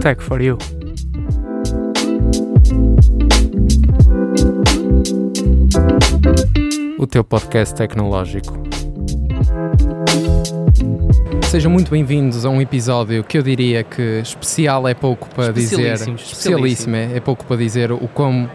Tech 0.00 0.22
for 0.22 0.40
You. 0.40 0.58
O 6.98 7.06
teu 7.06 7.24
podcast 7.24 7.74
tecnológico. 7.74 8.56
Sejam 11.42 11.70
muito 11.70 11.90
bem-vindos 11.90 12.44
a 12.44 12.50
um 12.50 12.60
episódio 12.60 13.24
que 13.24 13.38
eu 13.38 13.42
diria 13.42 13.82
que 13.82 14.20
especial 14.20 14.86
é 14.86 14.94
pouco 14.94 15.28
para 15.34 15.52
dizer. 15.52 15.92
Especialíssimo, 15.92 16.16
Especialíssimo, 16.16 16.96
é, 16.96 17.16
é 17.16 17.20
pouco 17.20 17.44
para 17.44 17.56
dizer 17.56 17.92
o 17.92 18.08
quão, 18.08 18.50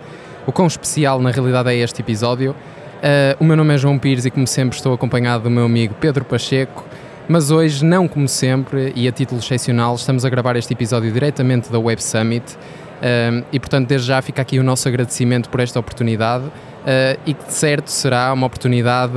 o 0.45 0.51
quão 0.51 0.67
especial 0.67 1.21
na 1.21 1.31
realidade 1.31 1.69
é 1.69 1.75
este 1.75 2.01
episódio. 2.01 2.51
Uh, 2.51 3.35
o 3.39 3.43
meu 3.43 3.57
nome 3.57 3.73
é 3.73 3.77
João 3.77 3.97
Pires 3.97 4.25
e, 4.25 4.31
como 4.31 4.45
sempre, 4.45 4.77
estou 4.77 4.93
acompanhado 4.93 5.45
do 5.45 5.49
meu 5.49 5.65
amigo 5.65 5.95
Pedro 5.99 6.23
Pacheco. 6.23 6.85
Mas 7.31 7.49
hoje, 7.49 7.85
não 7.85 8.09
como 8.09 8.27
sempre, 8.27 8.91
e 8.93 9.07
a 9.07 9.11
título 9.13 9.39
excepcional, 9.39 9.95
estamos 9.95 10.25
a 10.25 10.29
gravar 10.29 10.57
este 10.57 10.73
episódio 10.73 11.09
diretamente 11.13 11.71
da 11.71 11.79
Web 11.79 12.03
Summit. 12.03 12.43
Uh, 12.55 13.45
e 13.53 13.57
portanto, 13.57 13.87
desde 13.87 14.07
já 14.07 14.21
fica 14.21 14.41
aqui 14.41 14.59
o 14.59 14.63
nosso 14.63 14.85
agradecimento 14.85 15.49
por 15.49 15.61
esta 15.61 15.79
oportunidade. 15.79 16.43
Uh, 16.43 17.17
e 17.25 17.33
que 17.33 17.45
de 17.45 17.53
certo 17.53 17.87
será 17.87 18.33
uma 18.33 18.45
oportunidade 18.45 19.13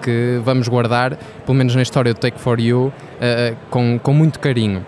que 0.00 0.40
vamos 0.44 0.68
guardar, 0.68 1.18
pelo 1.44 1.58
menos 1.58 1.74
na 1.74 1.82
história 1.82 2.14
do 2.14 2.20
Take 2.20 2.40
for 2.40 2.60
You, 2.60 2.92
uh, 2.94 3.56
com, 3.68 3.98
com 4.00 4.12
muito 4.12 4.38
carinho. 4.38 4.86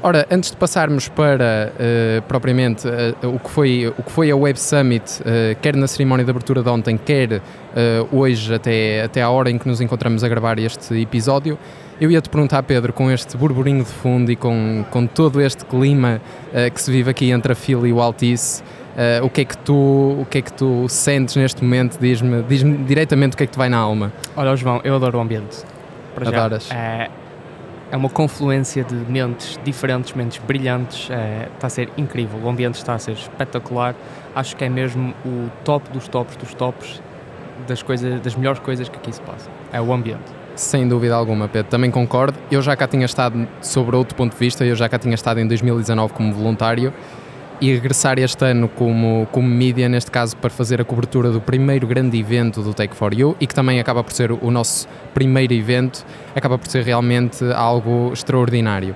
Ora, 0.00 0.24
antes 0.30 0.52
de 0.52 0.56
passarmos 0.56 1.08
para 1.08 1.72
uh, 1.74 2.22
propriamente 2.28 2.86
o, 3.24 3.40
que 3.40 3.50
foi, 3.50 3.92
o 3.98 4.00
que 4.00 4.12
foi 4.12 4.30
a 4.30 4.36
Web 4.36 4.60
Summit, 4.60 5.20
quer 5.60 5.74
na 5.74 5.88
cerimónia 5.88 6.24
de 6.24 6.30
abertura 6.30 6.62
de 6.62 6.68
ontem, 6.68 6.96
quer 6.96 7.40
hoje, 8.12 8.54
até, 8.54 9.02
até 9.02 9.22
à 9.22 9.30
hora 9.30 9.50
em 9.50 9.58
que 9.58 9.66
nos 9.66 9.80
encontramos 9.80 10.22
a 10.24 10.28
gravar 10.28 10.58
este 10.58 11.00
episódio, 11.00 11.58
eu 12.00 12.10
ia 12.10 12.20
te 12.20 12.28
perguntar, 12.28 12.62
Pedro, 12.62 12.92
com 12.92 13.10
este 13.10 13.36
burburinho 13.36 13.84
de 13.84 13.90
fundo 13.90 14.30
e 14.30 14.36
com, 14.36 14.84
com 14.90 15.06
todo 15.06 15.40
este 15.40 15.64
clima 15.64 16.20
que 16.74 16.82
se 16.82 16.90
vive 16.90 17.10
aqui 17.10 17.30
entre 17.30 17.52
a 17.52 17.54
fila 17.54 17.86
e 17.86 17.92
o 17.92 18.00
Altice, 18.00 18.62
Uh, 18.92 19.24
o, 19.24 19.30
que 19.30 19.40
é 19.40 19.44
que 19.46 19.56
tu, 19.56 19.72
o 19.72 20.26
que 20.28 20.38
é 20.38 20.42
que 20.42 20.52
tu 20.52 20.86
sentes 20.86 21.34
neste 21.36 21.64
momento? 21.64 21.98
Diz-me 21.98 22.42
diz 22.42 22.62
diretamente 22.86 23.32
o 23.32 23.36
que 23.38 23.44
é 23.44 23.46
que 23.46 23.52
te 23.52 23.58
vai 23.58 23.70
na 23.70 23.78
alma. 23.78 24.12
Olha, 24.36 24.54
João, 24.54 24.82
eu 24.84 24.94
adoro 24.94 25.16
o 25.16 25.20
ambiente. 25.22 25.64
Para 26.14 26.28
Adoras? 26.28 26.66
Já, 26.68 26.76
é, 26.76 27.10
é 27.90 27.96
uma 27.96 28.10
confluência 28.10 28.84
de 28.84 28.94
mentes 28.94 29.58
diferentes, 29.64 30.12
mentes 30.12 30.38
brilhantes. 30.46 31.08
É, 31.10 31.48
está 31.54 31.68
a 31.68 31.70
ser 31.70 31.88
incrível. 31.96 32.38
O 32.42 32.50
ambiente 32.50 32.74
está 32.74 32.92
a 32.94 32.98
ser 32.98 33.12
espetacular. 33.12 33.94
Acho 34.34 34.54
que 34.54 34.64
é 34.64 34.68
mesmo 34.68 35.14
o 35.24 35.48
top 35.64 35.88
dos 35.90 36.06
tops 36.06 36.36
dos 36.36 36.52
tops 36.52 37.02
das, 37.66 37.82
coisas, 37.82 38.20
das 38.20 38.34
melhores 38.36 38.60
coisas 38.60 38.90
que 38.90 38.96
aqui 38.96 39.10
se 39.10 39.22
passa. 39.22 39.48
É 39.72 39.80
o 39.80 39.90
ambiente. 39.90 40.41
Sem 40.62 40.86
dúvida 40.86 41.16
alguma, 41.16 41.48
Pedro. 41.48 41.68
Também 41.68 41.90
concordo. 41.90 42.38
Eu 42.48 42.62
já 42.62 42.76
cá 42.76 42.86
tinha 42.86 43.04
estado, 43.04 43.48
sobre 43.60 43.96
outro 43.96 44.14
ponto 44.14 44.32
de 44.32 44.38
vista, 44.38 44.64
eu 44.64 44.76
já 44.76 44.88
cá 44.88 44.96
tinha 44.96 45.14
estado 45.14 45.40
em 45.40 45.46
2019 45.46 46.14
como 46.14 46.32
voluntário 46.32 46.94
e 47.60 47.72
regressar 47.74 48.16
este 48.18 48.44
ano 48.44 48.68
como, 48.68 49.26
como 49.32 49.48
mídia, 49.48 49.88
neste 49.88 50.10
caso 50.10 50.36
para 50.36 50.50
fazer 50.50 50.80
a 50.80 50.84
cobertura 50.84 51.30
do 51.30 51.40
primeiro 51.40 51.84
grande 51.86 52.16
evento 52.16 52.62
do 52.62 52.72
Take 52.72 52.94
For 52.94 53.12
You 53.12 53.36
e 53.40 53.46
que 53.46 53.54
também 53.54 53.80
acaba 53.80 54.04
por 54.04 54.12
ser 54.12 54.30
o 54.30 54.50
nosso 54.52 54.88
primeiro 55.12 55.52
evento, 55.52 56.06
acaba 56.34 56.56
por 56.56 56.68
ser 56.68 56.84
realmente 56.84 57.44
algo 57.52 58.12
extraordinário. 58.12 58.94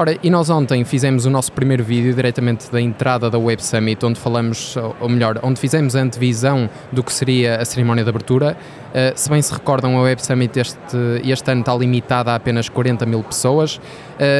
Ora, 0.00 0.16
e 0.22 0.30
nós 0.30 0.48
ontem 0.48 0.84
fizemos 0.84 1.26
o 1.26 1.30
nosso 1.30 1.50
primeiro 1.50 1.82
vídeo 1.82 2.14
diretamente 2.14 2.70
da 2.70 2.80
entrada 2.80 3.28
da 3.28 3.36
Web 3.36 3.60
Summit, 3.64 4.06
onde 4.06 4.20
falamos, 4.20 4.76
ou 5.00 5.08
melhor, 5.08 5.40
onde 5.42 5.58
fizemos 5.58 5.96
a 5.96 6.00
antevisão 6.00 6.70
do 6.92 7.02
que 7.02 7.12
seria 7.12 7.56
a 7.56 7.64
cerimónia 7.64 8.04
de 8.04 8.08
abertura. 8.08 8.56
Uh, 8.90 9.18
se 9.18 9.28
bem 9.28 9.42
se 9.42 9.52
recordam, 9.52 9.98
a 9.98 10.02
Web 10.02 10.24
Summit 10.24 10.56
este, 10.56 10.86
este 11.24 11.50
ano 11.50 11.62
está 11.62 11.74
limitada 11.74 12.30
a 12.30 12.36
apenas 12.36 12.68
40 12.68 13.04
mil 13.06 13.24
pessoas, 13.24 13.78
uh, 13.78 13.80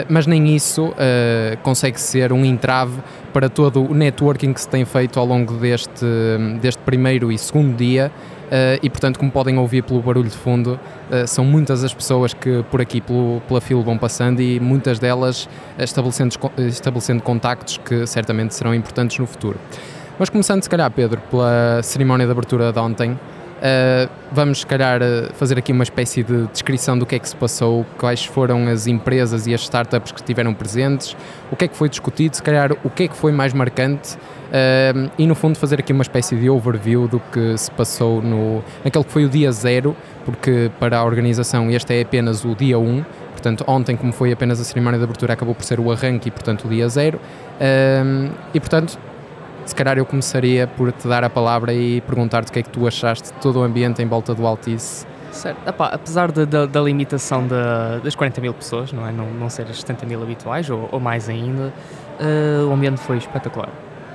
mas 0.08 0.28
nem 0.28 0.54
isso 0.54 0.90
uh, 0.90 0.94
consegue 1.64 2.00
ser 2.00 2.32
um 2.32 2.44
entrave 2.44 2.94
para 3.32 3.48
todo 3.48 3.82
o 3.82 3.92
networking 3.92 4.52
que 4.52 4.60
se 4.60 4.68
tem 4.68 4.84
feito 4.84 5.18
ao 5.18 5.26
longo 5.26 5.54
deste, 5.54 6.06
deste 6.62 6.80
primeiro 6.82 7.32
e 7.32 7.36
segundo 7.36 7.76
dia. 7.76 8.12
Uh, 8.48 8.80
e 8.82 8.88
portanto, 8.88 9.18
como 9.18 9.30
podem 9.30 9.58
ouvir 9.58 9.82
pelo 9.82 10.00
barulho 10.00 10.28
de 10.28 10.36
fundo, 10.36 10.80
uh, 11.10 11.26
são 11.26 11.44
muitas 11.44 11.84
as 11.84 11.92
pessoas 11.92 12.32
que 12.32 12.64
por 12.70 12.80
aqui 12.80 13.00
pelo, 13.00 13.42
pela 13.46 13.60
fila 13.60 13.82
vão 13.82 13.98
passando 13.98 14.40
e 14.40 14.58
muitas 14.58 14.98
delas 14.98 15.48
estabelecendo, 15.78 16.34
estabelecendo 16.56 17.22
contactos 17.22 17.78
que 17.78 18.06
certamente 18.06 18.54
serão 18.54 18.74
importantes 18.74 19.18
no 19.18 19.26
futuro. 19.26 19.58
Mas 20.18 20.30
começando, 20.30 20.62
se 20.62 20.68
calhar, 20.68 20.90
Pedro, 20.90 21.20
pela 21.30 21.80
cerimónia 21.82 22.26
de 22.26 22.32
abertura 22.32 22.72
de 22.72 22.78
ontem, 22.78 23.18
Uh, 23.58 24.08
vamos, 24.30 24.60
se 24.60 24.66
calhar, 24.66 25.00
fazer 25.34 25.58
aqui 25.58 25.72
uma 25.72 25.82
espécie 25.82 26.22
de 26.22 26.46
descrição 26.46 26.96
do 26.96 27.04
que 27.04 27.16
é 27.16 27.18
que 27.18 27.28
se 27.28 27.34
passou, 27.34 27.84
quais 27.98 28.24
foram 28.24 28.68
as 28.68 28.86
empresas 28.86 29.48
e 29.48 29.54
as 29.54 29.62
startups 29.62 30.12
que 30.12 30.20
estiveram 30.20 30.54
presentes, 30.54 31.16
o 31.50 31.56
que 31.56 31.64
é 31.64 31.68
que 31.68 31.76
foi 31.76 31.88
discutido, 31.88 32.36
se 32.36 32.42
calhar, 32.42 32.70
o 32.84 32.90
que 32.90 33.04
é 33.04 33.08
que 33.08 33.16
foi 33.16 33.32
mais 33.32 33.52
marcante 33.52 34.16
uh, 34.48 35.10
e, 35.18 35.26
no 35.26 35.34
fundo, 35.34 35.58
fazer 35.58 35.80
aqui 35.80 35.92
uma 35.92 36.02
espécie 36.02 36.36
de 36.36 36.48
overview 36.50 37.08
do 37.08 37.20
que 37.20 37.56
se 37.56 37.70
passou 37.70 38.22
no, 38.22 38.62
naquele 38.84 39.04
que 39.04 39.12
foi 39.12 39.24
o 39.24 39.28
dia 39.28 39.50
zero, 39.52 39.96
porque 40.24 40.70
para 40.78 40.98
a 40.98 41.04
organização 41.04 41.70
este 41.70 41.94
é 41.94 42.02
apenas 42.02 42.44
o 42.44 42.54
dia 42.54 42.78
1, 42.78 42.82
um, 42.82 43.04
portanto, 43.32 43.64
ontem, 43.66 43.96
como 43.96 44.12
foi 44.12 44.32
apenas 44.32 44.60
a 44.60 44.64
cerimónia 44.64 44.98
de 44.98 45.04
abertura, 45.04 45.32
acabou 45.32 45.54
por 45.54 45.64
ser 45.64 45.80
o 45.80 45.90
arranque 45.90 46.28
e, 46.28 46.30
portanto, 46.30 46.66
o 46.66 46.68
dia 46.68 46.88
zero. 46.88 47.18
Uh, 47.18 48.32
e, 48.52 48.60
portanto, 48.60 48.98
se 49.64 49.74
calhar 49.74 49.98
eu 49.98 50.06
começaria 50.06 50.66
por 50.66 50.90
te 50.92 51.06
dar 51.06 51.22
a 51.22 51.30
palavra 51.30 51.72
e 51.74 52.00
perguntar-te 52.00 52.48
o 52.48 52.52
que 52.52 52.58
é 52.58 52.62
que 52.62 52.70
tu 52.70 52.86
achaste 52.86 53.32
de 53.32 53.38
todo 53.40 53.60
o 53.60 53.62
ambiente 53.62 54.02
em 54.02 54.06
volta 54.06 54.34
do 54.34 54.46
Altice. 54.46 55.06
Certo. 55.30 55.68
Epá, 55.68 55.88
apesar 55.88 56.32
de, 56.32 56.46
de, 56.46 56.66
da 56.66 56.80
limitação 56.80 57.42
de, 57.42 58.02
das 58.02 58.14
40 58.14 58.40
mil 58.40 58.54
pessoas, 58.54 58.92
não, 58.92 59.06
é? 59.06 59.12
não, 59.12 59.26
não 59.26 59.50
ser 59.50 59.62
as 59.64 59.80
70 59.80 60.06
mil 60.06 60.22
habituais 60.22 60.68
ou, 60.70 60.88
ou 60.90 60.98
mais 60.98 61.28
ainda, 61.28 61.72
uh, 62.18 62.66
o 62.68 62.72
ambiente 62.72 62.98
foi 62.98 63.18
espetacular. 63.18 63.68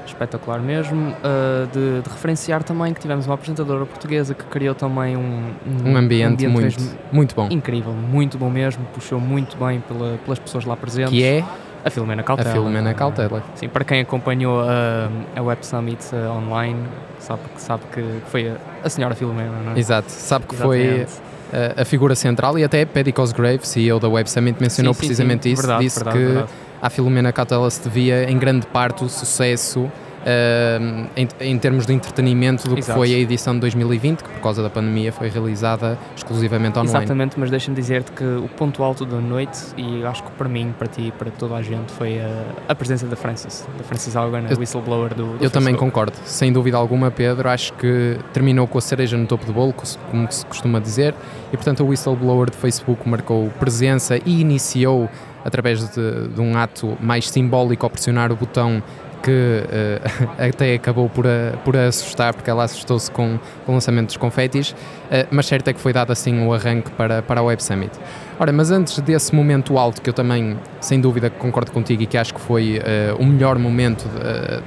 Espetacular 0.05 0.59
mesmo. 0.59 1.11
Uh, 1.11 1.67
de, 1.71 2.01
de, 2.01 2.09
referenciar 2.09 2.63
também 2.63 2.93
que 2.93 2.99
tivemos 2.99 3.25
uma 3.25 3.35
apresentadora 3.35 3.85
portuguesa 3.85 4.33
que 4.33 4.43
criou 4.45 4.75
também 4.75 5.15
um, 5.15 5.53
um, 5.65 5.91
um 5.91 5.97
ambiente, 5.97 6.45
ambiente 6.45 6.79
muito, 6.81 6.99
muito 7.11 7.35
bom. 7.35 7.47
Incrível, 7.49 7.93
muito 7.93 8.37
bom 8.37 8.49
mesmo. 8.49 8.85
Puxou 8.93 9.19
muito 9.19 9.57
bem 9.57 9.79
pela, 9.81 10.17
pelas 10.17 10.39
pessoas 10.39 10.65
lá 10.65 10.75
presentes. 10.75 11.11
Que 11.11 11.23
é? 11.23 11.43
A 11.85 11.89
Filomena 11.89 12.23
Cautela. 12.23 12.49
A 12.49 12.53
Filomena 12.53 12.93
Cautela. 12.93 13.43
Sim, 13.55 13.67
para 13.67 13.83
quem 13.83 14.01
acompanhou 14.01 14.61
a, 14.61 15.09
a 15.35 15.41
Web 15.41 15.65
Summit 15.65 16.03
uh, 16.13 16.31
online, 16.37 16.79
sabe, 17.19 17.41
sabe 17.57 17.83
que 17.91 18.03
foi 18.27 18.49
a, 18.49 18.57
a 18.83 18.89
senhora 18.89 19.15
Filomena, 19.15 19.51
não 19.65 19.73
é? 19.73 19.79
Exato, 19.79 20.09
sabe 20.09 20.45
que 20.45 20.55
Exatamente. 20.55 21.11
foi 21.11 21.59
a, 21.77 21.81
a, 21.81 21.85
figura 21.85 22.15
central 22.15 22.57
e 22.57 22.63
até 22.63 22.85
Paddy 22.85 23.11
Cosgrave, 23.11 23.67
CEO 23.67 23.99
da 23.99 24.07
Web 24.07 24.29
Summit, 24.29 24.61
mencionou 24.61 24.93
sim, 24.93 25.01
sim, 25.01 25.07
precisamente 25.07 25.43
sim. 25.43 25.51
isso. 25.51 25.61
Verdade, 25.61 25.83
disse 25.83 25.99
verdade, 25.99 26.17
que 26.17 26.25
verdade. 26.25 26.51
À 26.83 26.89
Filomena 26.89 27.31
Cautela 27.31 27.71
se 27.71 27.81
devia 27.81 28.29
em 28.29 28.37
grande 28.37 28.67
parte 28.67 29.05
o 29.05 29.09
sucesso 29.09 29.89
Uh, 30.23 31.05
em, 31.17 31.27
em, 31.41 31.59
termos 31.59 31.85
de 31.85 31.91
entretenimento 31.91 32.65
do 32.69 32.75
que 32.75 32.79
Exato. 32.79 32.97
foi 32.97 33.13
a 33.13 33.17
edição 33.17 33.53
de 33.55 33.59
2020, 33.59 34.23
que 34.23 34.29
por 34.29 34.39
causa 34.39 34.63
da 34.63 34.69
pandemia 34.69 35.11
foi 35.11 35.27
realizada 35.27 35.99
exclusivamente 36.15 36.79
online. 36.79 36.97
Exatamente, 36.97 37.37
mas 37.37 37.51
deixa-me 37.51 37.75
dizer-te 37.75 38.13
que 38.13 38.23
o 38.23 38.47
ponto 38.55 38.81
alto 38.81 39.05
da 39.05 39.17
noite, 39.17 39.59
e 39.75 40.01
acho 40.05 40.23
que 40.23 40.31
para 40.31 40.47
mim, 40.47 40.73
para 40.79 40.87
ti, 40.87 41.13
para 41.19 41.29
toda 41.29 41.55
a 41.55 41.61
gente, 41.61 41.91
foi 41.91 42.21
a, 42.21 42.45
a 42.69 42.73
presença 42.73 43.05
da 43.05 43.17
Francis, 43.17 43.67
da 43.77 43.83
Francis 43.83 44.15
Hogan, 44.15 44.45
a 44.49 44.57
whistleblower 44.57 45.09
do, 45.09 45.15
do 45.15 45.21
Eu 45.23 45.27
Facebook. 45.27 45.51
também 45.51 45.75
concordo, 45.75 46.13
sem 46.23 46.53
dúvida 46.53 46.77
alguma, 46.77 47.11
Pedro. 47.11 47.49
Acho 47.49 47.73
que 47.73 48.17
terminou 48.31 48.65
com 48.65 48.77
a 48.77 48.81
cereja 48.81 49.17
no 49.17 49.27
topo 49.27 49.45
do 49.45 49.51
bolo, 49.51 49.75
como 50.09 50.31
se 50.31 50.45
costuma 50.45 50.79
dizer, 50.79 51.13
e 51.51 51.57
portanto 51.57 51.83
a 51.83 51.85
whistleblower 51.85 52.49
do 52.49 52.55
Facebook 52.55 53.09
marcou 53.09 53.49
presença 53.59 54.17
e 54.25 54.39
iniciou 54.39 55.09
através 55.43 55.89
de, 55.89 56.27
de 56.29 56.41
um 56.41 56.57
ato 56.57 56.97
mais 56.99 57.29
simbólico 57.29 57.85
ao 57.85 57.89
pressionar 57.89 58.31
o 58.31 58.35
botão 58.35 58.81
que 59.23 59.31
uh, 59.31 60.31
até 60.49 60.75
acabou 60.75 61.09
por, 61.09 61.25
a, 61.25 61.57
por 61.63 61.75
assustar, 61.77 62.33
porque 62.33 62.49
ela 62.49 62.63
assustou-se 62.63 63.09
com, 63.09 63.39
com 63.65 63.71
o 63.71 63.75
lançamento 63.75 64.07
dos 64.07 64.17
confetis, 64.17 64.75
mas 65.29 65.45
certo 65.45 65.67
é 65.67 65.73
que 65.73 65.79
foi 65.79 65.93
dado 65.93 66.11
assim 66.11 66.45
o 66.45 66.53
arranque 66.53 66.89
para, 66.91 67.21
para 67.21 67.39
a 67.39 67.43
Web 67.43 67.63
Summit. 67.63 67.91
Ora, 68.39 68.51
mas 68.51 68.71
antes 68.71 68.99
desse 68.99 69.33
momento 69.35 69.77
alto, 69.77 70.01
que 70.01 70.09
eu 70.09 70.13
também, 70.13 70.57
sem 70.81 70.99
dúvida, 70.99 71.29
concordo 71.29 71.71
contigo 71.71 72.01
e 72.01 72.05
que 72.05 72.17
acho 72.17 72.33
que 72.33 72.41
foi 72.41 72.79
uh, 72.79 73.21
o 73.21 73.25
melhor 73.25 73.59
momento 73.59 74.05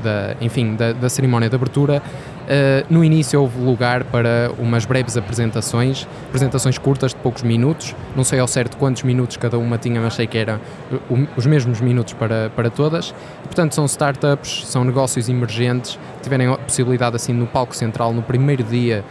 da, 0.03 0.37
enfim, 0.41 0.77
da, 0.77 0.93
da, 0.93 1.09
cerimónia 1.09 1.49
de 1.49 1.57
abertura, 1.57 2.01
uh, 2.01 2.87
no 2.89 3.03
início 3.03 3.41
houve 3.41 3.61
lugar 3.61 4.05
para 4.05 4.53
umas 4.57 4.85
breves 4.85 5.17
apresentações, 5.17 6.07
apresentações 6.29 6.79
curtas 6.79 7.11
de 7.11 7.17
poucos 7.17 7.43
minutos, 7.43 7.95
não 8.15 8.23
sei 8.23 8.39
ao 8.39 8.47
certo 8.47 8.77
quantos 8.77 9.03
minutos 9.03 9.37
cada 9.37 9.59
uma 9.59 9.77
tinha, 9.79 10.01
mas 10.01 10.15
sei 10.15 10.29
que 10.29 10.39
eram 10.39 10.61
os 11.37 11.45
mesmos 11.45 11.81
minutos 11.81 12.13
para, 12.13 12.51
para 12.55 12.71
todas. 12.71 13.11
E, 13.45 13.47
portanto, 13.47 13.75
são 13.75 13.85
startups, 13.87 14.65
são 14.67 14.85
negócios 14.85 15.29
emergentes, 15.29 15.99
tiverem 16.23 16.47
a 16.47 16.57
possibilidade 16.57 17.17
assim 17.17 17.33
no 17.33 17.47
palco 17.47 17.75
central, 17.75 18.13
no 18.13 18.23
primeiro 18.23 18.63
dia 18.63 19.05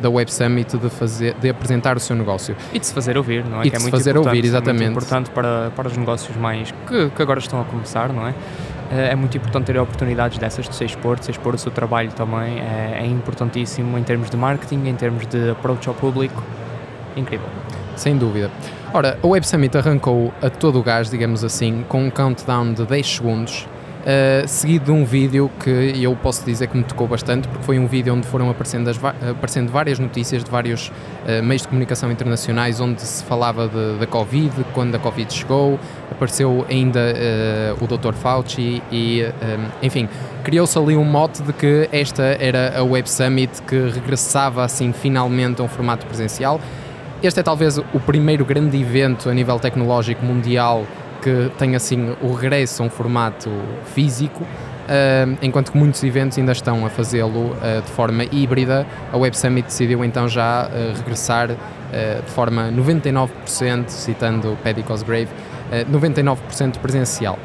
da 0.00 0.08
Web 0.08 0.32
Summit 0.32 0.76
de, 0.76 0.88
fazer, 0.88 1.34
de 1.34 1.48
apresentar 1.48 1.96
o 1.96 2.00
seu 2.00 2.16
negócio. 2.16 2.56
E 2.72 2.78
de 2.78 2.86
se 2.86 2.94
fazer 2.94 3.16
ouvir, 3.16 3.44
não 3.44 3.62
é? 3.62 3.66
E 3.66 3.70
que 3.70 3.76
de 3.76 3.76
é 3.76 3.80
se 3.80 3.90
fazer 3.90 4.16
ouvir, 4.16 4.44
exatamente. 4.44 4.84
É 4.84 4.90
muito 4.90 5.04
importante 5.04 5.30
para, 5.30 5.70
para 5.76 5.88
os 5.88 5.96
negócios 5.96 6.36
mais 6.36 6.72
que, 6.86 7.10
que 7.10 7.22
agora 7.22 7.38
estão 7.38 7.60
a 7.60 7.64
começar, 7.64 8.12
não 8.12 8.26
é? 8.26 8.34
é 8.90 9.14
muito 9.16 9.36
importante 9.36 9.66
ter 9.66 9.78
oportunidades 9.78 10.38
dessas 10.38 10.68
de 10.68 10.74
se 10.74 10.84
expor, 10.84 11.18
de 11.18 11.24
se 11.24 11.30
expor 11.30 11.54
o 11.54 11.58
seu 11.58 11.72
trabalho 11.72 12.10
também, 12.12 12.60
é, 12.60 13.00
é 13.00 13.06
importantíssimo 13.06 13.98
em 13.98 14.02
termos 14.02 14.30
de 14.30 14.36
marketing, 14.36 14.86
em 14.86 14.94
termos 14.94 15.26
de 15.26 15.50
approach 15.50 15.88
ao 15.88 15.94
público, 15.94 16.42
incrível. 17.16 17.48
Sem 17.96 18.16
dúvida. 18.16 18.50
Ora, 18.92 19.18
o 19.22 19.28
Web 19.28 19.46
Summit 19.46 19.76
arrancou 19.76 20.32
a 20.40 20.48
todo 20.48 20.78
o 20.78 20.82
gás, 20.82 21.10
digamos 21.10 21.42
assim, 21.42 21.84
com 21.88 22.04
um 22.04 22.10
countdown 22.10 22.72
de 22.72 22.84
10 22.84 23.16
segundos 23.16 23.66
Uh, 24.06 24.46
seguido 24.46 24.84
de 24.84 24.90
um 24.92 25.04
vídeo 25.04 25.50
que 25.58 26.00
eu 26.00 26.14
posso 26.14 26.44
dizer 26.44 26.68
que 26.68 26.76
me 26.76 26.84
tocou 26.84 27.08
bastante, 27.08 27.48
porque 27.48 27.64
foi 27.64 27.76
um 27.76 27.88
vídeo 27.88 28.14
onde 28.14 28.24
foram 28.24 28.48
aparecendo, 28.48 28.88
as, 28.88 28.96
aparecendo 29.04 29.68
várias 29.68 29.98
notícias 29.98 30.44
de 30.44 30.50
vários 30.50 30.92
uh, 31.26 31.42
meios 31.42 31.62
de 31.62 31.68
comunicação 31.68 32.08
internacionais 32.12 32.80
onde 32.80 33.02
se 33.02 33.24
falava 33.24 33.66
da 33.66 34.06
Covid, 34.06 34.52
quando 34.72 34.94
a 34.94 35.00
Covid 35.00 35.34
chegou, 35.34 35.76
apareceu 36.08 36.64
ainda 36.70 37.00
uh, 37.80 37.84
o 37.84 37.88
Dr. 37.88 38.12
Fauci 38.14 38.80
e, 38.92 39.22
enfim, 39.82 40.08
criou-se 40.44 40.78
ali 40.78 40.96
um 40.96 41.02
mote 41.02 41.42
de 41.42 41.52
que 41.52 41.88
esta 41.90 42.22
era 42.22 42.78
a 42.78 42.84
Web 42.84 43.10
Summit 43.10 43.60
que 43.62 43.88
regressava 43.88 44.62
assim 44.62 44.92
finalmente 44.92 45.60
a 45.60 45.64
um 45.64 45.68
formato 45.68 46.06
presencial. 46.06 46.60
Este 47.20 47.40
é 47.40 47.42
talvez 47.42 47.76
o 47.78 48.00
primeiro 48.06 48.44
grande 48.44 48.80
evento 48.80 49.28
a 49.28 49.34
nível 49.34 49.58
tecnológico 49.58 50.24
mundial 50.24 50.86
que 51.26 51.50
tem 51.58 51.74
assim 51.74 52.14
o 52.22 52.32
regresso 52.32 52.84
a 52.84 52.86
um 52.86 52.88
formato 52.88 53.50
físico, 53.92 54.44
uh, 54.44 55.36
enquanto 55.42 55.72
que 55.72 55.76
muitos 55.76 56.04
eventos 56.04 56.38
ainda 56.38 56.52
estão 56.52 56.86
a 56.86 56.88
fazê-lo 56.88 57.50
uh, 57.50 57.82
de 57.84 57.90
forma 57.90 58.22
híbrida. 58.30 58.86
A 59.12 59.16
Web 59.16 59.36
Summit 59.36 59.66
decidiu 59.66 60.04
então 60.04 60.28
já 60.28 60.68
uh, 60.68 60.96
regressar 60.96 61.48
de 61.48 62.30
forma 62.32 62.70
99%, 62.72 63.88
citando 63.88 64.58
Paddy 64.62 64.82
Cosgrave, 64.82 65.28
99% 65.90 66.78
presencial. 66.78 67.38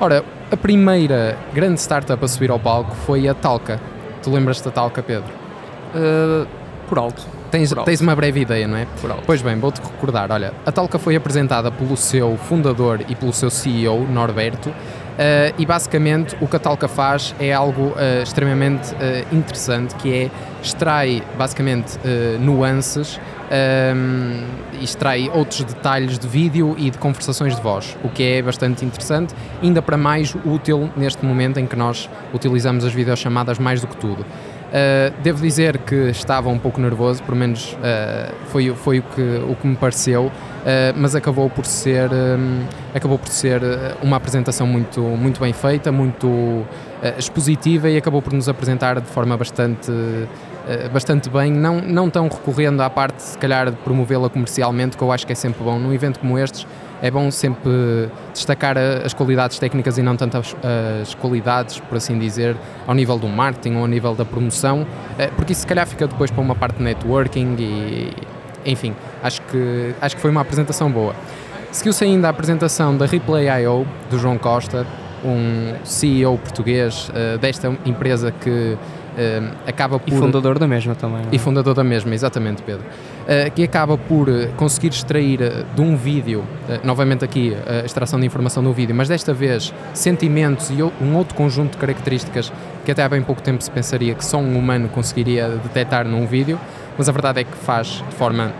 Ora, 0.00 0.24
a 0.50 0.56
primeira 0.56 1.36
grande 1.52 1.80
startup 1.80 2.24
a 2.24 2.28
subir 2.28 2.50
ao 2.50 2.58
palco 2.58 2.94
foi 3.04 3.28
a 3.28 3.34
Talca. 3.34 3.80
Tu 4.22 4.30
lembras-te 4.30 4.64
da 4.64 4.70
Talca, 4.70 5.02
Pedro? 5.02 5.28
por 6.88 6.98
alto 6.98 7.39
Tens, 7.50 7.72
tens 7.84 8.00
uma 8.00 8.14
breve 8.14 8.40
ideia, 8.40 8.68
não 8.68 8.76
é? 8.76 8.86
Pois 9.26 9.42
bem, 9.42 9.58
vou-te 9.58 9.80
recordar. 9.80 10.30
Olha, 10.30 10.54
a 10.64 10.70
Talca 10.70 10.98
foi 10.98 11.16
apresentada 11.16 11.70
pelo 11.70 11.96
seu 11.96 12.36
fundador 12.36 13.00
e 13.08 13.14
pelo 13.14 13.32
seu 13.32 13.50
CEO, 13.50 14.06
Norberto, 14.06 14.72
Uh, 15.20 15.52
e 15.58 15.66
basicamente 15.66 16.34
o 16.40 16.48
que 16.48 16.56
a 16.56 16.58
Talca 16.58 16.88
faz 16.88 17.34
é 17.38 17.52
algo 17.52 17.88
uh, 17.88 18.22
extremamente 18.22 18.94
uh, 18.94 19.34
interessante, 19.34 19.94
que 19.96 20.14
é 20.14 20.30
extrai 20.62 21.22
basicamente 21.38 21.98
nuances 22.38 23.18
um, 23.50 24.44
e 24.78 24.84
extrai 24.84 25.30
outros 25.32 25.64
detalhes 25.64 26.18
de 26.18 26.28
vídeo 26.28 26.74
e 26.76 26.90
de 26.90 26.98
conversações 26.98 27.56
de 27.56 27.62
voz, 27.62 27.96
o 28.04 28.10
que 28.10 28.22
é 28.22 28.42
bastante 28.42 28.84
interessante, 28.84 29.34
ainda 29.62 29.80
para 29.80 29.96
mais 29.96 30.34
útil 30.44 30.90
neste 30.94 31.24
momento 31.24 31.58
em 31.58 31.66
que 31.66 31.74
nós 31.74 32.10
utilizamos 32.34 32.84
as 32.84 32.92
videochamadas 32.92 33.58
mais 33.58 33.80
do 33.80 33.86
que 33.86 33.96
tudo. 33.96 34.22
Uh, 34.70 35.12
devo 35.20 35.42
dizer 35.42 35.78
que 35.78 35.96
estava 36.10 36.48
um 36.48 36.58
pouco 36.58 36.80
nervoso, 36.80 37.20
pelo 37.24 37.36
menos 37.36 37.72
uh, 37.72 38.32
foi, 38.46 38.72
foi 38.72 39.00
o, 39.00 39.02
que, 39.02 39.20
o 39.48 39.56
que 39.56 39.66
me 39.66 39.74
pareceu, 39.74 40.26
uh, 40.26 40.32
mas 40.94 41.16
acabou 41.16 41.50
por 41.50 41.66
ser, 41.66 42.08
um, 42.12 42.64
acabou 42.94 43.18
por 43.18 43.28
ser 43.30 43.60
uma 44.00 44.16
apresentação 44.16 44.68
muito, 44.68 45.00
muito 45.00 45.40
bem 45.40 45.52
feita, 45.52 45.90
muito 45.90 46.64
expositiva 47.18 47.90
e 47.90 47.96
acabou 47.96 48.22
por 48.22 48.32
nos 48.32 48.48
apresentar 48.48 49.00
de 49.00 49.06
forma 49.06 49.36
bastante, 49.36 49.90
bastante 50.92 51.30
bem, 51.30 51.50
não, 51.50 51.80
não 51.80 52.10
tão 52.10 52.28
recorrendo 52.28 52.82
à 52.82 52.90
parte, 52.90 53.22
se 53.22 53.38
calhar, 53.38 53.70
de 53.70 53.76
promovê-la 53.78 54.28
comercialmente, 54.28 54.98
que 54.98 55.02
eu 55.02 55.10
acho 55.10 55.26
que 55.26 55.32
é 55.32 55.34
sempre 55.34 55.64
bom. 55.64 55.78
Num 55.78 55.94
evento 55.94 56.20
como 56.20 56.38
estes, 56.38 56.66
é 57.02 57.10
bom 57.10 57.30
sempre 57.30 58.08
destacar 58.32 58.76
as 58.78 59.14
qualidades 59.14 59.58
técnicas 59.58 59.98
e 59.98 60.02
não 60.02 60.16
tanto 60.16 60.36
as, 60.36 60.56
as, 61.02 61.14
qualidades, 61.14 61.78
por 61.80 61.96
assim 61.96 62.18
dizer, 62.18 62.56
ao 62.86 62.94
nível 62.94 63.18
do 63.18 63.28
marketing 63.28 63.76
ou 63.76 63.82
ao 63.82 63.86
nível 63.86 64.14
da 64.14 64.24
promoção, 64.24 64.86
eh, 65.18 65.28
porque 65.36 65.52
isso 65.52 65.62
se 65.62 65.66
calhar 65.66 65.86
fica 65.86 66.06
depois 66.06 66.30
para 66.30 66.40
uma 66.40 66.54
parte 66.54 66.76
de 66.76 66.82
networking 66.82 67.56
e, 67.58 68.12
enfim, 68.64 68.94
acho 69.22 69.40
que, 69.42 69.94
acho 70.00 70.16
que 70.16 70.22
foi 70.22 70.30
uma 70.30 70.42
apresentação 70.42 70.90
boa. 70.90 71.14
Seguiu-se 71.72 72.04
ainda 72.04 72.26
a 72.26 72.30
apresentação 72.30 72.96
da 72.96 73.06
Replay.io, 73.06 73.86
do 74.10 74.18
João 74.18 74.36
Costa, 74.36 74.86
um 75.24 75.74
CEO 75.84 76.36
português 76.38 77.10
uh, 77.10 77.38
desta 77.38 77.68
empresa 77.84 78.32
que 78.32 78.76
acaba 79.66 79.98
por... 79.98 80.12
E 80.12 80.16
fundador 80.16 80.58
da 80.58 80.66
mesma 80.66 80.94
também. 80.94 81.22
E 81.32 81.36
é? 81.36 81.38
fundador 81.38 81.74
da 81.74 81.84
mesma, 81.84 82.14
exatamente, 82.14 82.62
Pedro. 82.62 82.84
Uh, 82.84 83.50
que 83.52 83.62
acaba 83.62 83.96
por 83.96 84.28
conseguir 84.56 84.88
extrair 84.88 85.38
de 85.74 85.80
um 85.80 85.96
vídeo, 85.96 86.44
novamente 86.82 87.24
aqui 87.24 87.56
a 87.66 87.84
extração 87.84 88.18
de 88.18 88.26
informação 88.26 88.62
do 88.62 88.72
vídeo, 88.72 88.94
mas 88.94 89.08
desta 89.08 89.32
vez 89.32 89.72
sentimentos 89.94 90.70
e 90.70 90.82
um 90.82 91.16
outro 91.16 91.34
conjunto 91.34 91.72
de 91.72 91.78
características 91.78 92.52
que 92.84 92.90
até 92.90 93.02
há 93.02 93.08
bem 93.08 93.22
pouco 93.22 93.42
tempo 93.42 93.62
se 93.62 93.70
pensaria 93.70 94.14
que 94.14 94.24
só 94.24 94.38
um 94.38 94.58
humano 94.58 94.88
conseguiria 94.88 95.48
detectar 95.48 96.06
num 96.06 96.26
vídeo, 96.26 96.58
mas 96.96 97.08
a 97.08 97.12
verdade 97.12 97.40
é 97.40 97.44
que 97.44 97.56
faz 97.56 98.02
de 98.08 98.14
forma 98.16 98.52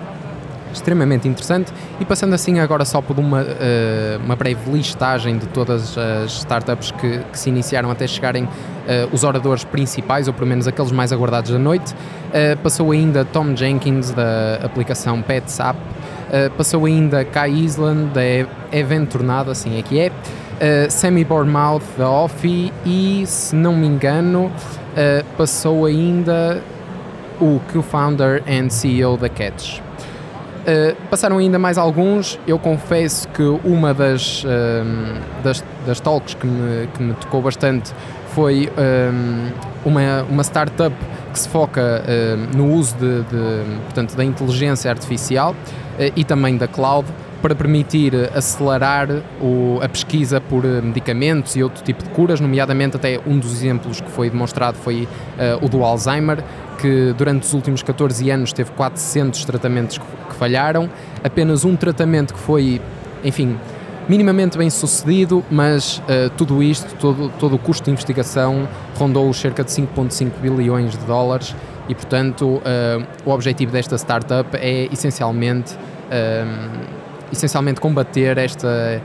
extremamente 0.73 1.29
interessante. 1.29 1.73
E 1.99 2.05
passando 2.05 2.35
assim 2.35 2.59
agora 2.59 2.85
só 2.85 3.01
por 3.01 3.19
uma, 3.19 3.43
uh, 3.43 4.25
uma 4.25 4.37
breve 4.37 4.71
listagem 4.71 5.39
de 5.39 5.47
todas 5.47 5.97
as 5.97 6.33
startups 6.39 6.91
que, 6.93 7.19
que 7.19 7.39
se 7.39 7.49
iniciaram 7.49 7.91
até 7.91 8.07
chegarem 8.07 8.45
uh, 8.45 8.49
os 9.13 9.25
oradores 9.25 9.65
principais, 9.65 10.29
ou 10.29 10.35
pelo 10.35 10.47
menos 10.47 10.67
aqueles 10.67 10.93
mais 10.93 11.13
aguardados 11.13 11.51
da 11.51 11.59
noite. 11.59 11.93
Uh, 11.95 12.57
passou 12.63 12.91
ainda 12.93 13.25
Tom 13.25 13.55
Jenkins, 13.57 14.11
da 14.11 14.61
aplicação 14.63 15.21
PetsApp. 15.23 15.79
passou 16.57 16.85
ainda 16.87 17.25
Kai 17.25 17.51
Island, 17.51 18.13
da 18.13 18.23
Event 18.77 19.09
Tornado, 19.09 19.51
assim 19.51 19.79
é 19.79 19.83
que 19.83 19.99
é. 19.99 20.09
Uh, 20.09 20.91
Sammy 20.91 21.25
Bournemouth, 21.25 21.83
da 21.97 22.09
Offi. 22.09 22.73
E, 22.85 23.25
se 23.27 23.57
não 23.57 23.75
me 23.75 23.87
engano, 23.87 24.51
passou 25.37 25.87
ainda 25.87 26.63
o 27.41 27.59
co-founder 27.73 28.43
and 28.47 28.69
CEO 28.69 29.17
da 29.17 29.29
Catch. 29.29 29.81
Uh, 30.61 30.95
passaram 31.09 31.39
ainda 31.39 31.59
mais 31.59 31.79
alguns. 31.79 32.39
Eu 32.47 32.59
confesso 32.59 33.27
que 33.29 33.43
uma 33.65 33.95
das, 33.95 34.45
uh, 34.45 34.49
das, 35.43 35.65
das, 35.87 36.01
talks 36.01 36.35
que 36.35 36.47
me, 36.47 36.87
que 36.89 37.03
me 37.03 37.15
tocou 37.15 37.41
bastante 37.41 37.93
foi 38.35 38.71
um, 38.79 39.89
uma, 39.89 40.23
uma 40.29 40.43
startup 40.45 40.95
que 41.33 41.39
se 41.39 41.49
foca 41.49 41.81
uh, 41.81 42.57
no 42.57 42.75
uso 42.75 42.95
de, 42.97 43.23
de, 43.23 43.81
portanto, 43.85 44.15
da 44.15 44.25
inteligência 44.25 44.91
artificial 44.91 45.55
e 46.17 46.25
também 46.25 46.57
da 46.57 46.67
cloud 46.67 47.07
para 47.43 47.55
permitir 47.55 48.15
acelerar 48.35 49.09
o, 49.41 49.79
a 49.83 49.89
pesquisa 49.89 50.41
por 50.41 50.65
medicamentos 50.65 51.57
e 51.57 51.63
outro 51.63 51.83
tipo 51.83 52.03
de 52.05 52.11
curas, 52.11 52.41
nomeadamente 52.41 52.97
até 52.97 53.21
um 53.27 53.39
dos 53.39 53.53
exemplos 53.53 54.01
que 54.01 54.11
foi 54.11 54.31
demonstrado 54.31 54.79
foi 54.79 55.07
o 55.61 55.69
do 55.69 55.85
Alzheimer, 55.85 56.43
que 56.81 57.15
durante 57.17 57.45
os 57.45 57.53
últimos 57.53 57.83
14 57.83 58.31
anos 58.31 58.53
teve 58.53 58.71
400 58.73 59.45
tratamentos 59.45 59.99
que 59.99 60.37
falharam, 60.37 60.89
apenas 61.23 61.65
um 61.65 61.77
tratamento 61.77 62.35
que 62.35 62.41
foi, 62.41 62.81
enfim, 63.23 63.57
minimamente 64.09 64.57
bem 64.59 64.71
sucedido, 64.71 65.45
mas 65.51 65.99
uh, 65.99 66.31
tudo 66.37 66.63
isto, 66.63 66.95
todo, 66.97 67.31
todo 67.39 67.55
o 67.55 67.59
custo 67.59 67.85
de 67.85 67.91
investigação 67.91 68.69
rondou 68.97 69.33
cerca 69.33 69.63
de 69.63 69.71
5,5 69.71 70.33
bilhões 70.41 70.93
de 70.93 71.05
dólares 71.05 71.55
e, 71.89 71.95
portanto, 71.95 72.45
uh, 72.47 73.07
o 73.25 73.31
objetivo 73.31 73.71
desta 73.71 73.97
startup 73.97 74.49
é 74.57 74.89
essencialmente, 74.93 75.75
uh, 75.75 76.81
essencialmente 77.33 77.81
combater 77.81 78.39
esta, 78.39 79.01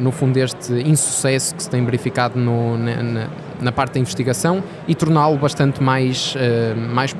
no 0.00 0.12
fundo, 0.12 0.36
este 0.36 0.74
insucesso 0.74 1.54
que 1.54 1.62
se 1.62 1.70
tem 1.70 1.82
verificado 1.84 2.38
no, 2.38 2.76
na 2.76 3.28
parte 3.72 3.94
da 3.94 4.00
investigação 4.00 4.62
e 4.86 4.94
torná-lo 4.94 5.36
bastante 5.36 5.82
mais, 5.82 6.34
uh, 6.34 6.76
mais, 6.76 7.14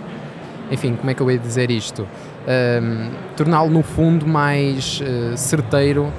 enfim, 0.70 0.96
como 0.96 1.10
é 1.10 1.14
que 1.14 1.20
eu 1.20 1.30
ia 1.30 1.38
dizer 1.38 1.70
isto? 1.70 2.02
Uh, 2.02 3.10
torná-lo 3.36 3.70
no 3.70 3.82
fundo 3.82 4.26
mais 4.26 5.00
uh, 5.00 5.36
certeiro 5.36 6.12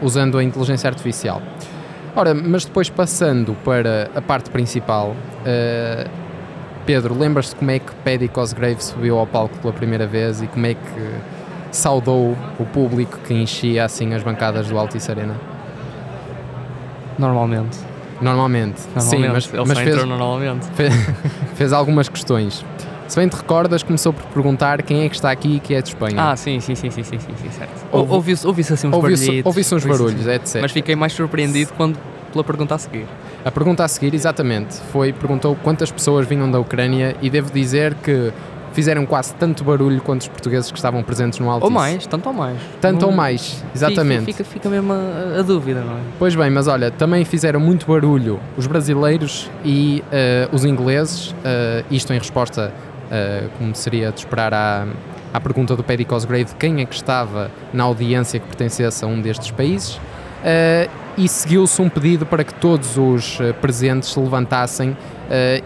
usando 0.00 0.38
a 0.38 0.44
inteligência 0.44 0.88
artificial. 0.88 1.42
Ora, 2.14 2.32
mas 2.32 2.64
depois 2.64 2.88
passando 2.88 3.56
para 3.64 4.08
a 4.14 4.20
parte 4.20 4.50
principal, 4.50 5.16
Pedro, 6.86 7.18
lembras-te 7.18 7.56
como 7.56 7.70
é 7.72 7.80
que 7.80 7.92
Paddy 8.04 8.28
Cosgrave 8.28 8.84
subiu 8.84 9.18
ao 9.18 9.26
palco 9.26 9.58
pela 9.58 9.72
primeira 9.72 10.06
vez 10.06 10.42
e 10.42 10.46
como 10.46 10.66
é 10.66 10.74
que 10.74 11.10
saudou 11.72 12.36
o 12.60 12.64
público 12.66 13.18
que 13.26 13.34
enchia 13.34 13.84
assim 13.84 14.14
as 14.14 14.22
bancadas 14.22 14.68
do 14.68 14.78
Altice 14.78 15.10
Arena? 15.10 15.34
Normalmente. 17.18 17.91
Normalmente. 18.22 18.80
normalmente. 18.94 19.02
Sim, 19.02 19.28
mas, 19.28 19.52
Ele 19.52 19.64
mas 19.66 19.78
fez, 19.78 20.04
normalmente. 20.04 20.66
Fez, 20.74 20.94
fez 21.56 21.72
algumas 21.72 22.08
questões. 22.08 22.64
Se 23.12 23.16
bem 23.20 23.28
te 23.28 23.36
recordas, 23.36 23.82
começou 23.82 24.12
por 24.12 24.24
perguntar 24.26 24.80
quem 24.80 25.04
é 25.04 25.08
que 25.08 25.14
está 25.14 25.30
aqui 25.30 25.60
que 25.60 25.74
é 25.74 25.82
de 25.82 25.88
Espanha. 25.88 26.30
Ah, 26.30 26.34
sim, 26.34 26.60
sim, 26.60 26.74
sim, 26.74 26.90
sim, 26.90 27.02
sim, 27.02 27.18
sim, 27.18 27.50
certo. 27.50 27.84
Ouvi-se 27.92 28.46
ouvi 28.46 28.62
assim 28.62 28.88
uns 28.88 28.94
ouvi 28.94 29.14
barulhos. 29.16 29.44
Ouvi-se 29.46 29.74
uns 29.74 29.84
barulhos, 29.84 30.26
etc. 30.26 30.62
Mas 30.62 30.72
fiquei 30.72 30.96
mais 30.96 31.12
surpreendido 31.12 31.72
quando, 31.76 31.98
pela 32.32 32.42
pergunta 32.42 32.74
a 32.74 32.78
seguir. 32.78 33.06
A 33.44 33.50
pergunta 33.50 33.84
a 33.84 33.88
seguir, 33.88 34.14
exatamente, 34.14 34.76
foi, 34.92 35.12
perguntou 35.12 35.54
quantas 35.62 35.90
pessoas 35.90 36.26
vinham 36.26 36.50
da 36.50 36.58
Ucrânia 36.58 37.14
e 37.20 37.28
devo 37.28 37.52
dizer 37.52 37.94
que 37.96 38.32
fizeram 38.72 39.06
quase 39.06 39.34
tanto 39.34 39.64
barulho 39.64 40.00
quanto 40.00 40.22
os 40.22 40.28
portugueses 40.28 40.70
que 40.70 40.78
estavam 40.78 41.02
presentes 41.02 41.38
no 41.38 41.48
Altice. 41.48 41.64
Ou 41.64 41.70
mais, 41.70 42.06
tanto 42.06 42.28
ou 42.28 42.32
mais. 42.32 42.58
Tanto 42.80 43.06
ou 43.06 43.12
mais, 43.12 43.64
exatamente. 43.74 44.24
Fica, 44.24 44.44
fica 44.44 44.68
mesmo 44.68 44.92
a, 44.92 45.40
a, 45.40 45.42
dúvida, 45.42 45.80
não 45.80 45.94
é? 45.94 46.00
Pois 46.18 46.34
bem, 46.34 46.50
mas 46.50 46.66
olha, 46.66 46.90
também 46.90 47.24
fizeram 47.24 47.60
muito 47.60 47.86
barulho 47.86 48.40
os 48.56 48.66
brasileiros 48.66 49.50
e 49.64 50.02
uh, 50.06 50.54
os 50.54 50.64
ingleses, 50.64 51.30
uh, 51.30 51.84
isto 51.90 52.12
em 52.12 52.18
resposta, 52.18 52.72
uh, 53.06 53.48
como 53.58 53.74
seria 53.74 54.10
de 54.10 54.20
esperar 54.20 54.52
à, 54.54 54.86
à 55.32 55.40
pergunta 55.40 55.76
do 55.76 55.84
Paddy 55.84 56.04
Cosgrave 56.04 56.44
de 56.44 56.54
quem 56.54 56.80
é 56.80 56.84
que 56.84 56.94
estava 56.94 57.50
na 57.72 57.84
audiência 57.84 58.40
que 58.40 58.46
pertencesse 58.46 59.04
a 59.04 59.08
um 59.08 59.20
destes 59.20 59.50
países. 59.50 59.94
Uh, 59.96 61.02
e 61.16 61.28
seguiu-se 61.28 61.80
um 61.82 61.90
pedido 61.90 62.24
para 62.24 62.42
que 62.42 62.54
todos 62.54 62.96
os 62.96 63.38
presentes 63.60 64.08
se 64.14 64.18
levantassem 64.18 64.96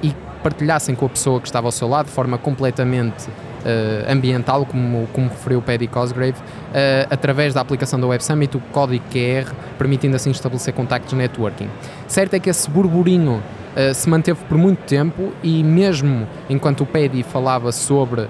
e 0.02 0.12
partilhassem 0.46 0.94
com 0.94 1.06
a 1.06 1.08
pessoa 1.08 1.40
que 1.40 1.48
estava 1.48 1.66
ao 1.66 1.72
seu 1.72 1.88
lado 1.88 2.06
de 2.06 2.12
forma 2.12 2.38
completamente 2.38 3.26
uh, 3.26 4.12
ambiental, 4.12 4.64
como, 4.64 5.08
como 5.12 5.28
referiu 5.28 5.58
o 5.58 5.62
Paddy 5.62 5.88
Cosgrave, 5.88 6.38
uh, 6.38 7.06
através 7.10 7.52
da 7.52 7.60
aplicação 7.60 7.98
da 7.98 8.06
Web 8.06 8.22
Summit, 8.22 8.56
o 8.56 8.60
código 8.70 9.04
QR, 9.10 9.52
permitindo 9.76 10.14
assim 10.14 10.30
estabelecer 10.30 10.72
contactos 10.72 11.10
de 11.10 11.16
networking. 11.16 11.68
Certo 12.06 12.34
é 12.34 12.38
que 12.38 12.48
esse 12.48 12.70
burburinho 12.70 13.42
Uh, 13.76 13.92
se 13.92 14.08
manteve 14.08 14.42
por 14.46 14.56
muito 14.56 14.78
tempo 14.86 15.34
e 15.42 15.62
mesmo 15.62 16.26
enquanto 16.48 16.80
o 16.80 16.86
Paddy 16.86 17.22
falava 17.22 17.70
sobre 17.72 18.26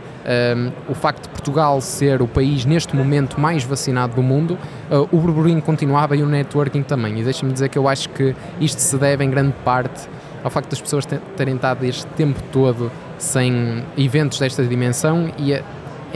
o 0.88 0.94
facto 0.94 1.22
de 1.22 1.28
Portugal 1.28 1.80
ser 1.80 2.20
o 2.20 2.26
país 2.26 2.64
neste 2.64 2.96
momento 2.96 3.40
mais 3.40 3.62
vacinado 3.62 4.16
do 4.16 4.24
mundo, 4.24 4.58
uh, 4.90 5.08
o 5.12 5.20
burburinho 5.20 5.62
continuava 5.62 6.16
e 6.16 6.22
o 6.24 6.26
networking 6.26 6.82
também. 6.82 7.20
E 7.20 7.22
deixa-me 7.22 7.52
dizer 7.52 7.68
que 7.68 7.78
eu 7.78 7.86
acho 7.86 8.08
que 8.08 8.34
isto 8.60 8.80
se 8.80 8.96
deve 8.96 9.22
em 9.22 9.30
grande 9.30 9.54
parte 9.64 10.08
ao 10.46 10.50
facto 10.50 10.70
das 10.70 10.80
pessoas 10.80 11.04
terem 11.36 11.56
estado 11.56 11.84
este 11.84 12.06
tempo 12.12 12.40
todo 12.52 12.90
sem 13.18 13.84
eventos 13.98 14.38
desta 14.38 14.64
dimensão 14.64 15.28
e, 15.36 15.60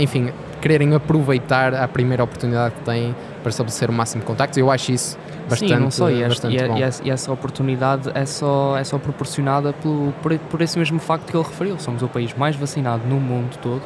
enfim, 0.01 0.31
quererem 0.61 0.95
aproveitar 0.95 1.75
a 1.75 1.89
primeira 1.89 2.23
oportunidade 2.23 2.77
que 2.77 2.83
têm 2.83 3.13
para 3.43 3.51
estabelecer 3.51 3.91
o 3.91 3.93
máximo 3.93 4.21
de 4.21 4.29
contactos. 4.29 4.57
Eu 4.57 4.71
acho 4.71 4.93
isso 4.93 5.19
bastante, 5.49 5.75
Sim, 5.75 5.81
não 5.81 5.91
só, 5.91 6.09
e, 6.09 6.23
este, 6.23 6.47
e, 6.47 6.57
e, 6.59 7.09
e, 7.09 7.11
essa 7.11 7.33
oportunidade 7.33 8.09
é 8.15 8.25
só, 8.25 8.79
é 8.79 8.85
só 8.85 8.99
proporcionada 8.99 9.73
pelo, 9.73 10.13
por, 10.23 10.39
por 10.39 10.63
esse 10.63 10.79
mesmo 10.79 11.01
facto 11.01 11.29
que 11.29 11.37
ele 11.37 11.45
referiu. 11.45 11.77
Somos 11.81 12.01
o 12.01 12.07
país 12.07 12.33
mais 12.35 12.55
vacinado 12.55 13.03
no 13.09 13.19
mundo 13.19 13.59
todo 13.61 13.83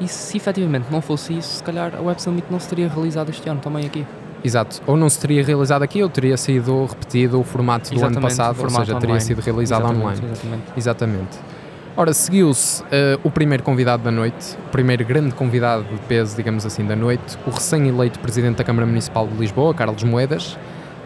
e 0.00 0.06
se 0.06 0.36
efetivamente 0.36 0.86
não 0.88 1.00
fosse 1.00 1.36
isso, 1.36 1.56
se 1.56 1.64
calhar 1.64 1.96
a 1.96 2.00
Web 2.00 2.22
Summit 2.22 2.46
não 2.48 2.60
se 2.60 2.68
teria 2.68 2.88
realizado 2.88 3.28
este 3.28 3.48
ano 3.48 3.60
também 3.60 3.84
aqui. 3.84 4.06
Exato, 4.42 4.80
ou 4.86 4.96
não 4.96 5.08
se 5.08 5.18
teria 5.20 5.44
realizado 5.44 5.82
aqui 5.82 6.02
ou 6.02 6.08
teria 6.08 6.36
sido 6.36 6.86
repetido 6.86 7.40
o 7.40 7.44
formato 7.44 7.94
do 7.94 8.04
ano 8.04 8.20
passado, 8.20 8.60
ou 8.62 8.70
seja, 8.70 8.82
online. 8.82 9.00
teria 9.00 9.20
sido 9.20 9.40
realizado 9.40 9.82
exatamente, 9.82 10.02
online. 10.02 10.32
Exatamente. 10.32 10.62
exatamente. 10.76 11.38
Ora, 11.96 12.14
seguiu-se 12.14 12.82
uh, 12.82 12.86
o 13.22 13.30
primeiro 13.30 13.62
convidado 13.62 14.02
da 14.02 14.10
noite, 14.10 14.56
o 14.66 14.70
primeiro 14.70 15.04
grande 15.04 15.34
convidado 15.34 15.84
de 15.84 15.98
peso, 16.08 16.34
digamos 16.36 16.64
assim, 16.64 16.84
da 16.84 16.96
noite, 16.96 17.36
o 17.46 17.50
recém-eleito 17.50 18.18
Presidente 18.20 18.56
da 18.56 18.64
Câmara 18.64 18.86
Municipal 18.86 19.26
de 19.26 19.34
Lisboa, 19.34 19.74
Carlos 19.74 20.02
Moedas, 20.04 20.56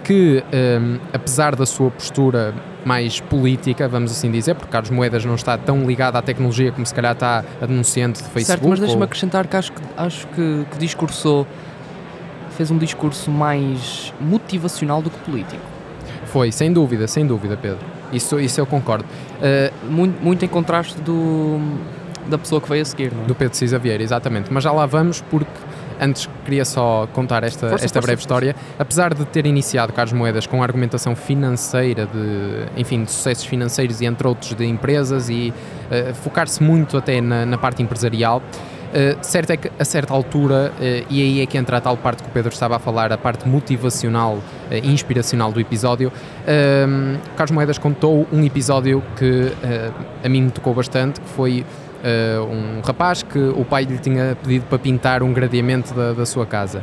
que, 0.04 0.44
um, 0.44 0.56
ehm, 0.56 1.00
apesar 1.12 1.56
da 1.56 1.64
sua 1.64 1.90
postura 1.90 2.54
mais 2.84 3.18
política, 3.18 3.88
vamos 3.88 4.12
assim 4.12 4.30
dizer, 4.30 4.54
porque 4.54 4.70
Carlos 4.70 4.90
Moedas 4.90 5.24
não 5.24 5.34
está 5.34 5.56
tão 5.56 5.84
ligado 5.86 6.16
à 6.16 6.22
tecnologia 6.22 6.70
como 6.70 6.84
se 6.84 6.94
calhar 6.94 7.14
está 7.14 7.42
a 7.60 7.66
denunciante 7.66 8.22
de 8.22 8.28
Facebook. 8.28 8.46
Certo, 8.46 8.68
mas 8.68 8.78
deixa-me 8.78 9.00
ou... 9.00 9.04
acrescentar 9.04 9.46
que 9.46 9.56
acho 9.56 9.72
que, 9.72 9.82
acho 9.96 10.26
que, 10.28 10.66
que 10.70 10.78
discursou, 10.78 11.46
fez 12.56 12.70
um 12.70 12.78
discurso 12.78 13.30
mais 13.30 14.12
motivacional 14.20 15.02
do 15.02 15.10
que 15.10 15.18
político. 15.18 15.62
Foi, 16.26 16.50
sem 16.50 16.72
dúvida, 16.72 17.06
sem 17.06 17.26
dúvida, 17.26 17.56
Pedro. 17.56 17.78
Isso, 18.12 18.38
isso 18.40 18.60
eu 18.60 18.66
concordo. 18.66 19.04
Uh, 19.04 19.90
muito, 19.90 20.22
muito 20.22 20.44
em 20.44 20.48
contraste 20.48 21.00
do, 21.00 21.58
da 22.28 22.38
pessoa 22.38 22.60
que 22.60 22.68
veio 22.68 22.82
a 22.82 22.84
seguir, 22.84 23.12
não 23.12 23.22
é? 23.22 23.26
Do 23.26 23.34
Pedro 23.34 23.56
Cisa 23.56 23.78
Vieira, 23.78 24.02
exatamente. 24.02 24.52
Mas 24.52 24.64
já 24.64 24.72
lá 24.72 24.86
vamos, 24.86 25.20
porque 25.20 25.50
antes 26.00 26.28
queria 26.44 26.64
só 26.64 27.08
contar 27.12 27.44
esta, 27.44 27.68
força, 27.70 27.84
esta 27.84 28.00
força, 28.00 28.06
breve 28.06 28.22
força. 28.22 28.22
história. 28.22 28.56
Apesar 28.78 29.14
de 29.14 29.24
ter 29.26 29.46
iniciado 29.46 29.92
Carlos 29.92 30.12
Moedas 30.12 30.46
com 30.46 30.62
argumentação 30.62 31.14
financeira, 31.14 32.06
de, 32.06 32.80
enfim, 32.80 33.04
de 33.04 33.10
sucessos 33.10 33.44
financeiros 33.44 34.00
e 34.00 34.06
entre 34.06 34.26
outros 34.26 34.54
de 34.54 34.64
empresas 34.64 35.28
e 35.28 35.52
uh, 35.90 36.14
focar-se 36.14 36.62
muito 36.62 36.96
até 36.96 37.20
na, 37.20 37.46
na 37.46 37.58
parte 37.58 37.82
empresarial, 37.82 38.42
Uh, 38.94 39.18
certo 39.22 39.50
é 39.50 39.56
que 39.56 39.72
a 39.76 39.84
certa 39.84 40.14
altura, 40.14 40.72
uh, 40.78 41.06
e 41.10 41.20
aí 41.20 41.40
é 41.40 41.46
que 41.46 41.58
entra 41.58 41.78
a 41.78 41.80
tal 41.80 41.96
parte 41.96 42.22
que 42.22 42.28
o 42.28 42.32
Pedro 42.32 42.52
estava 42.52 42.76
a 42.76 42.78
falar, 42.78 43.12
a 43.12 43.18
parte 43.18 43.48
motivacional 43.48 44.38
e 44.70 44.78
uh, 44.78 44.86
inspiracional 44.86 45.50
do 45.50 45.58
episódio, 45.58 46.12
Carlos 47.36 47.50
Moedas 47.50 47.76
contou 47.76 48.24
um 48.32 48.44
episódio 48.44 49.02
que 49.16 49.52
a 50.22 50.28
mim 50.28 50.42
me 50.42 50.50
tocou 50.50 50.74
bastante, 50.74 51.20
que 51.20 51.28
foi 51.30 51.64
um 52.50 52.80
rapaz 52.86 53.22
que 53.22 53.38
o 53.38 53.64
pai 53.64 53.84
lhe 53.84 53.98
tinha 53.98 54.36
pedido 54.42 54.66
para 54.66 54.78
pintar 54.78 55.22
um 55.22 55.32
gradeamento 55.32 55.94
da, 55.94 56.12
da 56.12 56.26
sua 56.26 56.46
casa. 56.46 56.82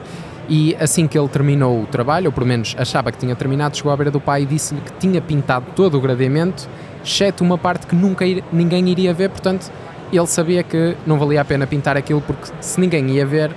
E 0.49 0.75
assim 0.79 1.07
que 1.07 1.17
ele 1.17 1.27
terminou 1.29 1.83
o 1.83 1.85
trabalho, 1.85 2.27
ou 2.27 2.31
pelo 2.31 2.45
menos 2.45 2.75
achava 2.77 3.11
que 3.11 3.17
tinha 3.17 3.35
terminado, 3.35 3.77
chegou 3.77 3.91
à 3.91 3.95
beira 3.95 4.11
do 4.11 4.19
pai 4.19 4.43
e 4.43 4.45
disse-lhe 4.45 4.81
que 4.81 4.91
tinha 4.93 5.21
pintado 5.21 5.67
todo 5.75 5.97
o 5.97 6.01
gradeamento, 6.01 6.67
exceto 7.03 7.43
uma 7.43 7.57
parte 7.57 7.87
que 7.87 7.95
nunca 7.95 8.25
ir, 8.25 8.43
ninguém 8.51 8.89
iria 8.89 9.13
ver, 9.13 9.29
portanto 9.29 9.71
ele 10.17 10.27
sabia 10.27 10.63
que 10.63 10.95
não 11.05 11.17
valia 11.17 11.41
a 11.41 11.45
pena 11.45 11.65
pintar 11.65 11.97
aquilo 11.97 12.21
porque 12.21 12.51
se 12.59 12.79
ninguém 12.79 13.09
ia 13.11 13.25
ver, 13.25 13.51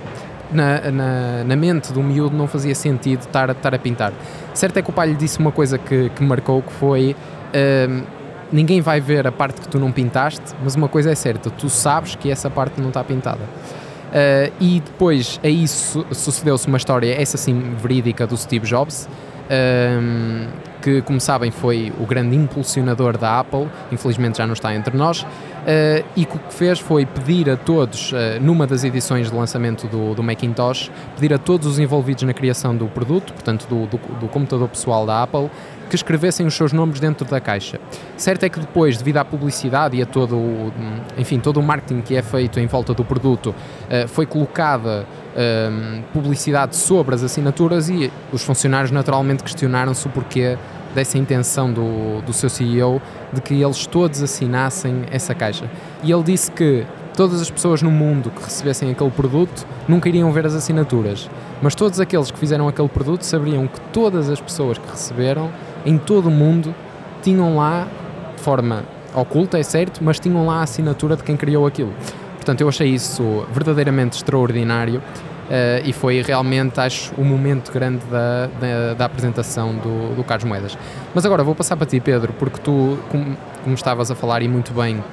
na, 0.51 0.91
na, 0.91 1.43
na 1.43 1.55
mente 1.55 1.91
do 1.91 2.01
miúdo 2.01 2.35
não 2.35 2.47
fazia 2.47 2.75
sentido 2.75 3.21
estar, 3.21 3.49
estar 3.49 3.73
a 3.73 3.79
pintar. 3.79 4.13
Certo 4.53 4.77
é 4.77 4.81
que 4.81 4.89
o 4.89 4.93
pai 4.93 5.07
lhe 5.09 5.15
disse 5.15 5.39
uma 5.39 5.51
coisa 5.51 5.77
que, 5.77 6.09
que 6.09 6.23
marcou, 6.23 6.61
que 6.61 6.71
foi 6.73 7.15
uh, 7.15 8.03
ninguém 8.51 8.81
vai 8.81 8.99
ver 8.99 9.27
a 9.27 9.31
parte 9.31 9.61
que 9.61 9.67
tu 9.67 9.79
não 9.79 9.91
pintaste, 9.91 10.55
mas 10.63 10.75
uma 10.75 10.87
coisa 10.87 11.11
é 11.11 11.15
certa, 11.15 11.49
tu 11.49 11.69
sabes 11.69 12.15
que 12.15 12.29
essa 12.29 12.49
parte 12.49 12.79
não 12.79 12.89
está 12.89 13.03
pintada. 13.03 13.41
Uh, 13.43 14.53
e 14.61 14.79
depois 14.79 15.39
a 15.43 15.49
isso 15.49 16.05
sucedeu-se 16.11 16.67
uma 16.67 16.77
história, 16.77 17.19
essa 17.19 17.37
sim 17.37 17.75
verídica, 17.81 18.25
do 18.25 18.37
Steve 18.37 18.65
Jobs, 18.65 19.09
uh, 19.45 20.47
que, 20.81 21.01
como 21.01 21.19
sabem, 21.19 21.51
foi 21.51 21.91
o 21.99 22.05
grande 22.05 22.35
impulsionador 22.35 23.17
da 23.17 23.39
Apple, 23.39 23.67
infelizmente 23.91 24.37
já 24.37 24.45
não 24.45 24.53
está 24.53 24.73
entre 24.73 24.95
nós, 24.95 25.25
uh, 25.65 26.05
e 26.15 26.25
que 26.25 26.35
o 26.35 26.39
que 26.39 26.53
fez 26.53 26.79
foi 26.79 27.05
pedir 27.05 27.49
a 27.49 27.57
todos, 27.57 28.11
uh, 28.11 28.15
numa 28.39 28.67
das 28.67 28.83
edições 28.83 29.29
de 29.29 29.35
lançamento 29.35 29.87
do, 29.87 30.13
do, 30.13 30.23
Macintosh, 30.23 30.91
pedir 31.15 31.33
a 31.33 31.37
todos 31.37 31.67
os 31.67 31.79
envolvidos 31.79 32.23
na 32.23 32.33
criação 32.33 32.75
do 32.75 32.87
produto, 32.87 33.33
portanto 33.33 33.67
do, 33.67 33.87
do, 33.87 33.97
do 34.19 34.27
computador 34.27 34.69
pessoal 34.69 35.05
da 35.05 35.23
Apple, 35.23 35.49
que 35.89 35.95
escrevessem 35.95 36.45
os 36.45 36.53
seus 36.55 36.73
nomes 36.73 36.99
dentro 36.99 37.25
da 37.25 37.39
caixa. 37.39 37.79
Certo 38.17 38.43
é 38.43 38.49
que 38.49 38.59
depois, 38.59 38.97
devido 38.97 39.17
à 39.17 39.25
publicidade 39.25 39.97
e 39.97 40.01
a 40.01 40.05
todo 40.05 40.35
o, 40.35 40.73
enfim, 41.17 41.39
todo 41.39 41.57
o 41.57 41.63
marketing 41.63 42.01
que 42.01 42.15
é 42.15 42.21
feito 42.21 42.59
em 42.59 42.67
volta 42.67 42.93
do 42.93 43.03
produto, 43.03 43.49
uh, 43.49 44.07
foi 44.07 44.25
colocada 44.25 45.05
uh, 45.35 46.03
publicidade 46.13 46.75
sobre 46.75 47.15
as 47.15 47.23
assinaturas 47.23 47.89
e 47.89 48.11
os 48.31 48.43
funcionários 48.43 48.91
naturalmente 48.91 49.43
questionaram-se 49.43 50.05
o 50.07 50.09
porquê 50.09 50.57
dessa 50.95 51.17
intenção 51.17 51.71
do, 51.71 52.21
do 52.21 52.31
seu 52.31 52.49
CEO 52.49 53.01
de 53.35 53.41
que 53.41 53.61
eles 53.61 53.85
todos 53.85 54.23
assinassem 54.23 55.03
essa 55.11 55.35
caixa. 55.35 55.69
E 56.01 56.11
ele 56.11 56.23
disse 56.23 56.49
que 56.49 56.85
todas 57.15 57.41
as 57.41 57.51
pessoas 57.51 57.81
no 57.81 57.91
mundo 57.91 58.31
que 58.31 58.43
recebessem 58.43 58.89
aquele 58.91 59.11
produto 59.11 59.65
nunca 59.87 60.09
iriam 60.09 60.31
ver 60.31 60.45
as 60.45 60.55
assinaturas, 60.55 61.29
mas 61.61 61.75
todos 61.75 61.99
aqueles 61.99 62.31
que 62.31 62.37
fizeram 62.37 62.67
aquele 62.67 62.89
produto 62.89 63.23
saberiam 63.23 63.67
que 63.67 63.79
todas 63.91 64.29
as 64.29 64.41
pessoas 64.41 64.77
que 64.77 64.89
receberam 64.89 65.51
em 65.85 65.97
todo 65.97 66.27
o 66.27 66.31
mundo 66.31 66.73
tinham 67.21 67.55
lá, 67.55 67.87
de 68.35 68.41
forma 68.41 68.83
oculta, 69.13 69.57
é 69.57 69.63
certo, 69.63 70.03
mas 70.03 70.19
tinham 70.19 70.45
lá 70.45 70.59
a 70.59 70.63
assinatura 70.63 71.15
de 71.15 71.23
quem 71.23 71.37
criou 71.37 71.65
aquilo. 71.65 71.93
Portanto, 72.35 72.61
eu 72.61 72.69
achei 72.69 72.89
isso 72.89 73.45
verdadeiramente 73.51 74.17
extraordinário 74.17 75.01
Uh, 75.45 75.85
e 75.85 75.93
foi 75.93 76.23
realmente, 76.23 76.79
acho, 76.79 77.13
o 77.15 77.23
momento 77.23 77.71
grande 77.71 78.03
da, 78.07 78.47
da, 78.59 78.93
da 78.95 79.05
apresentação 79.05 79.75
do, 79.75 80.15
do, 80.15 80.23
Carlos 80.23 80.43
Moedas. 80.43 80.75
Mas 81.13 81.23
agora 81.23 81.43
vou 81.43 81.53
passar 81.53 81.77
para 81.77 81.85
ti, 81.85 81.99
Pedro, 81.99 82.33
porque 82.33 82.59
tu, 82.59 82.97
como, 83.09 83.37
como 83.63 83.75
estavas 83.75 84.09
a 84.09 84.15
falar 84.15 84.41
e 84.41 84.47
muito 84.47 84.73
bem, 84.73 84.97
uh, 84.97 85.03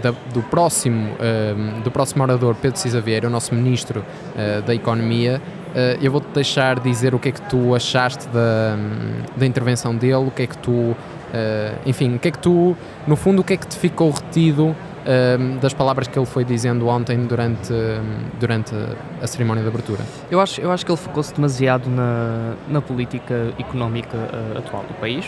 da, 0.00 0.12
do, 0.32 0.40
próximo, 0.42 1.10
uh, 1.14 1.80
do 1.80 1.90
próximo 1.90 2.22
orador, 2.22 2.54
Pedro 2.54 2.78
Cisa 2.78 3.00
Vieira, 3.00 3.26
o 3.26 3.30
nosso 3.30 3.54
Ministro 3.54 4.04
da 4.64 4.74
Economia, 4.74 5.42
eu 6.00 6.10
vou-te 6.10 6.28
deixar 6.32 6.78
dizer 6.80 7.14
o 7.14 7.18
que 7.18 7.28
é 7.28 7.32
que 7.32 7.42
tu 7.42 7.74
achaste 7.74 8.26
da, 8.28 8.76
da 9.36 9.46
intervenção 9.46 9.94
dele, 9.94 10.14
o 10.14 10.30
que 10.30 10.42
é 10.42 10.46
que 10.46 10.56
tu, 10.56 10.96
enfim, 11.84 12.14
o 12.14 12.18
que 12.18 12.28
é 12.28 12.30
que 12.30 12.38
tu, 12.38 12.76
no 13.06 13.16
fundo, 13.16 13.40
o 13.40 13.44
que 13.44 13.54
é 13.54 13.56
que 13.56 13.66
te 13.66 13.76
ficou 13.76 14.10
retido 14.10 14.74
um, 15.06 15.58
das 15.58 15.72
palavras 15.72 16.08
que 16.08 16.18
ele 16.18 16.26
foi 16.26 16.44
dizendo 16.44 16.86
ontem 16.88 17.26
durante, 17.26 17.72
durante 18.38 18.74
a 19.22 19.26
cerimónia 19.26 19.62
de 19.62 19.68
abertura? 19.68 20.04
Eu 20.30 20.40
acho, 20.40 20.60
eu 20.60 20.70
acho 20.70 20.84
que 20.84 20.92
ele 20.92 20.98
focou-se 20.98 21.34
demasiado 21.34 21.88
na, 21.88 22.54
na 22.68 22.80
política 22.80 23.52
económica 23.58 24.16
uh, 24.16 24.58
atual 24.58 24.82
do 24.82 24.94
país. 24.94 25.24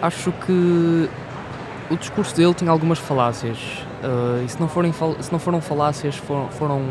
Acho 0.00 0.32
que 0.32 1.08
o 1.90 1.96
discurso 1.96 2.34
dele 2.36 2.54
tinha 2.54 2.70
algumas 2.70 2.98
falácias. 2.98 3.58
Uh, 4.02 4.44
e 4.44 4.48
se 4.48 4.60
não, 4.60 4.68
forem, 4.68 4.92
se 4.92 5.32
não 5.32 5.38
foram 5.38 5.60
falácias, 5.60 6.16
foram, 6.16 6.48
foram, 6.48 6.82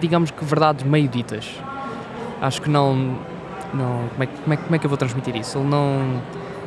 digamos 0.00 0.30
que, 0.30 0.44
verdades 0.44 0.84
meio 0.84 1.08
ditas. 1.08 1.50
Acho 2.40 2.60
que 2.60 2.70
não. 2.70 3.16
não 3.72 4.08
como, 4.10 4.22
é, 4.22 4.26
como, 4.26 4.52
é, 4.52 4.56
como 4.56 4.76
é 4.76 4.78
que 4.78 4.86
eu 4.86 4.88
vou 4.90 4.98
transmitir 4.98 5.36
isso? 5.36 5.58
Ele 5.58 5.68
não, 5.68 6.20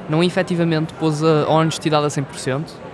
não 0.09 0.23
efetivamente 0.23 0.93
pôs 0.93 1.23
a 1.23 1.47
honestidade 1.49 2.05
a 2.05 2.09
100%. 2.09 2.86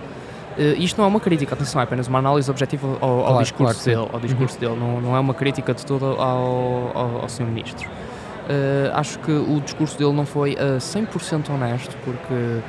Uh, 0.56 0.78
isto 0.78 0.96
não 0.98 1.04
é 1.04 1.08
uma 1.08 1.20
crítica, 1.20 1.54
atenção, 1.54 1.80
é 1.80 1.84
apenas 1.84 2.06
uma 2.06 2.20
análise 2.20 2.48
objetiva 2.48 2.86
ao, 3.00 3.10
ao 3.10 3.24
claro, 3.24 3.42
discurso 3.42 3.84
claro 3.84 3.98
dele, 3.98 4.10
ao 4.12 4.20
discurso 4.20 4.54
uhum. 4.54 4.60
dele 4.60 4.80
não, 4.80 5.00
não 5.00 5.16
é 5.16 5.20
uma 5.20 5.34
crítica 5.34 5.74
de 5.74 5.84
todo 5.84 6.04
ao, 6.04 6.92
ao, 6.94 7.22
ao 7.22 7.28
Sr. 7.28 7.44
Ministro. 7.46 7.88
Uh, 7.88 8.92
acho 8.94 9.18
que 9.18 9.32
o 9.32 9.60
discurso 9.60 9.98
dele 9.98 10.12
não 10.12 10.26
foi 10.26 10.52
uh, 10.54 10.78
100% 10.78 11.50
honesto, 11.50 11.96
porque 12.04 12.60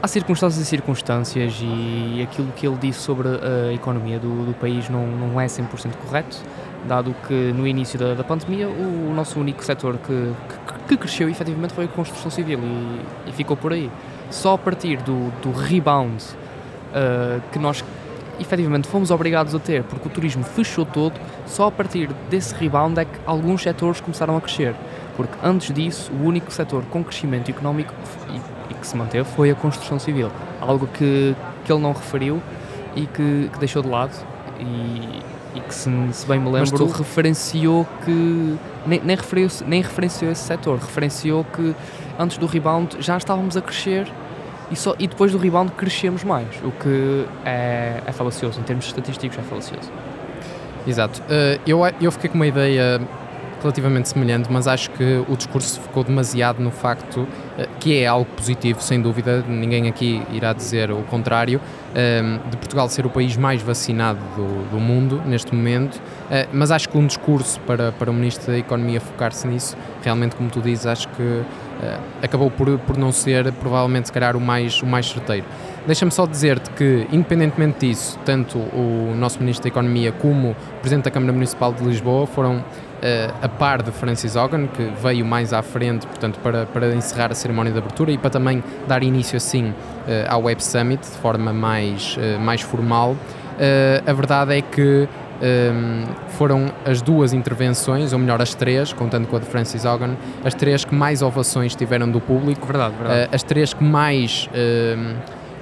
há 0.00 0.06
circunstâncias 0.06 0.64
e 0.64 0.68
circunstâncias 0.68 1.58
e 1.60 2.22
aquilo 2.22 2.52
que 2.54 2.66
ele 2.66 2.76
disse 2.76 3.00
sobre 3.00 3.28
a 3.28 3.72
economia 3.72 4.20
do, 4.20 4.46
do 4.46 4.54
país 4.54 4.88
não, 4.88 5.06
não 5.06 5.40
é 5.40 5.46
100% 5.46 5.96
correto, 5.96 6.36
dado 6.86 7.14
que 7.26 7.34
no 7.52 7.66
início 7.66 7.98
da, 7.98 8.14
da 8.14 8.22
pandemia 8.22 8.68
o, 8.68 9.12
nosso 9.14 9.40
único 9.40 9.64
setor 9.64 9.98
que, 9.98 10.32
que, 10.68 10.88
que, 10.88 10.96
cresceu 10.96 11.28
efetivamente 11.28 11.72
foi 11.72 11.86
a 11.86 11.88
construção 11.88 12.30
civil 12.30 12.60
e, 12.62 13.30
e 13.30 13.32
ficou 13.32 13.56
por 13.56 13.72
aí. 13.72 13.90
Só 14.30 14.54
a 14.54 14.58
partir 14.58 14.96
do, 14.98 15.30
do 15.40 15.52
rebound 15.52 16.22
uh, 16.24 17.40
que 17.52 17.58
nós 17.58 17.84
efetivamente 18.38 18.88
fomos 18.88 19.10
obrigados 19.10 19.54
a 19.54 19.58
ter, 19.58 19.82
porque 19.84 20.08
o 20.08 20.10
turismo 20.10 20.44
fechou 20.44 20.84
todo, 20.84 21.14
só 21.46 21.68
a 21.68 21.72
partir 21.72 22.08
desse 22.28 22.54
rebound 22.54 22.98
é 23.00 23.04
que 23.04 23.18
alguns 23.24 23.62
setores 23.62 24.00
começaram 24.00 24.36
a 24.36 24.40
crescer. 24.40 24.74
Porque 25.16 25.34
antes 25.42 25.74
disso, 25.74 26.12
o 26.12 26.26
único 26.26 26.52
setor 26.52 26.84
com 26.90 27.02
crescimento 27.02 27.50
económico 27.50 27.94
e, 28.28 28.72
e 28.72 28.74
que 28.74 28.86
se 28.86 28.96
manteve 28.96 29.28
foi 29.30 29.50
a 29.50 29.54
construção 29.54 29.98
civil. 29.98 30.30
Algo 30.60 30.86
que, 30.86 31.34
que 31.64 31.72
ele 31.72 31.80
não 31.80 31.92
referiu 31.92 32.42
e 32.94 33.06
que, 33.06 33.50
que 33.52 33.58
deixou 33.58 33.82
de 33.82 33.88
lado. 33.88 34.12
E, 34.60 35.22
e 35.54 35.60
que, 35.60 35.74
se, 35.74 35.90
se, 36.12 36.26
bem 36.26 36.38
me 36.38 36.50
lembro, 36.50 36.76
tu... 36.76 36.86
referenciou 36.86 37.86
que. 38.04 38.58
Nem, 38.86 39.00
nem, 39.00 39.16
referiu, 39.16 39.48
nem 39.66 39.80
referenciou 39.80 40.30
esse 40.30 40.44
setor, 40.44 40.78
referenciou 40.78 41.44
que 41.44 41.74
antes 42.18 42.38
do 42.38 42.46
rebound 42.46 42.96
já 43.00 43.16
estávamos 43.16 43.56
a 43.56 43.62
crescer 43.62 44.06
e, 44.70 44.76
só, 44.76 44.94
e 44.98 45.06
depois 45.06 45.32
do 45.32 45.38
rebound 45.38 45.72
crescemos 45.72 46.24
mais, 46.24 46.48
o 46.64 46.70
que 46.72 47.24
é, 47.44 48.02
é 48.04 48.12
falacioso, 48.12 48.60
em 48.60 48.62
termos 48.64 48.86
estatísticos 48.86 49.38
é 49.38 49.42
falacioso. 49.42 49.92
Exato. 50.86 51.20
Uh, 51.22 51.60
eu, 51.66 51.80
eu 52.00 52.12
fiquei 52.12 52.30
com 52.30 52.36
uma 52.36 52.46
ideia 52.46 53.00
relativamente 53.60 54.08
semelhante, 54.08 54.48
mas 54.52 54.68
acho 54.68 54.90
que 54.90 55.24
o 55.28 55.36
discurso 55.36 55.80
ficou 55.80 56.04
demasiado 56.04 56.62
no 56.62 56.70
facto 56.70 57.20
uh, 57.20 57.28
que 57.80 57.98
é 57.98 58.06
algo 58.06 58.30
positivo, 58.36 58.80
sem 58.80 59.00
dúvida, 59.00 59.42
ninguém 59.48 59.88
aqui 59.88 60.22
irá 60.32 60.52
dizer 60.52 60.92
o 60.92 61.02
contrário, 61.02 61.60
uh, 61.60 62.48
de 62.48 62.56
Portugal 62.56 62.88
ser 62.88 63.04
o 63.06 63.10
país 63.10 63.36
mais 63.36 63.62
vacinado 63.62 64.20
do, 64.36 64.70
do 64.70 64.78
mundo 64.78 65.20
neste 65.26 65.54
momento, 65.54 66.00
mas 66.52 66.72
acho 66.72 66.88
que 66.88 66.98
um 66.98 67.06
discurso 67.06 67.60
para, 67.60 67.92
para 67.92 68.10
o 68.10 68.14
Ministro 68.14 68.52
da 68.52 68.58
Economia 68.58 69.00
focar-se 69.00 69.46
nisso, 69.46 69.76
realmente, 70.02 70.34
como 70.34 70.50
tu 70.50 70.60
dizes, 70.60 70.86
acho 70.86 71.08
que 71.08 71.44
acabou 72.22 72.50
por, 72.50 72.78
por 72.80 72.96
não 72.96 73.12
ser, 73.12 73.52
provavelmente, 73.52 74.06
se 74.06 74.12
calhar, 74.12 74.36
o 74.36 74.40
mais, 74.40 74.82
o 74.82 74.86
mais 74.86 75.08
certeiro. 75.08 75.46
Deixa-me 75.86 76.10
só 76.10 76.26
dizer-te 76.26 76.70
que, 76.70 77.06
independentemente 77.12 77.86
disso, 77.86 78.18
tanto 78.24 78.58
o 78.58 79.14
nosso 79.16 79.38
Ministro 79.38 79.64
da 79.64 79.68
Economia 79.68 80.10
como 80.10 80.50
o 80.50 80.80
Presidente 80.80 81.04
da 81.04 81.10
Câmara 81.12 81.32
Municipal 81.32 81.72
de 81.72 81.84
Lisboa 81.84 82.26
foram 82.26 82.56
uh, 82.56 82.64
a 83.40 83.48
par 83.48 83.82
de 83.82 83.92
Francis 83.92 84.34
Hogan, 84.34 84.66
que 84.66 84.82
veio 85.00 85.24
mais 85.24 85.52
à 85.52 85.62
frente, 85.62 86.04
portanto, 86.06 86.40
para, 86.40 86.66
para 86.66 86.92
encerrar 86.92 87.30
a 87.30 87.34
cerimónia 87.34 87.72
de 87.72 87.78
abertura 87.78 88.10
e 88.10 88.18
para 88.18 88.30
também 88.30 88.64
dar 88.88 89.04
início, 89.04 89.36
assim, 89.36 89.68
uh, 89.68 89.74
ao 90.28 90.42
Web 90.42 90.62
Summit 90.64 91.02
de 91.02 91.18
forma 91.18 91.52
mais, 91.52 92.18
mais 92.40 92.62
formal. 92.62 93.14
a 94.04 94.12
verdade 94.12 94.58
é 94.58 94.60
que 94.60 95.08
foram 96.30 96.66
as 96.84 97.00
duas 97.02 97.32
intervenções, 97.32 98.12
ou 98.12 98.18
melhor, 98.18 98.40
as 98.40 98.54
três, 98.54 98.92
contando 98.92 99.26
com 99.26 99.36
a 99.36 99.38
de 99.38 99.46
Francis 99.46 99.84
Hogan, 99.84 100.16
as 100.44 100.54
três 100.54 100.84
que 100.84 100.94
mais 100.94 101.22
ovações 101.22 101.74
tiveram 101.74 102.10
do 102.10 102.20
público. 102.20 102.66
Verdade, 102.66 102.94
verdade. 102.96 103.30
Uh, 103.30 103.34
as 103.34 103.42
três 103.42 103.74
que 103.74 103.84
mais. 103.84 104.48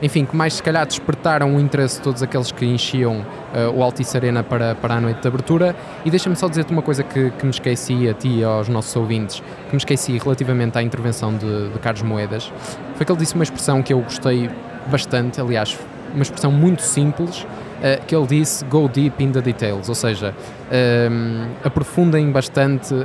Enfim, 0.02 0.24
que 0.24 0.36
mais 0.36 0.54
se 0.54 0.62
calhar 0.62 0.84
despertaram 0.84 1.56
o 1.56 1.60
interesse 1.60 1.96
de 1.96 2.02
todos 2.02 2.22
aqueles 2.22 2.52
que 2.52 2.66
enchiam 2.66 3.20
uh, 3.20 3.70
o 3.74 3.82
Altice 3.82 4.16
Arena 4.16 4.42
para, 4.42 4.74
para 4.74 4.96
a 4.96 5.00
noite 5.00 5.22
de 5.22 5.28
abertura. 5.28 5.74
E 6.04 6.10
deixa-me 6.10 6.36
só 6.36 6.48
dizer-te 6.48 6.72
uma 6.72 6.82
coisa 6.82 7.02
que, 7.02 7.30
que 7.30 7.44
me 7.44 7.50
esqueci 7.50 8.06
a 8.08 8.12
ti 8.12 8.40
e 8.40 8.44
aos 8.44 8.68
nossos 8.68 8.94
ouvintes, 8.96 9.40
que 9.40 9.72
me 9.72 9.78
esqueci 9.78 10.18
relativamente 10.18 10.76
à 10.76 10.82
intervenção 10.82 11.34
de, 11.34 11.70
de 11.70 11.78
Carlos 11.78 12.02
Moedas. 12.02 12.52
Foi 12.96 13.06
que 13.06 13.12
ele 13.12 13.18
disse 13.18 13.34
uma 13.34 13.44
expressão 13.44 13.82
que 13.82 13.94
eu 13.94 14.00
gostei 14.00 14.50
bastante, 14.88 15.40
aliás, 15.40 15.78
uma 16.12 16.22
expressão 16.22 16.52
muito 16.52 16.82
simples, 16.82 17.46
uh, 17.78 18.04
que 18.06 18.14
ele 18.14 18.26
disse 18.26 18.64
go 18.66 18.88
deep 18.88 19.22
in 19.22 19.32
the 19.32 19.40
details, 19.40 19.88
ou 19.88 19.94
seja, 19.94 20.34
um, 21.10 21.46
aprofundem 21.64 22.30
bastante 22.30 22.94
uh, 22.94 23.04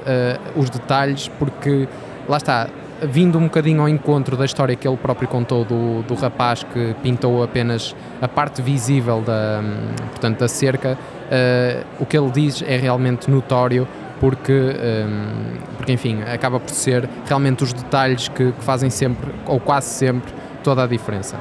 os 0.56 0.70
detalhes, 0.70 1.28
porque 1.40 1.88
lá 2.28 2.38
está, 2.38 2.68
vindo 3.02 3.38
um 3.38 3.44
bocadinho 3.44 3.82
ao 3.82 3.90
encontro 3.90 4.36
da 4.36 4.46
história 4.46 4.76
que 4.76 4.88
ele 4.88 4.98
próprio 4.98 5.28
contou 5.28 5.64
do, 5.64 6.04
do 6.04 6.16
rapaz 6.16 6.64
que 6.64 6.94
pintou 7.02 7.42
apenas 7.42 7.96
a 8.22 8.28
parte 8.28 8.62
visível 8.62 9.22
da, 9.22 9.62
portanto, 10.10 10.40
da 10.40 10.48
cerca, 10.48 10.98
uh, 10.98 11.86
o 12.00 12.06
que 12.06 12.18
ele 12.18 12.30
diz 12.32 12.62
é 12.62 12.78
realmente 12.78 13.30
notório 13.30 13.88
porque, 14.20 14.52
um, 14.52 15.78
porque 15.78 15.94
enfim, 15.94 16.22
acaba 16.24 16.60
por 16.60 16.70
ser 16.72 17.10
realmente 17.26 17.64
os 17.64 17.72
detalhes 17.72 18.28
que, 18.28 18.52
que 18.52 18.64
fazem 18.64 18.90
sempre, 18.90 19.32
ou 19.46 19.60
quase 19.60 19.88
sempre, 19.88 20.34
toda 20.62 20.84
a 20.84 20.88
diferença. 20.88 21.38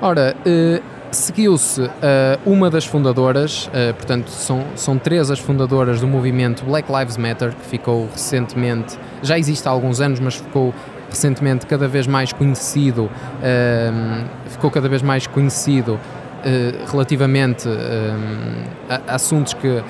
Ora, 0.00 0.36
seguiu-se 1.14 1.80
uh, 1.80 1.90
uma 2.44 2.68
das 2.68 2.84
fundadoras, 2.84 3.66
uh, 3.68 3.94
portanto, 3.94 4.28
são, 4.28 4.64
são 4.76 4.98
três 4.98 5.30
as 5.30 5.38
fundadoras 5.38 6.00
do 6.00 6.06
movimento 6.06 6.64
Black 6.64 6.92
Lives 6.92 7.16
Matter, 7.16 7.54
que 7.54 7.66
ficou 7.66 8.08
recentemente, 8.12 8.98
já 9.22 9.38
existe 9.38 9.66
há 9.66 9.70
alguns 9.70 10.00
anos, 10.00 10.20
mas 10.20 10.34
ficou 10.34 10.74
recentemente 11.08 11.66
cada 11.66 11.86
vez 11.86 12.06
mais 12.06 12.32
conhecido, 12.32 13.04
uh, 13.04 14.24
ficou 14.48 14.70
cada 14.70 14.88
vez 14.88 15.02
mais 15.02 15.26
conhecido 15.26 15.98
relativamente 16.92 17.66
a, 18.90 19.12
a 19.12 19.14
assuntos 19.14 19.54
que 19.54 19.82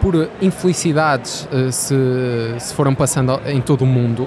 por 0.00 0.30
infelicidades 0.40 1.46
se, 1.70 1.94
se 2.58 2.72
foram 2.72 2.94
passando 2.94 3.38
em 3.44 3.60
todo 3.60 3.82
o 3.82 3.86
mundo 3.86 4.26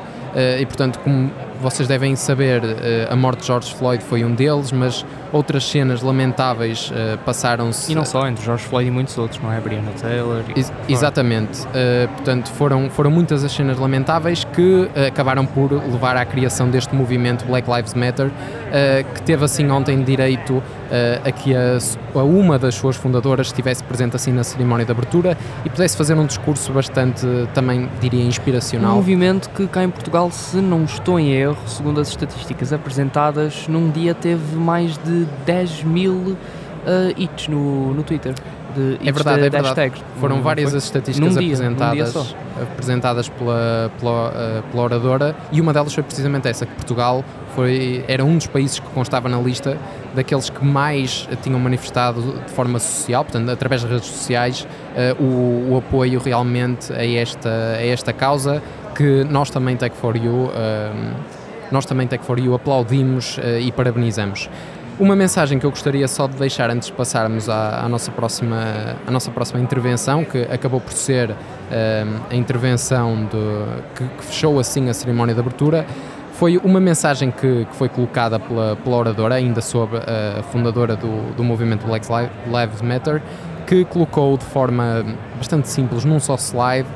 e 0.60 0.63
portanto 0.68 1.00
como 1.00 1.32
vocês 1.63 1.88
devem 1.88 2.15
saber, 2.15 2.62
eh, 2.63 3.08
a 3.10 3.15
morte 3.15 3.39
de 3.39 3.47
George 3.47 3.73
Floyd 3.73 4.04
foi 4.04 4.26
um 4.26 4.36
deles, 4.36 4.71
mas 4.71 5.06
outras 5.32 5.63
cenas 5.63 6.02
lamentáveis 6.04 6.91
uh, 6.91 7.17
passaram-se. 7.26 7.91
E 7.91 7.95
não 7.95 8.06
só, 8.06 8.28
entre 8.28 8.43
George 8.43 8.63
Floyd 8.65 8.88
e 8.88 8.91
muitos 8.91 9.17
outros, 9.17 9.41
não 9.41 9.52
é? 9.52 9.60
Breonna 9.60 9.91
Taylor. 9.99 10.43
Ex 10.56 10.71
exatamente. 10.88 11.62
Uh, 11.62 12.08
portanto, 12.10 12.52
foram, 12.52 12.89
foram 12.89 13.10
muitas 13.10 13.43
as 13.43 13.52
cenas 13.52 13.80
lamentáveis 13.80 14.43
que 14.43 14.89
acabaram 15.08 15.45
por 15.45 15.71
levar 15.71 16.17
à 16.17 16.26
criação 16.26 16.69
deste 16.69 16.93
movimento 16.93 17.45
Black 17.45 17.69
Lives 17.71 17.93
Matter, 17.93 18.30
que 19.15 19.21
teve 19.21 19.45
assim 19.45 19.69
ontem 19.69 20.04
direito 20.04 20.62
a 21.23 21.32
que 21.32 21.56
a, 21.56 21.78
a, 22.13 22.23
uma 22.23 22.60
das 22.60 22.76
suas 22.76 22.95
fundadoras 22.95 23.47
estivesse 23.47 23.84
presente 23.84 24.15
assim 24.15 24.32
na 24.32 24.43
cerimónia 24.43 24.86
de 24.86 24.91
abertura 24.91 25.38
e 25.63 25.69
pudesse 25.69 25.95
fazer 25.95 26.15
um 26.15 26.26
discurso 26.26 26.71
bastante, 26.71 27.26
também 27.54 27.89
diria, 28.02 28.23
inspiracional. 28.23 28.93
Um 28.93 28.95
movimento 28.95 29.49
que 29.49 29.67
cá 29.67 29.84
em 29.84 29.89
Portugal, 29.89 30.30
se 30.32 30.58
não 30.58 30.84
estou 30.84 31.19
em 31.19 31.32
erro, 31.32 31.53
segundo 31.68 32.00
as 32.00 32.10
estatísticas 32.10 32.74
apresentadas, 32.74 33.68
num 33.68 33.89
dia 33.89 34.13
teve 34.13 34.56
mais 34.56 34.98
de 34.98 35.26
10 35.46 35.84
mil 35.84 36.13
uh, 36.84 37.13
hits 37.18 37.48
no, 37.48 37.94
no 37.94 38.04
Twitter. 38.04 38.34
De 38.76 38.98
é 39.08 39.12
verdade, 39.12 39.42
de, 39.42 39.48
é 39.48 39.50
verdade. 39.50 39.68
Hashtags. 39.68 40.04
Foram 40.20 40.38
não 40.38 40.44
várias 40.44 40.72
foi? 40.72 40.78
as 40.78 40.84
estatísticas 40.86 41.38
dia, 41.38 41.42
apresentadas, 41.42 42.36
apresentadas 42.60 43.30
pela, 43.30 43.92
pela, 44.00 44.30
uh, 44.30 44.63
pela 44.72 44.84
oradora 44.84 45.36
e 45.52 45.62
uma 45.62 45.72
delas 45.72 45.94
foi 45.94 46.04
precisamente 46.04 46.48
essa, 46.48 46.66
que 46.66 46.74
Portugal 46.74 47.24
foi, 47.56 48.04
era 48.08 48.26
um 48.26 48.36
dos 48.36 48.48
países 48.48 48.80
que 48.80 48.88
constava 48.88 49.30
na 49.30 49.39
lista 49.39 49.78
daqueles 50.16 50.50
que 50.50 50.66
mais 50.66 51.28
tinham 51.44 51.60
manifestado 51.60 52.22
de 52.22 52.52
forma 52.52 52.80
social, 52.80 53.24
portanto, 53.24 53.50
através 53.50 53.84
das 53.84 53.92
redes 53.92 54.08
sociais, 54.08 54.68
uh, 55.20 55.24
o, 55.24 55.74
o, 55.74 55.78
apoio 55.78 56.20
realmente 56.20 56.92
a 56.94 57.06
esta, 57.06 57.50
a 57.78 57.86
esta 57.86 58.12
causa 58.12 58.62
que 58.96 59.24
nós 59.24 59.50
também, 59.50 59.76
Tech4U, 59.76 60.28
uh, 60.28 60.52
nós 61.74 61.86
também 61.86 62.08
Tech4U 62.08 62.56
aplaudimos 62.56 63.40
e 63.60 63.72
parabenizamos. 63.72 64.50
Uma 65.00 65.16
mensagem 65.16 65.58
que 65.58 65.66
eu 65.66 65.72
gostaria 65.72 66.08
só 66.08 66.28
de 66.28 66.36
deixar 66.36 66.70
antes 66.70 66.90
de 66.90 66.94
passarmos 66.94 67.50
à, 67.50 67.84
à 67.84 67.90
nossa, 67.90 68.12
próxima, 68.12 68.96
à 69.08 69.10
nossa 69.10 69.32
próxima 69.32 69.60
intervenção, 69.60 70.24
que 70.24 70.44
acabou 70.44 70.80
por 70.80 70.94
ser 70.94 71.32
uh, 71.32 71.36
a 72.30 72.36
intervenção 72.36 73.26
de, 73.26 73.96
que, 73.96 74.04
que, 74.08 74.24
fechou 74.24 74.60
assim 74.60 74.90
a 74.90 74.94
cerimónia 74.94 75.34
de 75.34 75.42
abertura, 75.42 75.84
foi 76.34 76.58
uma 76.58 76.80
mensagem 76.80 77.32
que, 77.32 77.66
que 77.66 77.76
foi 77.76 77.90
colocada 77.90 78.40
pela, 78.40 78.76
pela 78.76 78.96
oradora, 78.96 79.34
ainda 79.34 79.62
sobre 79.62 79.98
a 79.98 80.44
fundadora 80.44 80.96
do, 80.96 81.36
do 81.36 81.44
movimento 81.44 81.88
Black 81.88 82.08
Lives 82.46 82.82
Matter, 82.84 83.20
que 83.66 83.84
colocou 83.86 84.38
de 84.38 84.46
forma 84.46 85.04
bastante 85.38 85.70
simples 85.70 86.06
num 86.06 86.20
só 86.20 86.36
slide 86.36 86.88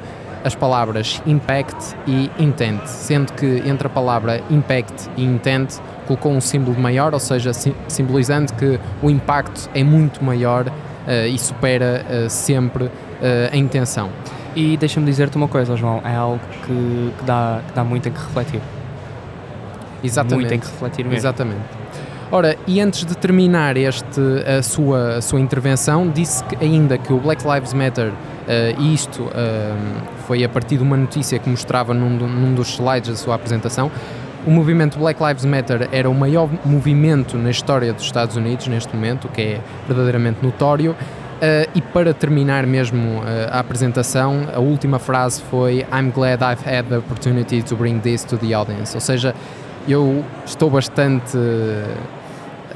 as 0.47 0.55
palavras 0.55 1.21
impact 1.25 1.95
e 2.07 2.31
intent, 2.39 2.83
sendo 2.85 3.33
que 3.33 3.61
entre 3.65 3.87
a 3.87 3.89
palavra 3.89 4.41
impact 4.49 5.09
e 5.17 5.23
intent 5.23 5.75
colocou 6.07 6.31
um 6.31 6.41
símbolo 6.41 6.79
maior, 6.79 7.13
ou 7.13 7.19
seja, 7.19 7.51
simbolizando 7.87 8.53
que 8.53 8.79
o 9.01 9.09
impacto 9.09 9.69
é 9.75 9.83
muito 9.83 10.23
maior 10.23 10.67
uh, 10.67 11.27
e 11.27 11.37
supera 11.37 12.05
uh, 12.09 12.29
sempre 12.29 12.85
uh, 12.85 12.91
a 13.51 13.57
intenção. 13.57 14.09
E 14.55 14.77
deixa-me 14.77 15.05
dizer-te 15.05 15.35
uma 15.35 15.47
coisa, 15.47 15.75
João, 15.75 16.01
é 16.03 16.15
algo 16.15 16.39
que, 16.65 17.13
que, 17.19 17.25
dá, 17.25 17.61
que 17.67 17.73
dá 17.73 17.83
muito 17.83 18.09
em 18.09 18.11
que 18.11 18.19
refletir. 18.19 18.61
Exatamente. 20.03 20.41
Muito 20.41 20.53
em 20.53 20.59
que 20.59 20.65
refletir 20.65 21.03
mesmo. 21.03 21.17
Exatamente. 21.17 21.61
Ora, 22.31 22.57
e 22.65 22.81
antes 22.81 23.05
de 23.05 23.15
terminar 23.15 23.77
este, 23.77 24.21
a, 24.45 24.61
sua, 24.63 25.17
a 25.17 25.21
sua 25.21 25.39
intervenção, 25.39 26.09
disse 26.09 26.43
que 26.43 26.57
ainda 26.63 26.97
que 26.97 27.13
o 27.13 27.19
Black 27.19 27.45
Lives 27.47 27.73
Matter, 27.73 28.11
e 28.77 28.93
isto 28.93 29.23
uh, 29.23 29.31
foi 30.25 30.43
a 30.43 30.49
partir 30.49 30.77
de 30.77 30.83
uma 30.83 30.97
notícia 30.97 31.37
que 31.37 31.49
mostrava 31.49 31.93
num, 31.93 32.09
num 32.09 32.53
dos 32.55 32.69
slides 32.69 33.09
da 33.09 33.15
sua 33.15 33.35
apresentação, 33.35 33.91
o 34.45 34.49
movimento 34.49 34.97
Black 34.97 35.21
Lives 35.21 35.43
Matter 35.43 35.89
era 35.91 36.09
o 36.09 36.15
maior 36.15 36.49
movimento 36.63 37.37
na 37.37 37.51
história 37.51 37.91
dos 37.91 38.05
Estados 38.05 38.37
Unidos 38.37 38.67
neste 38.67 38.95
momento, 38.95 39.25
o 39.25 39.29
que 39.29 39.41
é 39.41 39.61
verdadeiramente 39.85 40.39
notório. 40.41 40.91
Uh, 40.91 41.69
e 41.75 41.81
para 41.81 42.13
terminar 42.13 42.65
mesmo 42.65 43.19
uh, 43.19 43.23
a 43.51 43.59
apresentação, 43.59 44.47
a 44.55 44.59
última 44.59 44.99
frase 44.99 45.41
foi 45.51 45.85
I'm 45.91 46.11
glad 46.11 46.41
I've 46.41 46.63
had 46.65 46.85
the 46.87 46.97
opportunity 46.97 47.61
to 47.61 47.75
bring 47.75 47.99
this 47.99 48.23
to 48.23 48.37
the 48.37 48.53
audience. 48.53 48.95
Ou 48.95 49.01
seja, 49.01 49.35
eu 49.87 50.23
estou 50.45 50.69
bastante. 50.69 51.37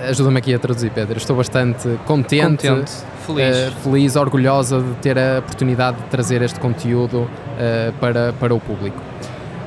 Ajuda-me 0.10 0.38
aqui 0.40 0.54
a 0.54 0.60
traduzir, 0.60 0.92
Pedro. 0.92 1.18
Estou 1.18 1.36
bastante 1.36 1.88
contente, 2.06 2.68
Contente, 2.68 2.92
feliz. 3.26 3.68
uh, 3.68 3.72
feliz, 3.84 4.16
orgulhosa 4.16 4.82
de 4.82 4.94
ter 4.96 5.18
a 5.18 5.40
oportunidade 5.40 5.98
de 5.98 6.04
trazer 6.04 6.42
este 6.42 6.60
conteúdo 6.60 7.22
uh, 7.22 7.94
para, 8.00 8.34
para 8.34 8.54
o 8.54 8.60
público. 8.60 8.98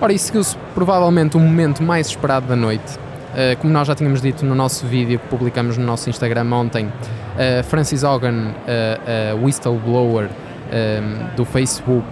Ora, 0.01 0.12
e 0.12 0.18
seguiu-se 0.18 0.57
provavelmente 0.75 1.37
o 1.37 1.40
momento 1.40 1.83
mais 1.83 2.09
esperado 2.09 2.47
da 2.47 2.57
noite. 2.57 2.97
Uh, 2.97 3.57
como 3.61 3.73
nós 3.73 3.87
já 3.87 3.94
tínhamos 3.94 4.20
dito 4.20 4.44
no 4.44 4.55
nosso 4.55 4.87
vídeo 4.87 5.18
que 5.18 5.29
publicamos 5.29 5.79
no 5.79 5.85
nosso 5.85 6.11
Instagram 6.11 6.53
ontem, 6.53 6.92
Francis 7.64 8.05
Hogan, 8.05 8.53
uh, 9.33 9.44
whistleblower 9.44 10.29
do 11.37 11.44
Facebook, 11.44 12.07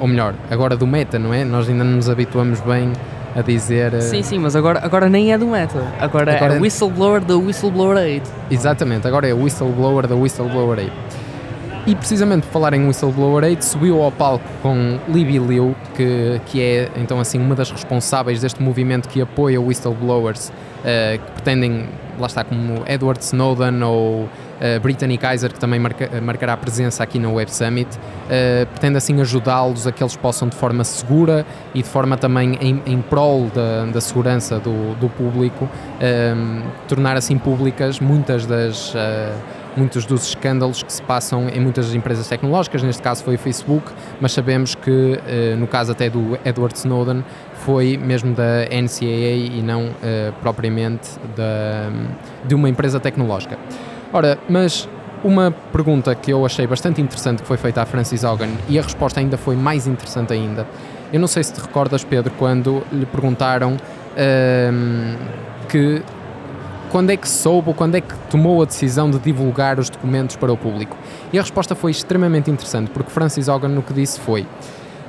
ou 0.00 0.06
melhor, 0.08 0.32
agora 0.50 0.74
do 0.76 0.86
Meta, 0.86 1.18
não 1.18 1.34
é? 1.34 1.44
Nós 1.44 1.68
ainda 1.68 1.84
não 1.84 1.96
nos 1.96 2.08
habituamos 2.08 2.60
bem 2.60 2.92
a 3.36 3.42
dizer. 3.42 3.92
uh, 3.94 4.00
Sim, 4.00 4.22
sim, 4.22 4.38
mas 4.38 4.56
agora, 4.56 4.80
agora 4.82 5.08
nem 5.08 5.32
é 5.32 5.38
do 5.38 5.46
Meta. 5.46 5.78
Agora, 6.00 6.34
Agora 6.36 6.54
é 6.54 6.56
é- 6.56 6.60
whistleblower 6.60 7.20
da 7.20 7.36
Whistleblower 7.36 7.96
Aid. 7.98 8.22
Exatamente, 8.50 9.06
agora 9.06 9.28
é 9.28 9.34
whistleblower 9.34 10.06
da 10.06 10.14
Whistleblower 10.14 10.78
Aid. 10.78 10.92
E 11.86 11.94
precisamente 11.94 12.46
por 12.46 12.52
falar 12.54 12.74
em 12.74 12.84
Whistleblower 12.88 13.44
Aid, 13.44 13.64
subiu 13.64 14.02
ao 14.02 14.10
palco 14.10 14.44
com 14.60 14.98
Libby 15.08 15.38
Liu, 15.38 15.76
que, 15.94 16.40
que 16.46 16.60
é 16.60 16.90
então 16.96 17.20
assim 17.20 17.38
uma 17.38 17.54
das 17.54 17.70
responsáveis 17.70 18.40
deste 18.40 18.60
movimento 18.60 19.08
que 19.08 19.20
apoia 19.20 19.60
whistleblowers 19.60 20.50
eh, 20.84 21.20
que 21.24 21.30
pretendem, 21.32 21.88
lá 22.18 22.26
está, 22.26 22.42
como 22.42 22.82
Edward 22.88 23.22
Snowden 23.22 23.84
ou 23.84 24.28
eh, 24.60 24.80
Brittany 24.80 25.16
Kaiser, 25.16 25.52
que 25.52 25.60
também 25.60 25.78
marca- 25.78 26.10
marcará 26.20 26.56
presença 26.56 27.04
aqui 27.04 27.20
no 27.20 27.34
Web 27.34 27.54
Summit, 27.54 27.88
eh, 28.28 28.66
pretende 28.68 28.96
assim 28.96 29.20
ajudá-los 29.20 29.86
a 29.86 29.92
que 29.92 30.02
eles 30.02 30.16
possam 30.16 30.48
de 30.48 30.56
forma 30.56 30.82
segura 30.82 31.46
e 31.72 31.82
de 31.82 31.88
forma 31.88 32.16
também 32.16 32.58
em, 32.60 32.82
em 32.84 33.00
prol 33.00 33.46
da, 33.54 33.84
da 33.84 34.00
segurança 34.00 34.58
do, 34.58 34.96
do 34.96 35.08
público, 35.08 35.68
tornar 36.88 37.16
assim 37.16 37.38
públicas 37.38 38.00
muitas 38.00 38.44
das 38.44 38.92
muitos 39.76 40.06
dos 40.06 40.28
escândalos 40.28 40.82
que 40.82 40.92
se 40.92 41.02
passam 41.02 41.48
em 41.48 41.60
muitas 41.60 41.94
empresas 41.94 42.26
tecnológicas, 42.28 42.82
neste 42.82 43.02
caso 43.02 43.22
foi 43.22 43.34
o 43.34 43.38
Facebook, 43.38 43.92
mas 44.20 44.32
sabemos 44.32 44.74
que 44.74 45.20
eh, 45.26 45.54
no 45.56 45.66
caso 45.66 45.92
até 45.92 46.08
do 46.08 46.38
Edward 46.44 46.76
Snowden 46.76 47.24
foi 47.54 47.96
mesmo 47.96 48.34
da 48.34 48.64
NCAA 48.64 49.56
e 49.56 49.62
não 49.62 49.90
eh, 50.02 50.32
propriamente 50.40 51.10
da, 51.36 51.90
de 52.44 52.54
uma 52.54 52.68
empresa 52.68 52.98
tecnológica. 52.98 53.58
Ora, 54.12 54.38
mas 54.48 54.88
uma 55.22 55.50
pergunta 55.72 56.14
que 56.14 56.32
eu 56.32 56.44
achei 56.46 56.66
bastante 56.66 57.00
interessante 57.00 57.42
que 57.42 57.48
foi 57.48 57.56
feita 57.56 57.82
à 57.82 57.86
Francis 57.86 58.22
Hogan 58.24 58.50
e 58.68 58.78
a 58.78 58.82
resposta 58.82 59.20
ainda 59.20 59.36
foi 59.36 59.56
mais 59.56 59.86
interessante 59.86 60.32
ainda. 60.32 60.66
Eu 61.12 61.20
não 61.20 61.26
sei 61.26 61.42
se 61.42 61.52
te 61.52 61.60
recordas, 61.60 62.04
Pedro, 62.04 62.32
quando 62.38 62.82
lhe 62.92 63.06
perguntaram 63.06 63.76
ehm, 64.16 65.16
que 65.68 66.02
quando 66.96 67.10
é 67.10 67.16
que 67.18 67.28
soube 67.28 67.68
ou 67.68 67.74
quando 67.74 67.94
é 67.94 68.00
que 68.00 68.14
tomou 68.30 68.62
a 68.62 68.64
decisão 68.64 69.10
de 69.10 69.18
divulgar 69.18 69.78
os 69.78 69.90
documentos 69.90 70.34
para 70.34 70.50
o 70.50 70.56
público? 70.56 70.96
E 71.30 71.38
a 71.38 71.42
resposta 71.42 71.74
foi 71.74 71.90
extremamente 71.90 72.50
interessante, 72.50 72.90
porque 72.90 73.10
Francis 73.10 73.48
Hogan 73.48 73.68
no 73.68 73.82
que 73.82 73.92
disse 73.92 74.18
foi 74.18 74.46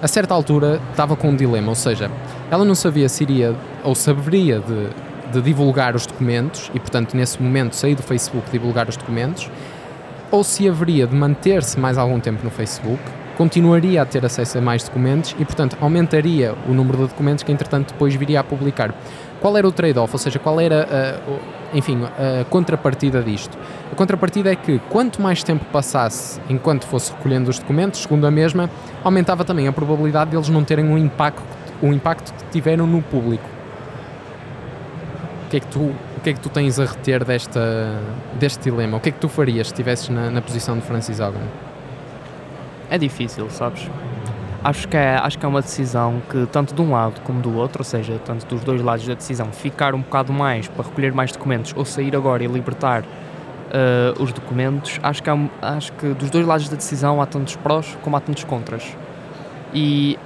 a 0.02 0.06
certa 0.06 0.34
altura 0.34 0.82
estava 0.92 1.16
com 1.16 1.30
um 1.30 1.36
dilema, 1.38 1.70
ou 1.70 1.76
seja, 1.76 2.12
ela 2.52 2.66
não 2.66 2.76
sabia 2.76 3.08
se 3.08 3.24
iria 3.24 3.56
ou 3.86 3.96
saberia 3.96 4.60
de, 4.60 5.32
de 5.32 5.42
divulgar 5.42 5.96
os 5.96 6.06
documentos 6.06 6.70
e, 6.74 6.80
portanto, 6.82 7.16
nesse 7.16 7.42
momento 7.42 7.74
sair 7.74 7.96
do 7.96 8.04
Facebook 8.04 8.52
divulgar 8.52 8.90
os 8.90 8.98
documentos, 8.98 9.50
ou 10.30 10.44
se 10.44 10.68
haveria 10.68 11.08
de 11.08 11.16
manter-se 11.16 11.80
mais 11.80 11.98
algum 11.98 12.20
tempo 12.20 12.44
no 12.44 12.52
Facebook, 12.52 13.02
continuaria 13.38 14.02
a 14.02 14.06
ter 14.06 14.26
acesso 14.26 14.58
a 14.58 14.62
mais 14.62 14.84
documentos 14.84 15.36
e, 15.40 15.46
portanto, 15.46 15.78
aumentaria 15.80 16.56
o 16.68 16.74
número 16.74 16.98
de 16.98 17.04
documentos 17.10 17.44
que, 17.44 17.52
entretanto, 17.52 17.94
depois 17.94 18.16
viria 18.16 18.40
a 18.40 18.44
publicar. 18.44 18.94
Qual 19.40 19.56
era 19.56 19.68
o 19.68 19.72
trade-off? 19.72 20.12
Ou 20.14 20.18
seja, 20.18 20.40
qual 20.40 20.60
era, 20.60 21.22
o- 21.28 21.78
enfim, 21.78 22.00
a 22.04 22.44
contrapartida 22.46 23.22
disto? 23.22 23.56
A 23.92 23.96
contrapartida 23.96 24.52
é 24.52 24.56
que 24.56 24.80
quanto 24.90 25.22
mais 25.22 25.44
tempo 25.44 25.64
passasse 25.66 26.42
enquanto 26.50 26.88
fosse 26.88 27.12
recolhendo 27.14 27.50
os 27.50 27.60
documentos, 27.60 28.02
segundo 28.02 28.26
a 28.26 28.32
mesma, 28.32 28.70
aumentava 29.04 29.46
também 29.46 29.68
a 29.68 29.72
probabilidade 29.72 30.32
deles 30.32 30.50
não 30.50 30.64
terem 30.64 30.86
um 30.86 30.98
impacto, 30.98 31.44
o 31.82 31.88
impacto 31.94 32.34
que 32.34 32.44
tiveram 32.52 32.88
no 32.88 33.04
público. 33.04 33.48
O 35.46 35.50
que 35.50 35.58
é 35.58 35.60
que 35.60 35.68
tu, 35.68 35.80
o 35.80 36.20
que 36.24 36.32
é 36.32 36.34
que 36.34 36.40
tu 36.40 36.50
tens 36.50 36.80
a 36.80 36.86
reter 36.86 37.24
desta, 37.24 38.00
deste 38.40 38.64
dilema? 38.70 38.98
O 38.98 39.00
que 39.00 39.10
é 39.10 39.12
que 39.12 39.20
tu 39.20 39.30
farias 39.30 39.68
se 39.68 39.74
estivesses 39.74 40.10
na, 40.10 40.32
na 40.32 40.42
posição 40.42 40.76
de 40.76 40.82
Francis 40.82 41.20
Hogan? 41.20 41.67
É 42.90 42.98
difícil, 42.98 43.50
sabes? 43.50 43.90
Acho 44.64 44.88
que, 44.88 44.98
é, 44.98 45.16
acho 45.18 45.38
que 45.38 45.46
é 45.46 45.50
uma 45.50 45.62
decisão 45.62 46.22
que, 46.30 46.46
tanto 46.48 46.74
de 46.74 46.82
um 46.82 46.92
lado 46.92 47.22
como 47.22 47.42
do 47.42 47.56
outro, 47.56 47.82
ou 47.82 47.86
seja, 47.86 48.20
tanto 48.26 48.46
dos 48.48 48.64
dois 48.64 48.82
lados 48.82 49.06
da 49.08 49.14
decisão, 49.14 49.52
ficar 49.52 49.94
um 49.94 50.02
bocado 50.02 50.34
mais 50.34 50.68
para 50.68 50.84
recolher 50.84 51.14
mais 51.14 51.32
documentos 51.32 51.74
ou 51.76 51.86
sair 51.86 52.16
agora 52.16 52.44
e 52.44 52.48
libertar 52.48 53.04
eh, 53.70 54.14
os 54.20 54.32
documentos, 54.32 54.98
acho 55.04 55.22
que, 55.22 55.30
há 55.30 55.34
um- 55.36 55.50
acho 55.62 55.92
que 55.94 56.08
dos 56.14 56.30
dois 56.30 56.46
lados 56.48 56.70
da 56.70 56.78
decisão 56.78 57.22
há 57.22 57.26
tantos 57.26 57.56
prós 57.58 57.98
como 58.02 58.16
há 58.16 58.22
tantos 58.22 58.46
contras. 58.46 58.96
E 59.74 60.18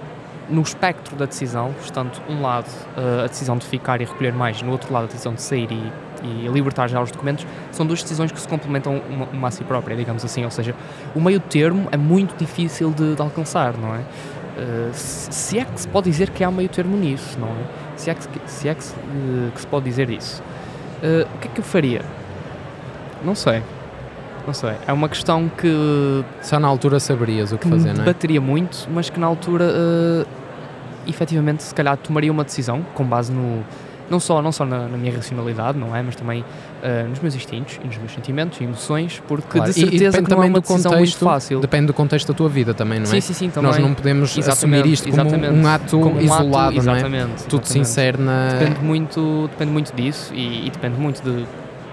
no 0.47 0.61
espectro 0.61 1.15
da 1.15 1.25
decisão, 1.25 1.73
estando 1.83 2.11
um 2.29 2.41
lado 2.41 2.69
eh, 2.95 3.23
a 3.25 3.27
decisão 3.27 3.57
de 3.57 3.65
ficar 3.65 3.99
e 3.99 4.05
recolher 4.05 4.31
mais, 4.33 4.61
no 4.61 4.71
outro 4.71 4.93
lado 4.93 5.05
a 5.05 5.07
decisão 5.07 5.33
de 5.33 5.41
sair 5.41 5.71
e, 5.71 5.91
e 6.23 6.47
libertar 6.47 6.87
já 6.87 7.01
os 7.01 7.11
documentos, 7.11 7.45
são 7.71 7.85
duas 7.85 8.01
decisões 8.01 8.31
que 8.31 8.39
se 8.39 8.47
complementam 8.47 9.01
uma, 9.09 9.25
uma 9.33 9.47
a 9.47 9.51
si 9.51 9.63
própria, 9.63 9.95
digamos 9.95 10.23
assim. 10.23 10.43
Ou 10.45 10.51
seja, 10.51 10.75
o 11.15 11.21
meio 11.21 11.39
termo 11.39 11.87
é 11.91 11.97
muito 11.97 12.35
difícil 12.37 12.91
de, 12.91 13.15
de 13.15 13.21
alcançar, 13.21 13.73
não 13.77 13.95
é? 13.95 13.99
Eh, 14.57 14.89
se 14.93 15.57
é 15.59 15.65
que 15.65 15.79
se 15.81 15.87
pode 15.87 16.09
dizer 16.09 16.29
que 16.29 16.43
há 16.43 16.51
meio 16.51 16.69
termo 16.69 16.95
nisso, 16.97 17.37
não 17.39 17.47
é? 17.47 17.51
Se 17.95 18.09
é 18.09 18.13
que, 18.13 18.23
se- 18.45 18.67
é 18.69 18.75
que, 18.75 18.83
se, 18.83 18.93
eh, 18.95 19.49
que 19.53 19.61
se 19.61 19.67
pode 19.67 19.85
dizer 19.85 20.09
isso. 20.09 20.43
Eh, 21.01 21.25
o 21.35 21.37
que 21.39 21.47
é 21.47 21.51
que 21.51 21.59
eu 21.59 21.63
faria? 21.63 22.01
Não 23.23 23.33
sei. 23.35 23.63
Não 24.45 24.53
sei. 24.53 24.73
É 24.87 24.91
uma 24.93 25.07
questão 25.07 25.47
que 25.49 26.23
Só 26.41 26.59
na 26.59 26.67
altura 26.67 26.99
saberias 26.99 27.51
o 27.51 27.57
que 27.57 27.67
fazer, 27.69 27.89
não 27.93 28.01
é? 28.01 28.05
debateria 28.05 28.41
muito, 28.41 28.87
mas 28.91 29.09
que 29.09 29.19
na 29.19 29.27
altura, 29.27 29.65
eh, 29.71 30.25
efetivamente, 31.07 31.63
se 31.63 31.73
calhar 31.73 31.95
tomaria 31.97 32.31
uma 32.31 32.43
decisão 32.43 32.81
com 32.93 33.03
base 33.05 33.31
no. 33.31 33.63
Não 34.11 34.19
só, 34.19 34.41
não 34.41 34.51
só 34.51 34.65
na, 34.65 34.87
na 34.89 34.97
minha 34.97 35.15
racionalidade, 35.15 35.77
não 35.77 35.95
é? 35.95 36.03
Mas 36.03 36.15
também 36.15 36.43
eh, 36.83 37.03
nos 37.09 37.19
meus 37.19 37.33
instintos 37.33 37.79
e 37.83 37.87
nos 37.87 37.97
meus 37.97 38.11
sentimentos 38.11 38.59
e 38.59 38.65
emoções, 38.65 39.21
porque 39.27 39.47
Claro. 39.57 39.71
de 39.71 39.79
E- 39.79 39.83
e 39.83 39.89
certeza 39.89 40.11
depende 40.11 40.29
que 40.29 40.35
não 40.35 40.43
é 40.43 40.47
uma 40.47 40.59
decisão 40.61 40.91
muito 40.91 40.97
contexto, 41.13 41.25
fácil. 41.25 41.59
Depende 41.61 41.85
do 41.87 41.93
contexto 41.93 42.27
da 42.27 42.33
tua 42.33 42.49
vida 42.49 42.73
também, 42.73 42.99
não 42.99 43.05
é? 43.05 43.09
Sim, 43.09 43.21
sim, 43.21 43.33
sim, 43.33 43.49
também. 43.49 43.71
Nós 43.71 43.79
não 43.81 43.93
podemos 43.93 44.29
assumir 44.29 44.45
Exatamente, 44.45 44.91
isto 44.93 45.09
como 45.09 45.21
exatamente. 45.21 45.53
um 45.55 45.67
ato 45.67 45.89
Como 45.99 46.05
um 46.15 46.17
ato, 46.17 46.23
isolado, 46.43 46.83
não 46.83 46.93
é? 46.93 46.97
exatamente, 46.97 47.43
Tudo 47.47 47.61
exatamente. 47.63 47.67
sincero 47.67 48.21
na... 48.21 48.47
Depende 48.59 48.79
muito, 48.83 49.47
depende 49.49 49.71
muito 49.71 49.95
disso 49.95 50.33
e, 50.33 50.67
e 50.67 50.69
depende 50.69 50.99
muito 50.99 51.21
de, 51.23 51.45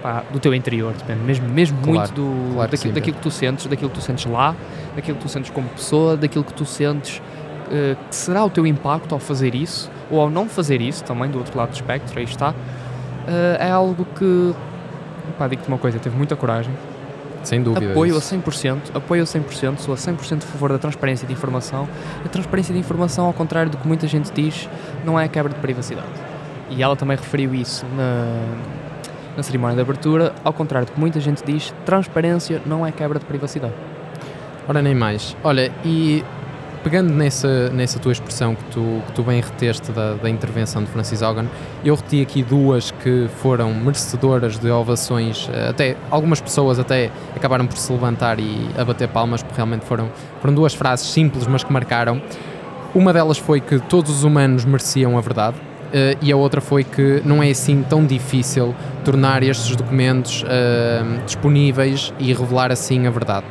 pá, 0.03 0.23
do 0.31 0.39
teu 0.39 0.53
interior, 0.53 0.93
depende 0.93 1.21
mesmo, 1.21 1.47
mesmo 1.47 1.77
Claro, 1.81 1.99
muito 1.99 2.13
do, 2.13 2.53
claro 2.55 2.71
daquilo, 2.71 2.93
daquilo 2.93 3.15
que 3.17 3.23
tu 3.23 3.31
sentes, 3.31 3.65
daquilo 3.65 3.89
que 3.89 3.95
tu 3.99 4.01
sentes 4.03 4.25
lá, 4.25 4.53
daquilo 4.95 5.17
que 5.17 5.23
tu 5.23 5.29
sentes 5.29 5.49
como 5.51 5.67
pessoa, 5.69 6.17
daquilo 6.17 6.43
que 6.43 6.53
tu 6.53 6.65
sentes 6.65 7.21
eh, 7.71 7.95
que 8.09 8.15
será 8.15 8.43
o 8.43 8.49
teu 8.49 8.65
impacto 8.65 9.13
ao 9.13 9.19
fazer 9.19 9.53
isso 9.55 9.89
ou 10.09 10.19
ao 10.19 10.29
não 10.29 10.47
fazer 10.49 10.81
isso, 10.81 11.03
também 11.03 11.29
do 11.29 11.37
outro 11.37 11.57
lado 11.57 11.69
do 11.69 11.75
espectro, 11.75 12.17
aí 12.17 12.25
está. 12.25 12.53
Eh, 13.27 13.67
é 13.67 13.71
algo 13.71 14.05
que, 14.17 14.53
pá, 15.37 15.47
digo-te 15.47 15.67
uma 15.67 15.77
coisa, 15.77 15.99
teve 15.99 16.17
muita 16.17 16.35
coragem, 16.35 16.73
Sem 17.43 17.61
dúvida. 17.61 17.91
apoio 17.91 18.15
a 18.15 18.17
isso. 18.17 18.35
100%, 18.35 18.77
apoio 18.93 19.23
a 19.23 19.25
100%, 19.25 19.77
sou 19.77 19.93
a 19.93 19.97
100% 19.97 20.37
a 20.43 20.47
favor 20.47 20.69
da 20.71 20.77
transparência 20.77 21.27
de 21.27 21.33
informação. 21.33 21.87
A 22.25 22.29
transparência 22.29 22.73
de 22.73 22.79
informação, 22.79 23.25
ao 23.25 23.33
contrário 23.33 23.71
do 23.71 23.77
que 23.77 23.87
muita 23.87 24.07
gente 24.07 24.31
diz, 24.31 24.67
não 25.05 25.19
é 25.19 25.25
a 25.25 25.27
quebra 25.27 25.53
de 25.53 25.59
privacidade. 25.59 26.07
E 26.69 26.83
ela 26.83 26.95
também 26.95 27.17
referiu 27.17 27.53
isso 27.53 27.85
na, 27.95 28.25
na 29.37 29.43
cerimónia 29.43 29.75
de 29.75 29.81
abertura, 29.81 30.33
ao 30.43 30.53
contrário 30.53 30.85
do 30.87 30.91
que 30.93 30.99
muita 30.99 31.19
gente 31.19 31.43
diz, 31.43 31.73
transparência 31.85 32.61
não 32.65 32.85
é 32.85 32.91
quebra 32.91 33.19
de 33.19 33.25
privacidade. 33.25 33.73
Ora, 34.67 34.81
nem 34.81 34.93
mais. 34.93 35.35
Olha, 35.43 35.71
e 35.83 36.23
pegando 36.83 37.13
nessa, 37.13 37.69
nessa 37.69 37.99
tua 37.99 38.11
expressão 38.11 38.55
que 38.55 38.63
tu, 38.65 39.01
que 39.07 39.11
tu 39.13 39.23
bem 39.23 39.41
reteste 39.41 39.91
da, 39.91 40.13
da 40.13 40.29
intervenção 40.29 40.83
de 40.83 40.89
Francis 40.89 41.21
Hogan, 41.21 41.45
eu 41.83 41.95
reti 41.95 42.21
aqui 42.21 42.43
duas 42.43 42.91
que 42.91 43.27
foram 43.41 43.73
merecedoras 43.73 44.57
de 44.57 44.69
ovações, 44.69 45.49
eh, 45.53 45.69
até 45.69 45.95
algumas 46.09 46.39
pessoas 46.41 46.79
até 46.79 47.09
acabaram 47.35 47.65
por 47.67 47.77
se 47.77 47.91
levantar 47.91 48.39
e 48.39 48.69
a 48.77 48.83
bater 48.85 49.07
palmas, 49.09 49.41
porque 49.43 49.55
realmente 49.57 49.85
foram, 49.85 50.09
foram 50.41 50.53
duas 50.53 50.73
frases 50.73 51.07
simples, 51.07 51.45
mas 51.47 51.63
que 51.63 51.71
marcaram. 51.71 52.21
Uma 52.95 53.13
delas 53.13 53.37
foi 53.37 53.59
que 53.59 53.79
todos 53.79 54.09
os 54.11 54.23
humanos 54.23 54.65
mereciam 54.65 55.17
a 55.17 55.21
verdade. 55.21 55.57
eh, 55.93 56.17
e 56.21 56.31
a 56.31 56.35
outra 56.37 56.61
foi 56.61 56.83
que 56.83 57.21
não 57.25 57.41
é 57.41 57.49
assim 57.49 57.83
tão 57.87 58.05
difícil 58.05 58.75
tornar 59.03 59.41
estes 59.43 59.75
documentos 59.75 60.43
eh, 60.47 61.01
disponíveis 61.25 62.13
e 62.19 62.31
revelar 62.33 62.71
assim 62.71 63.07
a 63.07 63.09
verdade. 63.09 63.45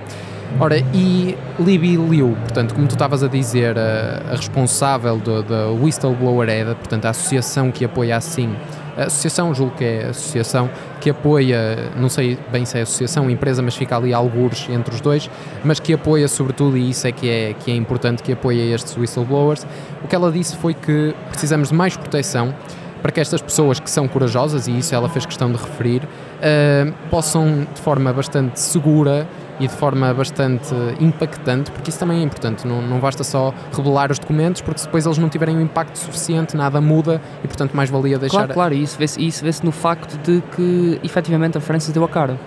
Ora, 0.61 0.79
e 0.93 1.37
Libby 1.61 1.97
Liu, 1.97 2.37
portanto, 2.41 2.75
como 2.75 2.89
tu 2.89 2.93
estavas 2.93 3.23
a 3.23 3.29
dizer, 3.29 3.79
a, 3.79 4.33
a 4.33 4.37
responsável 4.37 5.19
da 5.19 5.69
Whistleblower 5.69 6.49
EDA, 6.49 6.75
portanto, 6.75 7.05
a 7.05 7.11
associação 7.11 7.71
que 7.71 7.85
apoia 7.85 8.17
assim, 8.17 8.57
a 8.97 9.05
associação, 9.05 9.55
julgo 9.55 9.77
que 9.77 9.85
é 9.85 10.07
a 10.07 10.11
associação 10.11 10.69
que 11.01 11.11
apoia, 11.11 11.93
não 11.97 12.09
sei 12.09 12.37
bem 12.51 12.65
se 12.65 12.77
é 12.77 12.83
associação 12.83 13.25
ou 13.25 13.31
empresa, 13.31 13.63
mas 13.63 13.77
fica 13.77 13.97
ali 13.97 14.13
algures 14.13 14.69
entre 14.69 14.93
os 14.93 15.01
dois, 15.01 15.31
mas 15.63 15.79
que 15.79 15.93
apoia 15.93 16.27
sobretudo, 16.27 16.77
e 16.77 16.91
isso 16.91 17.07
é 17.07 17.13
que 17.13 17.31
é, 17.31 17.55
que 17.55 17.71
é 17.71 17.77
importante, 17.77 18.23
que 18.23 18.33
apoia 18.33 18.75
estes 18.75 18.97
whistleblowers. 18.97 19.65
O 20.03 20.09
que 20.09 20.17
ela 20.17 20.33
disse 20.33 20.57
foi 20.57 20.75
que 20.75 21.15
precisamos 21.29 21.69
de 21.69 21.75
mais 21.75 21.97
proteção 21.97 22.53
para 23.01 23.13
que 23.13 23.21
estas 23.21 23.41
pessoas 23.41 23.79
que 23.79 23.89
são 23.89 24.09
corajosas, 24.09 24.67
e 24.67 24.77
isso 24.77 24.93
ela 24.93 25.09
fez 25.09 25.25
questão 25.25 25.53
de 25.53 25.57
referir, 25.57 26.03
uh, 26.03 26.93
possam 27.09 27.65
de 27.73 27.81
forma 27.81 28.13
bastante 28.13 28.59
segura 28.59 29.29
e 29.61 29.66
de 29.66 29.75
forma 29.75 30.12
bastante 30.14 30.75
impactante, 31.01 31.71
porque 31.71 31.90
isso 31.90 31.99
também 31.99 32.21
é 32.21 32.23
importante, 32.23 32.66
não, 32.66 32.81
não 32.81 33.01
basta 33.01 33.25
só 33.25 33.53
revelar 33.73 34.11
os 34.11 34.18
documentos, 34.18 34.61
porque 34.61 34.83
depois 34.83 35.05
eles 35.07 35.18
não 35.18 35.29
tiverem 35.29 35.57
um 35.57 35.61
impacto 35.61 35.97
suficiente, 35.97 36.57
nada 36.57 36.81
muda 36.81 37.21
e, 37.42 37.49
portanto, 37.49 37.75
mais 37.75 37.90
valia 37.90 38.18
deixar. 38.18 38.38
Claro, 38.38 38.55
claro, 38.55 38.75
e 38.75 38.83
isso 38.83 38.99
vê-se 38.99 39.42
vê 39.42 39.51
no 39.62 39.73
facto 39.73 40.16
de 40.18 40.42
que 40.55 41.01
efetivamente 41.03 41.59
a 41.59 41.61
França 41.61 41.92
deu 41.92 42.05
a 42.05 42.09
cara. 42.09 42.38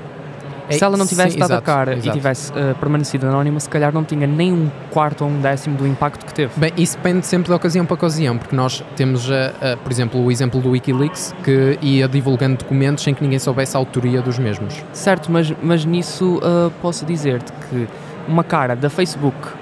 É, 0.76 0.78
se 0.78 0.84
ela 0.84 0.98
não 0.98 1.06
tivesse 1.06 1.34
sim, 1.34 1.40
dado 1.40 1.52
exato, 1.52 1.72
a 1.72 1.74
cara 1.74 1.94
exato. 1.94 2.08
e 2.08 2.12
tivesse 2.12 2.52
uh, 2.52 2.76
permanecido 2.80 3.28
anónima, 3.28 3.60
se 3.60 3.70
calhar 3.70 3.94
não 3.94 4.04
tinha 4.04 4.28
nem 4.28 4.52
um 4.52 4.70
quarto 4.90 5.24
ou 5.24 5.30
um 5.30 5.40
décimo 5.42 5.78
do 5.78 5.88
impacto 5.88 6.26
que 6.26 6.34
teve. 6.34 6.52
Bem, 6.58 6.72
isso 6.78 6.98
depende 6.98 7.26
sempre 7.26 7.50
de 7.50 7.54
ocasião 7.54 7.86
para 7.86 7.94
ocasião, 7.96 8.38
porque 8.38 8.56
nós 8.56 8.84
temos, 8.96 9.30
uh, 9.30 9.34
uh, 9.34 9.78
por 9.78 9.92
exemplo, 9.92 10.24
o 10.24 10.32
exemplo 10.32 10.62
do 10.62 10.70
Wikileaks, 10.72 11.34
que 11.44 11.78
ia 11.82 12.08
divulgando 12.08 12.58
documentos 12.58 13.04
sem 13.04 13.14
que 13.14 13.22
ninguém 13.24 13.40
soubesse 13.40 13.76
a 13.76 13.80
autoria 13.80 14.22
dos 14.22 14.38
mesmos. 14.40 14.76
Certo, 14.94 15.32
mas, 15.32 15.54
mas 15.62 15.86
nisso 15.86 16.40
posso 16.82 17.06
dizer-te 17.06 17.52
que 17.70 17.88
uma 18.28 18.44
cara 18.44 18.76
da 18.76 18.90
Facebook 18.90 19.62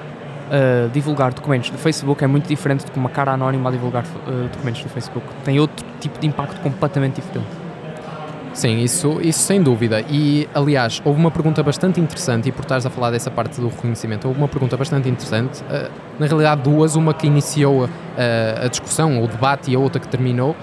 Uh, 0.49 0.89
divulgar 0.89 1.31
documentos 1.31 1.69
do 1.69 1.77
Facebook 1.77 2.23
é 2.23 2.27
muito 2.27 2.47
diferente 2.47 2.83
de 2.83 2.97
uma 2.97 3.09
cara 3.09 3.33
anónima 3.33 3.69
a 3.69 3.71
divulgar 3.71 4.03
uh, 4.03 4.47
documentos 4.51 4.81
do 4.81 4.89
Facebook. 4.89 5.27
Tem 5.45 5.59
outro 5.59 5.85
tipo 5.99 6.17
de 6.19 6.25
impacto 6.25 6.59
completamente 6.61 7.21
diferente. 7.21 7.45
Sim, 8.59 8.79
isso, 8.79 9.21
isso 9.21 9.39
sem 9.39 9.63
dúvida. 9.63 10.01
E, 10.09 10.45
aliás, 10.53 11.01
houve 11.05 11.17
uma 11.17 11.31
pergunta 11.31 11.63
bastante 11.63 12.01
interessante, 12.01 12.49
e 12.49 12.51
por 12.51 12.63
estares 12.63 12.85
a 12.85 12.89
falar 12.89 13.09
dessa 13.09 13.31
parte 13.31 13.61
do 13.61 13.69
reconhecimento, 13.69 14.27
houve 14.27 14.37
uma 14.37 14.49
pergunta 14.49 14.75
bastante 14.75 15.07
interessante, 15.07 15.61
uh, 15.61 15.89
na 16.19 16.25
realidade 16.25 16.63
duas, 16.63 16.97
uma 16.97 17.13
que 17.13 17.25
iniciou 17.25 17.85
uh, 17.85 17.89
a 18.61 18.67
discussão, 18.67 19.23
o 19.23 19.27
debate, 19.29 19.71
e 19.71 19.75
a 19.75 19.79
outra 19.79 20.01
que 20.01 20.09
terminou, 20.09 20.57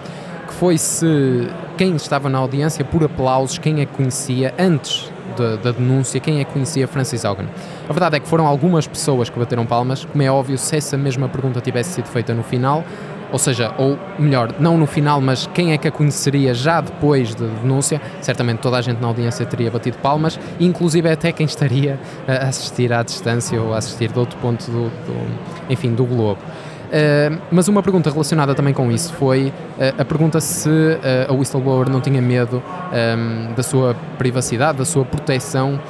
que 0.47 0.53
foi 0.53 0.77
se 0.77 1.49
quem 1.79 1.97
estava 1.97 2.29
na 2.29 2.37
audiência, 2.37 2.85
por 2.85 3.03
aplausos, 3.03 3.57
quem 3.57 3.77
que 3.77 3.87
conhecia 3.87 4.53
antes 4.59 5.11
da, 5.35 5.57
da, 5.57 5.73
denúncia, 5.73 6.21
quem 6.21 6.41
é 6.41 6.45
que 6.45 6.53
conhecia 6.53 6.87
Francis 6.87 7.25
Hogan. 7.25 7.47
A 7.89 7.93
verdade 7.95 8.17
é 8.17 8.21
que 8.21 8.29
foram 8.29 8.47
algumas 8.47 8.87
pessoas 8.87 9.31
que 9.31 9.39
bateram 9.39 9.65
palmas, 9.65 10.05
como 10.05 10.23
é 10.23 10.31
óbvio, 10.31 10.59
se 10.59 10.77
essa 10.77 10.99
mesma 10.99 11.31
pergunta 11.31 11.63
tivesse 11.63 11.95
sido 11.95 12.09
feita 12.09 12.35
no 12.35 12.43
final, 12.43 12.85
ou 13.33 13.39
seja, 13.39 13.75
ou 13.79 13.99
melhor, 14.19 14.55
não 14.59 14.77
no 14.79 14.87
final, 14.87 15.21
mas 15.21 15.49
quem 15.53 15.73
é 15.73 15.79
que 15.79 15.89
a 15.89 15.93
conheceria 15.93 16.55
já 16.55 16.81
depois 16.81 17.35
da 17.35 17.47
de 17.47 17.55
denúncia, 17.61 18.01
certamente 18.21 18.59
toda 18.59 18.77
a 18.77 18.81
gente 18.81 19.01
na 19.01 19.09
audiência 19.09 19.45
teria 19.47 19.71
batido 19.71 19.99
palmas, 19.99 20.39
inclusive 20.61 21.09
até 21.11 21.33
quem 21.33 21.47
estaria 21.47 21.99
a 22.27 22.49
assistir 22.49 22.93
à 22.93 23.03
distância 23.03 23.61
ou 23.61 23.75
a 23.75 23.79
assistir 23.79 24.13
de 24.13 24.19
outro 24.19 24.39
ponto 24.39 24.71
do, 24.71 24.89
do 24.89 25.27
enfim, 25.69 25.95
do 25.95 26.05
globo. 26.05 26.41
Uh, 26.87 27.39
mas 27.51 27.67
uma 27.67 27.83
pergunta 27.83 28.11
relacionada 28.11 28.55
também 28.55 28.73
com 28.73 28.91
isso 28.93 29.13
foi 29.15 29.49
uh, 29.49 30.01
a 30.01 30.05
pergunta 30.05 30.41
se 30.41 30.69
uh, 30.69 31.31
a 31.31 31.33
whistleblower 31.33 31.89
não 31.89 32.01
tinha 32.01 32.23
medo 32.23 32.63
um, 32.93 33.55
da 33.55 33.63
sua 33.63 33.97
privacidade, 34.17 34.79
da 34.79 34.85
sua 34.85 35.05
proteção, 35.05 35.81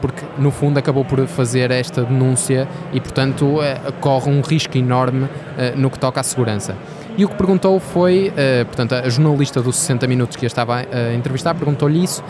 porque 0.00 0.24
no 0.38 0.50
fundo 0.50 0.78
acabou 0.78 1.04
por 1.04 1.26
fazer 1.26 1.70
esta 1.70 2.02
denúncia 2.02 2.68
e, 2.92 3.00
portanto, 3.00 3.58
corre 4.00 4.30
um 4.30 4.40
risco 4.40 4.76
enorme 4.76 5.28
no 5.76 5.90
que 5.90 5.98
toca 5.98 6.20
à 6.20 6.22
segurança. 6.22 6.76
E 7.16 7.24
o 7.24 7.28
que 7.28 7.34
perguntou 7.34 7.80
foi, 7.80 8.32
portanto, 8.66 8.94
a 8.94 9.08
jornalista 9.08 9.60
dos 9.60 9.76
60 9.76 10.06
Minutos 10.06 10.36
que 10.36 10.44
a 10.44 10.46
estava 10.46 10.76
a 10.76 11.14
entrevistar 11.14 11.54
perguntou-lhe 11.54 12.04
isso 12.04 12.22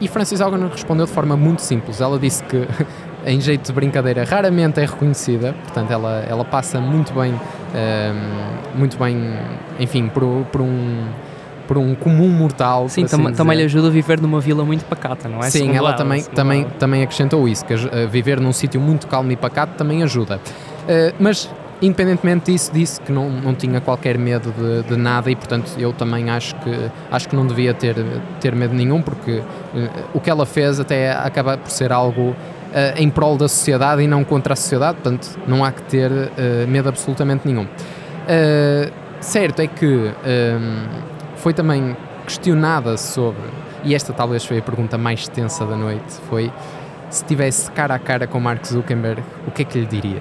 e 0.00 0.08
Francis 0.08 0.40
Hogan 0.40 0.68
respondeu 0.68 1.06
de 1.06 1.12
forma 1.12 1.36
muito 1.36 1.62
simples. 1.62 2.00
Ela 2.00 2.18
disse 2.18 2.42
que 2.44 2.66
em 3.26 3.40
jeito 3.40 3.66
de 3.66 3.72
brincadeira, 3.72 4.24
raramente 4.24 4.80
é 4.80 4.86
reconhecida, 4.86 5.52
portanto 5.64 5.90
ela, 5.90 6.24
ela 6.28 6.44
passa 6.44 6.80
muito 6.80 7.12
bem, 7.12 7.32
um, 7.32 7.38
ehm, 7.74 8.78
muito 8.78 8.96
bem, 8.96 9.34
enfim, 9.80 10.08
por, 10.08 10.22
por 10.52 10.60
um 10.60 11.06
por 11.66 11.76
um 11.78 11.94
comum 11.94 12.28
mortal. 12.28 12.88
Sim, 12.88 13.04
tam 13.06 13.26
assim 13.26 13.34
também 13.34 13.58
lhe 13.58 13.64
ajuda 13.64 13.88
a 13.88 13.90
viver 13.90 14.20
numa 14.20 14.40
vila 14.40 14.64
muito 14.64 14.84
pacata, 14.84 15.28
não 15.28 15.40
é? 15.40 15.50
Sim, 15.50 15.74
ela 15.74 15.92
também, 15.94 16.22
também, 16.22 16.64
também 16.78 17.02
acrescentou 17.02 17.48
isso, 17.48 17.64
que 17.64 17.74
uh, 17.74 18.08
viver 18.08 18.40
num 18.40 18.52
sítio 18.52 18.80
muito 18.80 19.06
calmo 19.06 19.32
e 19.32 19.36
pacato 19.36 19.74
também 19.74 20.02
ajuda. 20.02 20.36
Uh, 20.36 21.12
mas, 21.18 21.50
independentemente 21.82 22.52
disso, 22.52 22.70
disse 22.72 23.00
que 23.00 23.10
não, 23.10 23.28
não 23.28 23.52
tinha 23.52 23.80
qualquer 23.80 24.16
medo 24.16 24.52
de, 24.52 24.88
de, 24.88 24.96
nada 24.96 25.30
e, 25.30 25.36
portanto, 25.36 25.72
eu 25.76 25.92
também 25.92 26.30
acho 26.30 26.54
que, 26.56 26.90
acho 27.10 27.28
que 27.28 27.34
não 27.34 27.46
devia 27.46 27.74
ter, 27.74 27.96
ter 28.40 28.54
medo 28.54 28.72
nenhum, 28.72 29.02
porque 29.02 29.38
uh, 29.38 29.44
o 30.14 30.20
que 30.20 30.30
ela 30.30 30.46
fez 30.46 30.78
até 30.78 31.12
acaba 31.12 31.58
por 31.58 31.70
ser 31.70 31.92
algo 31.92 32.36
uh, 32.76 33.00
em 33.00 33.08
prol 33.08 33.36
da 33.38 33.48
sociedade 33.48 34.02
e 34.02 34.06
não 34.06 34.22
contra 34.22 34.52
a 34.52 34.56
sociedade, 34.56 34.98
portanto 35.02 35.38
não 35.46 35.64
há 35.64 35.72
que 35.72 35.82
ter 35.84 36.10
uh, 36.10 36.68
medo 36.68 36.88
absolutamente 36.88 37.48
nenhum. 37.48 37.64
Uh, 37.64 38.92
certo 39.20 39.60
é 39.60 39.66
que 39.66 40.12
foi 41.36 41.54
também 41.54 41.96
questionada 42.24 42.96
sobre, 42.96 43.42
e 43.82 43.94
esta 43.94 44.12
talvez 44.12 44.44
foi 44.44 44.58
a 44.58 44.62
pergunta 44.62 44.98
mais 44.98 45.20
extensa 45.20 45.64
da 45.64 45.76
noite, 45.76 46.12
foi 46.28 46.52
se 47.08 47.24
tivesse 47.24 47.70
cara 47.70 47.94
a 47.94 47.98
cara 47.98 48.26
com 48.26 48.38
Mark 48.38 48.64
Zuckerberg, 48.64 49.22
o 49.46 49.50
que 49.50 49.62
é 49.62 49.64
que 49.64 49.78
lhe 49.78 49.86
diria? 49.86 50.20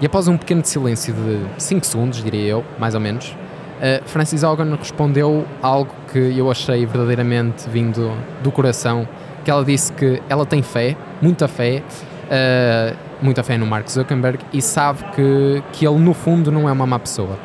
E 0.00 0.06
após 0.06 0.28
um 0.28 0.36
pequeno 0.36 0.64
silêncio 0.64 1.14
de 1.14 1.62
5 1.62 1.86
segundos, 1.86 2.22
diria 2.22 2.46
eu, 2.46 2.64
mais 2.78 2.94
ou 2.94 3.00
menos, 3.00 3.28
uh, 3.30 4.06
Francis 4.06 4.42
Hogan 4.42 4.76
respondeu 4.76 5.44
algo 5.62 5.92
que 6.12 6.18
eu 6.18 6.50
achei 6.50 6.86
verdadeiramente 6.86 7.68
vindo 7.68 8.12
do 8.42 8.50
coração 8.52 9.06
que 9.46 9.50
ela 9.52 9.64
disse 9.64 9.92
que 9.92 10.20
ela 10.28 10.44
tem 10.44 10.60
fé, 10.60 10.96
muita 11.22 11.46
fé, 11.46 11.80
uh, 12.24 12.96
muita 13.22 13.44
fé 13.44 13.56
no 13.56 13.64
Mark 13.64 13.88
Zuckerberg 13.88 14.40
e 14.52 14.60
sabe 14.60 15.04
que, 15.14 15.62
que 15.70 15.86
ele 15.86 16.00
no 16.00 16.12
fundo 16.12 16.50
não 16.50 16.68
é 16.68 16.72
uma 16.72 16.84
má 16.84 16.98
pessoa. 16.98 17.38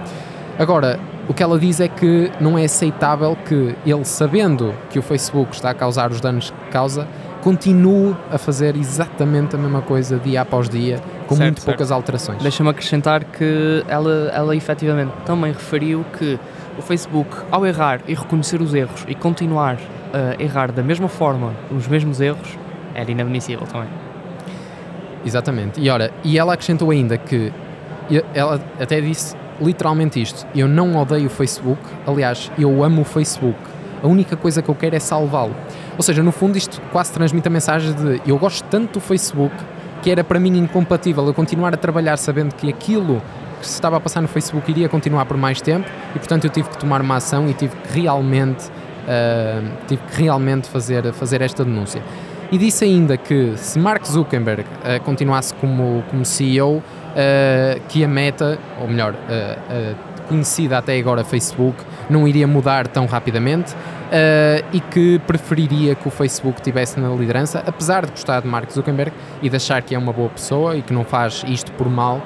Agora, 0.58 1.00
o 1.30 1.34
que 1.36 1.44
ela 1.44 1.60
diz 1.60 1.80
é 1.80 1.88
que 1.88 2.32
não 2.42 2.58
é 2.58 2.66
aceitável 2.66 3.38
que 3.46 3.76
ele, 3.86 4.04
sabendo 4.04 4.74
que 4.90 4.98
o 4.98 5.04
Facebook 5.04 5.54
está 5.54 5.70
a 5.70 5.74
causar 5.76 6.10
os 6.10 6.20
danos 6.20 6.50
que 6.50 6.72
causa, 6.72 7.08
continue 7.44 8.16
a 8.32 8.38
fazer 8.40 8.76
exatamente 8.76 9.56
a 9.56 9.60
mesma 9.60 9.84
coisa 9.84 10.18
dia 10.18 10.42
após 10.42 10.68
dia, 10.68 11.00
com 11.28 11.36
certo, 11.36 11.46
muito 11.46 11.62
certo. 11.62 11.66
poucas 11.68 11.92
alterações. 11.92 12.42
Deixa-me 12.42 12.70
acrescentar 12.72 13.24
que 13.26 13.86
ela, 13.88 14.32
ela 14.34 14.56
efetivamente 14.56 15.14
também 15.24 15.52
referiu 15.52 16.04
que 16.18 16.40
o 16.80 16.82
Facebook, 16.82 17.30
ao 17.52 17.64
errar 17.64 18.02
e 18.08 18.16
reconhecer 18.16 18.60
os 18.60 18.74
erros 18.74 19.06
e 19.08 19.14
continuar 19.14 19.78
uh, 20.14 20.42
errar 20.42 20.72
da 20.72 20.84
mesma 20.84 21.08
forma, 21.08 21.54
os 21.70 21.88
mesmos 21.88 22.22
erros, 22.22 22.58
era 22.94 23.10
inadmissível 23.10 23.66
também. 23.68 23.90
Exatamente. 25.26 25.80
E 25.80 25.90
ora, 25.90 26.12
e 26.24 26.38
ela 26.38 26.54
acrescentou 26.54 26.92
ainda 26.92 27.18
que 27.18 27.52
ela 28.34 28.60
até 28.80 29.00
disse 29.00 29.36
literalmente 29.62 30.22
isto: 30.22 30.46
eu 30.56 30.68
não 30.68 30.96
odeio 30.98 31.28
o 31.28 31.30
Facebook, 31.30 31.82
aliás, 32.06 32.52
eu 32.58 32.84
amo 32.84 33.02
o 33.02 33.06
Facebook. 33.06 33.58
A 34.04 34.08
única 34.08 34.36
coisa 34.36 34.62
que 34.62 34.70
eu 34.70 34.74
quero 34.74 34.96
é 34.96 35.00
salvá-lo. 35.00 35.56
Ou 35.96 36.04
seja, 36.04 36.24
no 36.24 36.32
fundo, 36.32 36.58
isto 36.58 36.82
quase 36.92 37.12
transmite 37.14 37.48
a 37.48 37.52
mensagem 37.52 37.94
de 37.94 38.22
eu 38.26 38.38
gosto 38.38 38.66
tanto 38.66 38.94
do 38.94 39.00
Facebook 39.00 39.56
que 40.02 40.10
era 40.10 40.24
para 40.24 40.40
mim 40.40 40.58
incompatível 40.58 41.26
eu 41.28 41.34
continuar 41.34 41.72
a 41.76 41.78
trabalhar 41.78 42.18
sabendo 42.18 42.56
que 42.56 42.68
aquilo 42.68 43.22
que 43.60 43.68
se 43.68 43.74
estava 43.74 43.98
a 43.98 44.00
passar 44.00 44.20
no 44.20 44.28
Facebook 44.28 44.70
iria 44.72 44.90
continuar 44.90 45.26
por 45.26 45.38
mais 45.38 45.62
tempo 45.62 45.88
e, 46.16 46.18
portanto, 46.18 46.46
eu 46.46 46.50
tive 46.50 46.68
que 46.70 46.78
tomar 46.78 47.02
uma 47.02 47.18
ação 47.18 47.48
e 47.48 47.54
tive 47.54 47.76
que 47.76 48.02
realmente 48.02 48.72
uh, 49.02 49.72
tive 49.88 50.02
que 50.04 50.24
realmente 50.24 50.68
fazer, 50.68 51.12
fazer 51.14 51.42
esta 51.42 51.64
denúncia. 51.64 52.02
E 52.52 52.58
disse 52.58 52.84
ainda 52.84 53.16
que 53.16 53.54
se 53.56 53.80
Mark 53.80 54.06
Zuckerberg 54.06 54.64
uh, 54.64 55.02
continuasse 55.04 55.54
como, 55.56 56.04
como 56.10 56.26
CEO, 56.26 56.78
uh, 56.78 56.84
ah, 57.16 57.80
que 57.88 58.04
a 58.04 58.08
meta, 58.08 58.60
ou 58.80 58.88
melhor, 58.88 59.14
conhecida 60.28 60.78
até 60.78 60.98
agora 60.98 61.24
Facebook, 61.24 61.78
não 62.10 62.28
iria 62.28 62.48
mudar 62.48 62.88
tão 62.88 63.06
rapidamente 63.06 63.76
e 64.72 64.80
que 64.80 65.20
preferiria 65.28 65.94
que 65.94 66.08
o 66.08 66.12
Facebook 66.12 66.60
estivesse 66.60 67.00
na 67.00 67.10
liderança, 67.10 67.62
apesar 67.66 68.06
de 68.06 68.12
gostar 68.12 68.42
de 68.42 68.48
Mark 68.48 68.72
Zuckerberg 68.72 69.12
e 69.42 69.50
de 69.50 69.56
achar 69.58 69.82
que 69.82 69.94
é 69.94 69.98
uma 69.98 70.14
boa 70.14 70.30
pessoa 70.30 70.78
e 70.78 70.82
que 70.82 70.94
não 70.94 71.04
faz 71.04 71.44
isto 71.48 71.72
por 71.74 71.90
mal, 71.90 72.22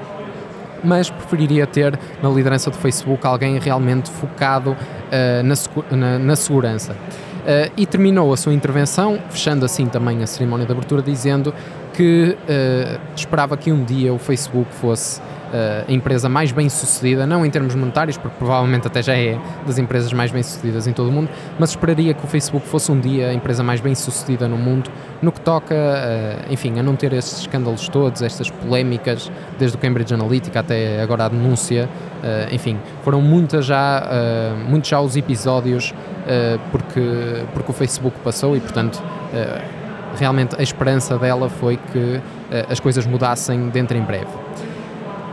mas 0.86 1.10
preferiria 1.10 1.66
ter 1.66 1.98
na 2.22 2.28
liderança 2.30 2.70
do 2.70 2.76
Facebook 2.76 3.26
alguém 3.26 3.58
realmente 3.58 4.10
focado 4.10 4.70
uh, 4.70 5.42
na, 5.42 5.96
na, 5.96 6.18
na, 6.18 6.36
segurança. 6.36 6.92
Uh, 6.92 7.70
e 7.76 7.86
terminou 7.86 8.32
a 8.32 8.36
sua 8.36 8.54
intervenção, 8.54 9.18
fechando 9.30 9.64
assim 9.64 9.86
também 9.86 10.22
a 10.22 10.26
cerimónia 10.26 10.64
de 10.64 10.72
abertura, 10.72 11.02
dizendo 11.02 11.52
que 11.92 12.36
uh, 12.42 13.00
esperava 13.14 13.56
que 13.56 13.72
um 13.72 13.84
dia 13.84 14.12
o 14.12 14.18
Facebook 14.18 14.72
fosse 14.74 15.20
a 15.88 15.92
empresa 15.92 16.28
mais 16.28 16.52
bem 16.52 16.68
sucedida, 16.68 17.26
não 17.26 17.46
em 17.46 17.50
termos 17.50 17.74
monetários, 17.74 18.16
porque 18.16 18.36
provavelmente 18.38 18.86
até 18.86 19.02
já 19.02 19.16
é 19.16 19.38
das 19.66 19.78
empresas 19.78 20.12
mais 20.12 20.30
bem 20.30 20.42
sucedidas 20.42 20.86
em 20.86 20.92
todo 20.92 21.08
o 21.08 21.12
mundo, 21.12 21.30
mas 21.58 21.70
esperaria 21.70 22.12
que 22.12 22.24
o 22.24 22.26
Facebook 22.26 22.66
fosse 22.66 22.90
um 22.90 23.00
dia 23.00 23.28
a 23.28 23.34
empresa 23.34 23.62
mais 23.62 23.80
bem 23.80 23.94
sucedida 23.94 24.48
no 24.48 24.56
mundo, 24.56 24.90
no 25.22 25.32
que 25.32 25.40
toca, 25.40 25.74
enfim, 26.50 26.78
a 26.78 26.82
não 26.82 26.96
ter 26.96 27.12
estes 27.12 27.40
escândalos 27.40 27.88
todos, 27.88 28.22
estas 28.22 28.50
polémicas, 28.50 29.30
desde 29.58 29.76
o 29.76 29.80
Cambridge 29.80 30.12
Analytica 30.12 30.60
até 30.60 31.00
agora 31.00 31.26
a 31.26 31.28
denúncia, 31.28 31.88
enfim, 32.50 32.78
foram 33.02 33.20
muitas 33.22 33.66
já, 33.66 34.02
muitos 34.68 34.90
já 34.90 35.00
os 35.00 35.16
episódios 35.16 35.94
porque, 36.70 37.44
porque 37.54 37.70
o 37.70 37.74
Facebook 37.74 38.18
passou 38.20 38.56
e, 38.56 38.60
portanto, 38.60 39.02
realmente 40.18 40.56
a 40.58 40.62
esperança 40.62 41.16
dela 41.18 41.48
foi 41.48 41.78
que 41.92 42.20
as 42.68 42.80
coisas 42.80 43.06
mudassem 43.06 43.68
dentro 43.68 43.96
em 43.96 44.02
breve. 44.02 44.26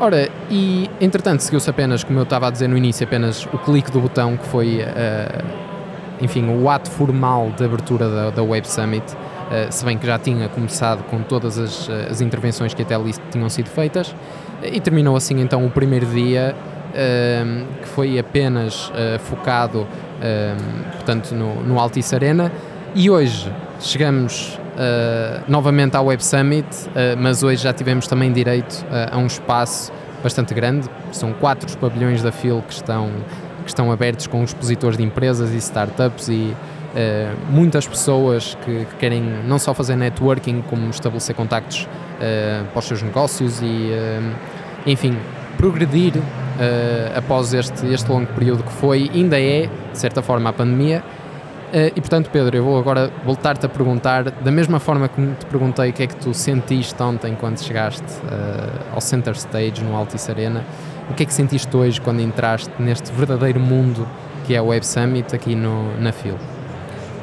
Ora, 0.04 0.28
e 0.50 0.90
entretanto 1.00 1.40
seguiu-se 1.40 1.70
apenas, 1.70 2.04
como 2.04 2.20
eu 2.20 2.24
estava 2.24 2.48
a 2.48 2.50
dizer 2.50 2.68
no 2.68 2.76
início, 2.76 3.06
apenas 3.06 3.46
o 3.46 3.58
clique 3.58 3.90
do 3.90 4.02
botão 4.02 4.36
que 4.36 4.46
foi, 4.48 4.82
uh, 4.82 5.46
enfim, 6.20 6.46
o 6.50 6.70
ato 6.70 6.92
formal 6.92 7.52
de 7.56 7.64
abertura 7.64 8.10
da, 8.10 8.30
da 8.30 8.44
Web 8.44 8.68
Summit, 8.68 9.14
uh, 9.14 9.72
se 9.72 9.86
bem 9.86 9.98
que 9.98 10.06
já 10.06 10.20
tinha 10.20 10.50
começado 10.50 11.04
com 11.06 11.22
todas 11.22 11.58
as, 11.58 11.90
as 11.90 12.20
intervenções 12.20 12.74
que 12.74 12.82
até 12.82 12.96
ali 12.96 13.14
tinham 13.32 13.48
sido 13.48 13.70
feitas, 13.70 14.14
e 14.62 14.78
terminou 14.82 15.16
assim 15.16 15.40
então 15.40 15.66
o 15.66 15.72
primeiro 15.72 16.06
dia, 16.08 16.54
uh, 16.54 17.66
que 17.82 17.88
foi 17.88 18.20
apenas 18.20 18.92
focado, 19.22 19.88
portanto, 20.96 21.34
no, 21.34 21.64
no 21.64 21.80
Altice 21.80 22.14
Arena, 22.14 22.52
e 22.94 23.10
hoje 23.10 23.50
chegamos 23.80 24.60
uh, 24.74 25.44
novamente 25.48 25.96
à 25.96 26.02
Web 26.02 26.24
Summit, 26.24 26.68
uh, 26.68 27.18
mas 27.18 27.44
hoje 27.44 27.64
já 27.64 27.74
tivemos 27.74 28.08
também 28.08 28.32
direito 28.32 28.86
uh, 28.86 29.16
a 29.16 29.18
um 29.18 29.28
espaço 29.28 29.92
bastante 30.22 30.54
grande. 30.54 30.90
São 31.12 31.34
quatro 31.34 31.68
os 31.68 31.76
pavilhões 31.76 32.22
da 32.22 32.32
FIL 32.32 32.64
que 32.68 32.74
estão, 32.74 33.10
que 33.64 33.70
estão 33.70 33.92
abertos 33.92 34.28
com 34.28 34.44
expositores 34.44 34.98
de 34.98 35.04
empresas 35.04 35.54
e 35.54 35.58
startups 35.58 36.30
e 36.30 36.56
muitas 37.50 37.88
pessoas 37.88 38.56
que, 38.64 38.86
que, 38.86 38.96
querem 39.00 39.20
não 39.48 39.58
só 39.58 39.74
fazer 39.74 39.96
networking, 39.96 40.62
como 40.70 40.92
estabelecer 40.92 41.36
contactos 41.36 41.90
para 42.72 42.80
os 42.80 42.86
seus 42.86 43.02
negócios 43.02 43.60
e, 43.64 43.90
enfim, 44.86 45.18
progredir 45.58 46.14
após 47.18 47.52
este, 47.52 47.88
este 47.88 48.12
longo 48.12 48.28
período 48.34 48.62
que 48.62 48.72
foi, 48.74 49.10
ainda 49.12 49.42
é, 49.42 49.68
de 49.92 49.98
certa 49.98 50.22
forma, 50.22 50.52
a 50.52 50.54
pandemia 50.54 51.04
e 51.74 52.00
portanto, 52.00 52.30
Pedro, 52.30 52.56
eu 52.56 52.64
vou 52.64 52.78
agora 52.78 53.12
voltar-te 53.26 53.66
a 53.66 53.70
perguntar, 53.70 54.30
da 54.30 54.52
mesma 54.52 54.80
forma 54.80 55.08
que 55.08 55.22
te 55.40 55.46
perguntei 55.48 55.90
o 55.90 55.94
que 55.94 56.04
é 56.04 56.08
que 56.08 56.16
tu 56.16 56.32
sentiste 56.32 57.02
ontem 57.02 57.36
quando 57.36 57.60
chegaste 57.60 58.04
uh, 58.04 58.94
ao 58.94 59.02
Center 59.02 59.34
Stage 59.34 59.84
no 59.84 59.96
Altice 59.96 60.30
Arena, 60.30 60.64
o 61.10 61.16
que 61.16 61.24
é 61.24 61.26
que 61.26 61.34
sentiste 61.34 61.76
hoje 61.76 62.00
quando 62.00 62.22
entraste 62.22 62.72
neste 62.78 63.12
verdadeiro 63.12 63.60
mundo 63.60 64.08
que 64.46 64.54
é 64.54 64.62
o 64.62 64.66
Web 64.66 64.86
Summit 64.86 65.34
aqui 65.36 65.56
no, 65.56 66.00
na 66.00 66.12
FIL? 66.12 66.38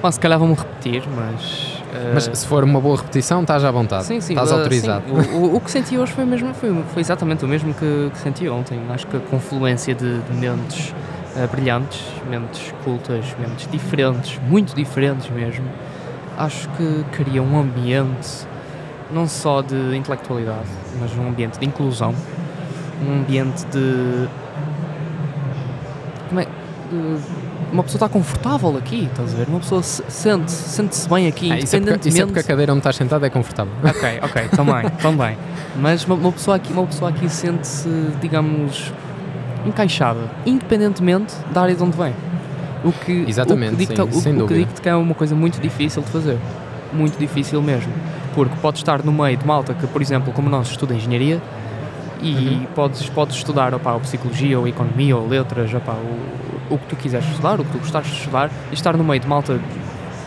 Bom, 0.02 0.10
se 0.10 0.18
calhar 0.18 0.38
vou-me 0.38 0.54
repetir, 0.54 1.02
mas. 1.14 1.74
Uh... 1.92 2.14
Mas 2.14 2.30
se 2.32 2.46
for 2.46 2.64
uma 2.64 2.80
boa 2.80 2.96
repetição, 2.96 3.42
estás 3.42 3.64
à 3.64 3.70
vontade. 3.70 4.04
Sim, 4.04 4.20
sim. 4.20 4.32
Estás 4.32 4.50
autorizado. 4.50 5.04
Sim. 5.06 5.36
O, 5.36 5.56
o, 5.56 5.60
que 5.60 5.70
senti 5.70 5.98
hoje 5.98 6.12
foi, 6.12 6.24
mesmo, 6.24 6.54
foi, 6.54 6.74
foi 6.92 7.02
exatamente 7.02 7.44
o 7.44 7.48
mesmo 7.48 7.74
que, 7.74 8.10
que 8.12 8.18
senti 8.18 8.48
ontem. 8.48 8.80
Acho 8.88 9.06
que 9.06 9.16
a 9.16 9.20
confluência 9.20 9.94
de, 9.94 10.20
de 10.20 10.32
mentes 10.32 10.94
brilhantes, 11.46 12.02
mentes 12.28 12.74
cultas, 12.84 13.24
mentes 13.38 13.68
diferentes, 13.70 14.38
muito 14.48 14.74
diferentes 14.74 15.28
mesmo. 15.30 15.66
Acho 16.36 16.68
que 16.70 17.04
cria 17.12 17.42
um 17.42 17.58
ambiente 17.58 18.46
não 19.12 19.26
só 19.26 19.60
de 19.60 19.96
intelectualidade, 19.96 20.68
mas 21.00 21.16
um 21.16 21.28
ambiente 21.28 21.58
de 21.58 21.66
inclusão, 21.66 22.14
um 23.06 23.20
ambiente 23.20 23.64
de. 23.66 24.28
Como 26.28 26.40
é? 26.40 26.44
De, 26.44 27.50
uma 27.72 27.82
pessoa 27.84 27.98
está 27.98 28.08
confortável 28.08 28.76
aqui, 28.76 29.04
estás 29.04 29.32
a 29.32 29.36
ver? 29.36 29.48
Uma 29.48 29.60
pessoa 29.60 29.82
se, 29.82 30.02
sente, 30.08 30.50
sente-se 30.50 31.08
bem 31.08 31.28
aqui, 31.28 31.52
ah, 31.52 31.56
independentemente... 31.56 31.68
Isso 31.68 31.76
é, 31.76 31.80
porque, 31.80 32.08
isso 32.08 32.22
é 32.22 32.26
porque 32.26 32.40
a 32.40 32.42
cadeira 32.42 32.72
onde 32.72 32.80
estás 32.80 32.96
sentado 32.96 33.24
é 33.24 33.30
confortável. 33.30 33.72
Ok, 33.84 34.18
ok, 34.22 34.48
também, 34.48 34.90
também. 35.00 35.38
Mas 35.76 36.04
uma, 36.04 36.16
uma, 36.16 36.32
pessoa 36.32 36.56
aqui, 36.56 36.72
uma 36.72 36.86
pessoa 36.86 37.10
aqui 37.10 37.28
sente-se, 37.28 37.88
digamos, 38.20 38.92
encaixada, 39.66 40.20
independentemente 40.46 41.34
da 41.52 41.62
área 41.62 41.74
de 41.74 41.82
onde 41.82 41.96
vem. 41.96 42.14
O 42.82 42.92
que, 42.92 43.24
Exatamente, 43.28 43.74
o 43.74 43.76
que 43.76 43.86
dicta, 43.86 44.12
sim, 44.12 44.38
o, 44.38 44.44
o 44.44 44.48
que 44.48 44.54
digo 44.54 44.70
que 44.80 44.88
é 44.88 44.94
uma 44.94 45.14
coisa 45.14 45.34
muito 45.34 45.60
difícil 45.60 46.02
de 46.02 46.08
fazer. 46.08 46.38
Muito 46.92 47.18
difícil 47.18 47.60
mesmo. 47.62 47.92
Porque 48.34 48.54
podes 48.56 48.80
estar 48.80 49.04
no 49.04 49.12
meio 49.12 49.36
de 49.36 49.46
malta 49.46 49.74
que, 49.74 49.86
por 49.86 50.00
exemplo, 50.00 50.32
como 50.32 50.48
nós, 50.48 50.70
estuda 50.70 50.94
engenharia 50.94 51.40
e 52.22 52.34
uhum. 52.34 52.66
podes, 52.74 53.08
podes 53.08 53.36
estudar 53.36 53.74
opa, 53.74 53.92
ou 53.92 54.00
psicologia, 54.00 54.58
ou 54.58 54.66
economia, 54.66 55.16
ou 55.16 55.26
letras, 55.26 55.72
opa, 55.74 55.92
o, 55.92 56.74
o 56.74 56.78
que 56.78 56.86
tu 56.86 56.96
quiseres 56.96 57.26
estudar, 57.28 57.60
o 57.60 57.64
que 57.64 57.72
tu 57.72 57.78
gostares 57.78 58.08
de 58.08 58.16
estudar, 58.16 58.50
e 58.70 58.74
estar 58.74 58.96
no 58.96 59.04
meio 59.04 59.20
de 59.20 59.26
malta, 59.26 59.58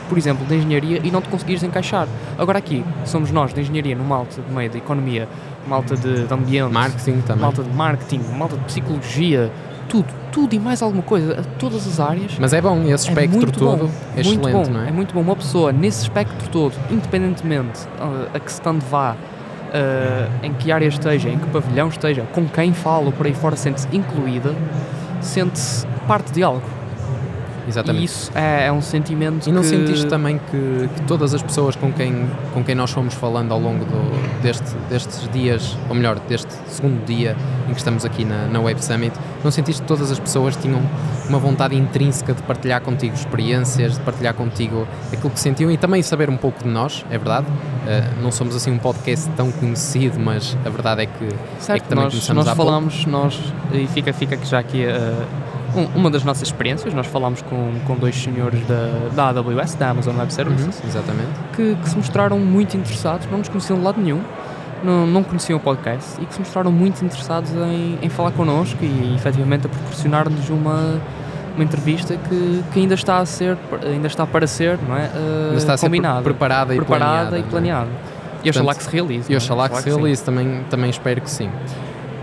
por 0.09 0.17
exemplo, 0.17 0.45
de 0.45 0.55
engenharia 0.55 1.01
e 1.03 1.11
não 1.11 1.21
te 1.21 1.29
conseguires 1.29 1.63
encaixar. 1.63 2.07
Agora 2.37 2.59
aqui, 2.59 2.83
somos 3.05 3.31
nós 3.31 3.53
de 3.53 3.61
engenharia 3.61 3.95
no 3.95 4.03
malta 4.03 4.41
de 4.41 4.53
meio 4.53 4.69
de 4.69 4.77
economia, 4.77 5.27
malta 5.67 5.95
de, 5.95 6.25
de 6.25 6.33
ambiente, 6.33 6.71
marketing 6.71 7.21
também. 7.21 7.41
malta 7.41 7.63
de 7.63 7.69
marketing, 7.69 8.21
malta 8.37 8.57
de 8.57 8.63
psicologia, 8.65 9.51
tudo, 9.87 10.07
tudo 10.31 10.53
e 10.55 10.59
mais 10.59 10.81
alguma 10.81 11.03
coisa, 11.03 11.43
todas 11.59 11.87
as 11.87 11.99
áreas. 11.99 12.37
Mas 12.39 12.53
é 12.53 12.61
bom, 12.61 12.81
esse 12.83 13.07
é 13.07 13.11
espectro 13.11 13.51
todo 13.51 13.85
bom, 13.85 13.91
é 14.15 14.21
excelente, 14.21 14.51
bom, 14.51 14.65
não 14.71 14.81
é? 14.81 14.89
É 14.89 14.91
muito 14.91 15.13
bom. 15.13 15.21
Uma 15.21 15.35
pessoa 15.35 15.71
nesse 15.71 16.03
espectro 16.03 16.49
todo, 16.49 16.73
independentemente 16.89 17.85
uh, 17.99 18.29
a 18.33 18.39
que 18.39 18.51
stand 18.51 18.79
vá, 18.89 19.11
uh, 19.13 20.45
em 20.45 20.53
que 20.53 20.71
área 20.71 20.87
esteja, 20.87 21.29
em 21.29 21.37
que 21.37 21.47
pavilhão 21.47 21.87
esteja, 21.89 22.23
com 22.33 22.47
quem 22.47 22.73
fala, 22.73 23.11
por 23.11 23.25
aí 23.25 23.33
fora, 23.33 23.55
sente-se 23.55 23.87
incluída, 23.95 24.55
sente-se 25.21 25.85
parte 26.07 26.31
de 26.31 26.43
algo. 26.43 26.82
Exatamente. 27.67 28.02
E 28.02 28.06
isso 28.06 28.32
é, 28.36 28.67
é 28.67 28.71
um 28.71 28.82
sentimento 28.82 29.47
E 29.47 29.52
não 29.52 29.62
que... 29.62 29.67
sentiste 29.67 30.08
também 30.08 30.39
que, 30.52 30.89
que, 30.95 31.02
todas 31.08 31.34
as 31.34 31.41
pessoas 31.41 31.76
com 31.76 31.91
quem, 31.91 32.28
com 32.54 32.63
quem 32.63 32.76
nós 32.76 32.91
fomos 32.91 33.13
falando 33.13 33.52
ao 33.52 33.60
longo 33.60 33.86
do, 33.86 34.41
deste, 34.41 34.76
destes 34.89 35.28
dias, 35.30 35.78
ou 35.89 35.95
melhor, 35.95 36.19
deste 36.19 36.52
segundo 36.67 37.06
dia 37.06 37.36
em 37.67 37.71
que 37.71 37.78
estamos 37.78 38.04
aqui 38.06 38.26
na, 38.26 38.47
na 38.47 38.60
Web 38.60 38.84
Summit, 38.84 39.13
não 39.43 39.52
sentiste 39.52 39.82
que 39.82 39.88
todas 39.88 40.12
as 40.12 40.19
pessoas 40.19 40.56
tinham 40.56 40.82
uma 41.28 41.39
vontade 41.39 41.76
intrínseca 41.76 42.34
de 42.34 42.41
partilhar 42.43 42.82
contigo 42.82 43.13
experiências, 43.13 43.93
de 43.93 43.99
partilhar 44.02 44.34
contigo 44.34 44.88
aquilo 45.12 45.30
que 45.30 45.39
sentiam 45.39 45.71
e 45.71 45.78
também 45.78 46.02
saber 46.02 46.30
um 46.30 46.38
pouco 46.38 46.63
de 46.63 46.69
nós, 46.69 47.06
é 47.10 47.17
verdade? 47.17 47.47
Uh, 47.47 48.21
não 48.21 48.32
somos 48.32 48.56
assim 48.56 48.71
um 48.71 48.78
podcast 48.78 49.30
tão 49.32 49.52
conhecido, 49.52 50.19
mas 50.19 50.58
a 50.65 50.69
verdade 50.69 51.04
é 51.04 51.06
que, 51.06 51.30
certo, 51.60 51.78
é 51.78 51.80
que 51.80 51.88
também 51.88 52.06
nós, 52.06 52.13
começamos 52.13 52.45
nós 52.45 52.58
falamos, 52.58 53.06
nós, 53.06 53.39
e 53.73 53.88
fica, 53.88 54.13
fica 54.13 54.38
já 54.45 54.60
aqui 54.60 54.86
uh 54.86 55.54
um, 55.75 55.86
uma 55.95 56.09
das 56.09 56.23
nossas 56.23 56.47
experiências, 56.47 56.93
nós 56.93 57.07
falámos 57.07 57.41
com, 57.41 57.73
com 57.86 57.95
dois 57.95 58.15
senhores 58.15 58.59
da, 58.67 59.09
da 59.31 59.39
AWS, 59.39 59.75
da 59.75 59.89
Amazon 59.89 60.17
Web 60.17 60.33
Services, 60.33 60.79
uhum, 60.79 60.89
exatamente. 60.89 61.29
Que, 61.55 61.75
que, 61.75 61.89
se 61.89 61.95
mostraram 61.95 62.39
muito 62.39 62.77
interessados, 62.77 63.27
não 63.29 63.39
nos 63.39 63.49
conheciam 63.49 63.77
de 63.77 63.83
lado 63.83 64.01
nenhum, 64.01 64.21
não, 64.83 65.07
não 65.07 65.23
conheciam 65.23 65.57
o 65.57 65.59
podcast 65.59 66.21
e 66.21 66.25
que 66.25 66.33
se 66.33 66.39
mostraram 66.39 66.71
muito 66.71 67.03
interessados 67.03 67.51
em, 67.51 67.97
em 68.01 68.09
falar 68.09 68.31
connosco 68.31 68.83
e 68.83 69.15
efetivamente 69.15 69.65
a 69.65 69.69
proporcionar-nos 69.69 70.49
uma, 70.49 70.99
uma 71.55 71.63
entrevista 71.63 72.17
que, 72.17 72.63
que 72.71 72.79
ainda 72.79 72.93
está 72.93 73.19
a 73.19 73.25
ser, 73.25 73.57
ainda 73.86 74.07
está 74.07 74.27
para 74.27 74.45
ser, 74.45 74.77
não 74.88 74.95
é? 74.97 75.09
Uh, 75.13 75.57
está 75.57 75.73
a 75.73 75.77
ser 75.77 75.86
combinada, 75.86 76.21
preparada 76.21 76.73
e 76.73 76.77
preparada 76.77 77.29
planeada. 77.29 77.39
E 77.39 77.43
planeada. 77.43 77.89
E 78.43 78.49
oxalá 78.49 78.75
que 78.75 78.83
se 78.83 78.89
realize. 78.89 79.31
E 79.31 79.36
oxalá 79.36 79.69
que 79.69 79.81
se 79.81 79.89
realize, 79.89 80.23
também, 80.23 80.63
também 80.69 80.89
espero 80.89 81.21
que 81.21 81.31
sim. 81.31 81.49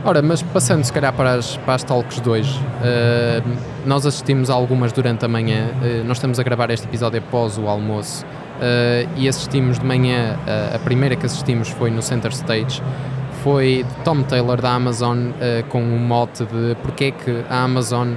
Ora, 0.02 0.22
mas 0.22 0.40
passando 0.40 0.82
se 0.82 0.90
calhar 0.90 1.12
para 1.12 1.34
as, 1.34 1.58
para 1.58 1.74
as 1.74 1.84
talks 1.84 2.22
de 2.22 2.28
hoje, 2.28 2.58
uh, 2.58 3.46
nós 3.84 4.06
assistimos 4.06 4.48
a 4.48 4.54
algumas 4.54 4.92
durante 4.92 5.26
a 5.26 5.28
manhã, 5.28 5.66
uh, 5.74 6.04
nós 6.06 6.16
estamos 6.16 6.40
a 6.40 6.42
gravar 6.42 6.70
este 6.70 6.86
episódio 6.86 7.18
após 7.18 7.58
o 7.58 7.68
almoço 7.68 8.24
uh, 8.24 9.10
e 9.18 9.28
assistimos 9.28 9.78
de 9.78 9.84
manhã, 9.84 10.38
a 10.74 10.78
primeira 10.78 11.16
que 11.16 11.26
assistimos 11.26 11.68
foi 11.68 11.90
no 11.90 12.00
Center 12.00 12.30
Stage, 12.30 12.82
foi 13.44 13.84
de 13.86 13.94
Tom 14.02 14.22
Taylor 14.22 14.58
da 14.58 14.70
Amazon 14.70 15.30
com 15.68 15.82
um 15.82 15.98
mote 15.98 16.44
de 16.44 16.76
porque 16.82 17.04
é 17.04 17.10
que 17.10 17.44
a 17.48 17.62
Amazon 17.62 18.14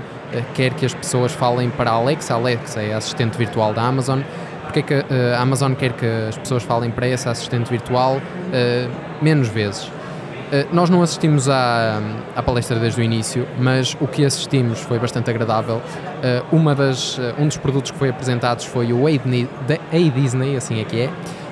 quer 0.53 0.73
que 0.73 0.85
as 0.85 0.93
pessoas 0.93 1.33
falem 1.33 1.69
para 1.69 1.91
a 1.91 1.93
Alexa, 1.93 2.33
a 2.33 2.37
Alexa 2.37 2.81
é 2.81 2.93
a 2.93 2.97
assistente 2.97 3.37
virtual 3.37 3.73
da 3.73 3.83
Amazon, 3.83 4.21
porque 4.63 4.79
é 4.79 4.81
que 4.83 4.93
a 5.33 5.41
Amazon 5.41 5.73
quer 5.73 5.93
que 5.93 6.05
as 6.05 6.37
pessoas 6.37 6.63
falem 6.63 6.91
para 6.91 7.07
essa 7.07 7.31
assistente 7.31 7.69
virtual 7.69 8.21
menos 9.21 9.47
vezes. 9.47 9.89
Eh, 10.53 10.67
nós 10.71 10.87
não 10.87 11.01
assistimos 11.01 11.49
à, 11.49 11.99
à 12.35 12.43
palestra 12.43 12.77
desde 12.77 13.01
o 13.01 13.03
início, 13.03 13.47
mas 13.57 13.97
o 13.99 14.05
que 14.05 14.23
assistimos 14.23 14.79
foi 14.81 14.99
bastante 14.99 15.27
agradável. 15.27 15.81
Eh, 16.21 16.43
uma 16.51 16.75
das, 16.75 17.17
eh, 17.17 17.33
um 17.39 17.47
dos 17.47 17.57
produtos 17.57 17.89
que 17.89 17.97
foi 17.97 18.09
apresentados 18.09 18.63
foi 18.63 18.93
o 18.93 19.07
A-Disney, 19.07 20.55
assim 20.55 20.79
é 20.79 20.83
que 20.83 21.01
é. 21.01 21.09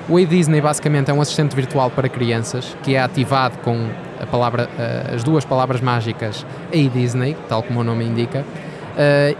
O 0.08 0.16
A-Disney 0.18 0.60
basicamente 0.60 1.10
é 1.10 1.14
um 1.14 1.20
assistente 1.20 1.56
virtual 1.56 1.90
para 1.90 2.08
crianças 2.08 2.76
que 2.84 2.94
é 2.94 3.02
ativado 3.02 3.58
com 3.58 3.88
a 4.20 4.26
palavra, 4.26 4.68
as 5.12 5.24
duas 5.24 5.44
palavras 5.44 5.80
mágicas 5.80 6.46
A-Disney, 6.72 7.36
tal 7.48 7.60
como 7.62 7.80
o 7.80 7.84
nome 7.84 8.04
indica, 8.04 8.44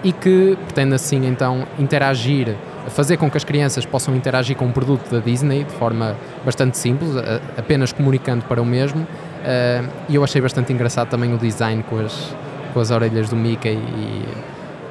e 0.03 0.13
que 0.13 0.57
pretende 0.67 0.95
assim 0.95 1.27
então 1.27 1.67
interagir 1.79 2.57
fazer 2.89 3.17
com 3.17 3.31
que 3.31 3.37
as 3.37 3.45
crianças 3.45 3.85
possam 3.85 4.15
interagir 4.15 4.57
com 4.57 4.65
um 4.65 4.73
produto 4.73 5.09
da 5.11 5.19
Disney 5.19 5.65
de 5.65 5.73
forma 5.73 6.17
bastante 6.45 6.79
simples, 6.79 7.11
apenas 7.57 7.93
comunicando 7.93 8.45
para 8.45 8.63
o 8.63 8.65
mesmo. 8.65 9.07
Uh, 9.43 9.91
e 10.09 10.15
eu 10.15 10.23
achei 10.23 10.41
bastante 10.41 10.73
engraçado 10.73 11.09
também 11.09 11.35
o 11.35 11.39
design 11.39 11.83
com 11.83 11.99
as, 11.99 12.33
com 12.73 12.79
as 12.79 12.93
orelhas 12.93 13.29
do 13.29 13.35
Mickey 13.35 13.71
e, 13.71 14.25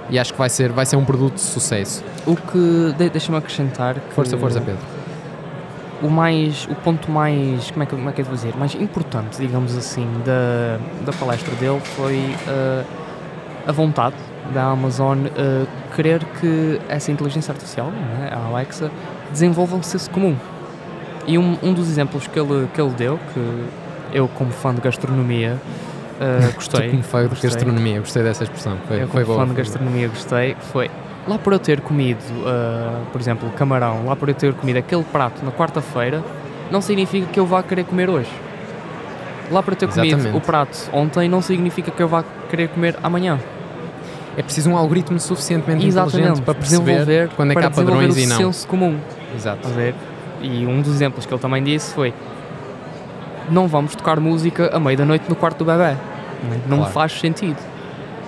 e 0.10 0.20
acho 0.20 0.34
que 0.34 0.38
vai 0.38 0.50
ser, 0.50 0.72
vai 0.74 0.86
ser 0.86 0.98
um 0.98 1.06
produto 1.06 1.36
de 1.36 1.42
sucesso. 1.42 2.04
O 2.26 2.36
que, 2.36 2.94
de, 2.98 3.10
deixa-me 3.10 3.38
acrescentar... 3.38 3.96
Que 3.96 4.14
força, 4.14 4.38
força, 4.38 4.60
Pedro. 4.60 4.82
O 6.02 6.10
mais, 6.10 6.68
o 6.70 6.76
ponto 6.76 7.10
mais, 7.10 7.72
como 7.72 7.84
é 7.84 7.86
que, 7.86 7.96
como 7.96 8.10
é 8.10 8.12
que 8.12 8.22
eu 8.22 8.26
dizer, 8.26 8.58
mais 8.58 8.76
importante, 8.76 9.38
digamos 9.38 9.78
assim, 9.78 10.06
da, 10.26 10.80
da 11.06 11.14
palestra 11.14 11.56
dele 11.56 11.80
foi 11.80 12.18
uh, 12.18 12.86
a 13.66 13.72
vontade 13.72 14.16
da 14.54 14.64
Amazon 14.64 15.20
uh, 15.20 15.68
querer 15.96 16.26
que 16.40 16.82
essa 16.90 17.12
inteligência 17.12 17.52
artificial, 17.52 17.92
né, 17.92 18.32
a 18.34 18.48
Alexa, 18.48 18.92
desenvolva 19.32 19.78
um 19.78 19.84
senso 19.84 20.10
comum. 20.10 20.36
E 21.28 21.38
um, 21.38 21.58
um 21.62 21.72
dos 21.72 21.88
exemplos 21.88 22.28
que 22.28 22.40
ele, 22.40 22.68
que 22.74 22.82
ele 22.82 22.92
deu, 22.92 23.20
que 23.34 23.64
eu, 24.14 24.28
como 24.28 24.52
fã 24.52 24.74
de 24.74 24.82
gastronomia, 24.82 25.58
uh, 26.20 26.56
gostei. 26.56 26.90
como 26.90 27.04
fã 27.04 27.28
de 27.28 27.42
gastronomia, 27.42 28.00
gostei 28.00 28.24
dessa 28.24 28.44
expressão. 28.44 28.78
Foi, 28.88 29.04
eu, 29.04 29.08
foi 29.08 29.24
como 29.24 29.36
boa, 29.36 29.48
fã 29.48 29.54
de 29.54 29.58
gastronomia, 29.58 30.08
gostei. 30.08 30.56
Foi 30.72 30.90
lá 31.28 31.38
por 31.38 31.54
eu 31.54 31.60
ter 31.60 31.82
comido, 31.82 32.22
uh, 32.42 33.06
por 33.12 33.22
exemplo, 33.22 33.50
camarão, 33.52 34.06
lá 34.06 34.16
por 34.16 34.30
eu 34.30 34.36
ter 34.36 34.54
comido 34.54 34.78
aquele 34.78 35.04
prato 35.04 35.44
na 35.46 35.52
quarta-feira, 35.52 36.24
não 36.70 36.82
significa 36.82 37.28
que 37.28 37.40
eu 37.40 37.46
vá 37.46 37.62
querer 37.62 37.86
comer 37.86 38.10
hoje. 38.10 38.32
Lá 39.52 39.62
por 39.62 39.74
eu 39.74 39.78
ter 39.78 39.86
Exatamente. 39.86 40.16
comido 40.16 40.38
o 40.38 40.42
prato 40.42 40.90
ontem, 40.94 41.28
não 41.28 41.42
significa 41.42 41.92
que 41.92 42.02
eu 42.02 42.08
vá 42.08 42.24
querer 42.50 42.70
comer 42.70 42.96
amanhã 43.04 43.40
é 44.38 44.42
preciso 44.42 44.70
um 44.70 44.78
algoritmo 44.78 45.20
suficientemente 45.20 45.86
Exatamente. 45.86 46.18
inteligente 46.18 46.44
para 46.44 46.54
perceber 46.54 47.30
quando 47.36 47.52
é 47.52 47.56
que 47.56 47.66
há 47.66 47.72
padrões 47.72 48.18
e 48.18 48.26
não. 48.26 48.38
senso 48.38 48.68
comum. 48.68 48.98
Exato. 49.36 49.68
E 50.42 50.66
um 50.66 50.82
dos 50.82 50.96
exemplos 50.96 51.26
que 51.26 51.34
ele 51.34 51.42
também 51.42 51.64
disse 51.64 51.94
foi 51.94 52.14
não 53.50 53.68
vamos 53.68 53.96
tocar 53.96 54.20
música 54.20 54.70
à 54.76 54.80
meia 54.80 54.98
da 54.98 55.06
noite 55.06 55.26
no 55.28 55.36
quarto 55.36 55.60
do 55.60 55.66
bebê. 55.66 55.96
Não 56.68 56.78
claro. 56.78 56.94
faz 56.94 57.20
sentido. 57.20 57.58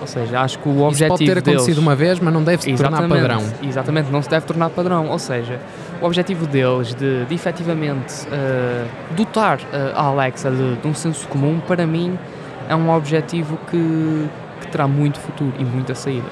Ou 0.00 0.06
seja, 0.06 0.40
acho 0.40 0.58
que 0.58 0.68
o 0.68 0.82
objetivo 0.82 0.92
Isso 0.92 1.08
pode 1.08 1.24
ter 1.24 1.38
acontecido 1.38 1.66
deles, 1.66 1.78
uma 1.78 1.96
vez, 1.96 2.20
mas 2.20 2.34
não 2.34 2.44
deve 2.44 2.62
se 2.62 2.74
tornar 2.74 3.08
padrão. 3.08 3.42
Exatamente, 3.62 4.10
não 4.10 4.20
se 4.20 4.28
deve 4.28 4.44
tornar 4.44 4.70
padrão. 4.70 5.08
Ou 5.08 5.18
seja, 5.18 5.58
o 6.00 6.04
objetivo 6.04 6.46
deles 6.46 6.94
de, 6.94 7.24
de 7.24 7.34
efetivamente 7.34 8.26
uh, 8.26 9.14
dotar 9.16 9.58
uh, 9.58 9.96
a 9.96 10.02
Alexa 10.02 10.50
de, 10.50 10.76
de 10.76 10.86
um 10.86 10.94
senso 10.94 11.26
comum, 11.28 11.58
para 11.66 11.86
mim, 11.86 12.18
é 12.68 12.76
um 12.76 12.90
objetivo 12.90 13.58
que, 13.70 14.28
terá 14.70 14.88
muito 14.88 15.20
futuro 15.20 15.52
e 15.58 15.64
muita 15.64 15.94
saída. 15.94 16.26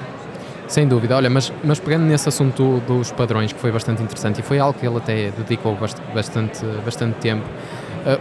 Sem 0.67 0.87
dúvida, 0.87 1.15
olha, 1.15 1.29
mas, 1.29 1.51
mas 1.63 1.79
pegando 1.79 2.03
nesse 2.03 2.27
assunto 2.27 2.81
dos 2.87 3.11
padrões, 3.11 3.53
que 3.53 3.59
foi 3.59 3.71
bastante 3.71 4.03
interessante 4.03 4.39
e 4.39 4.43
foi 4.43 4.59
algo 4.59 4.77
que 4.77 4.85
ele 4.85 4.97
até 4.97 5.31
dedicou 5.31 5.77
bastante, 6.13 6.65
bastante 6.83 7.15
tempo, 7.19 7.45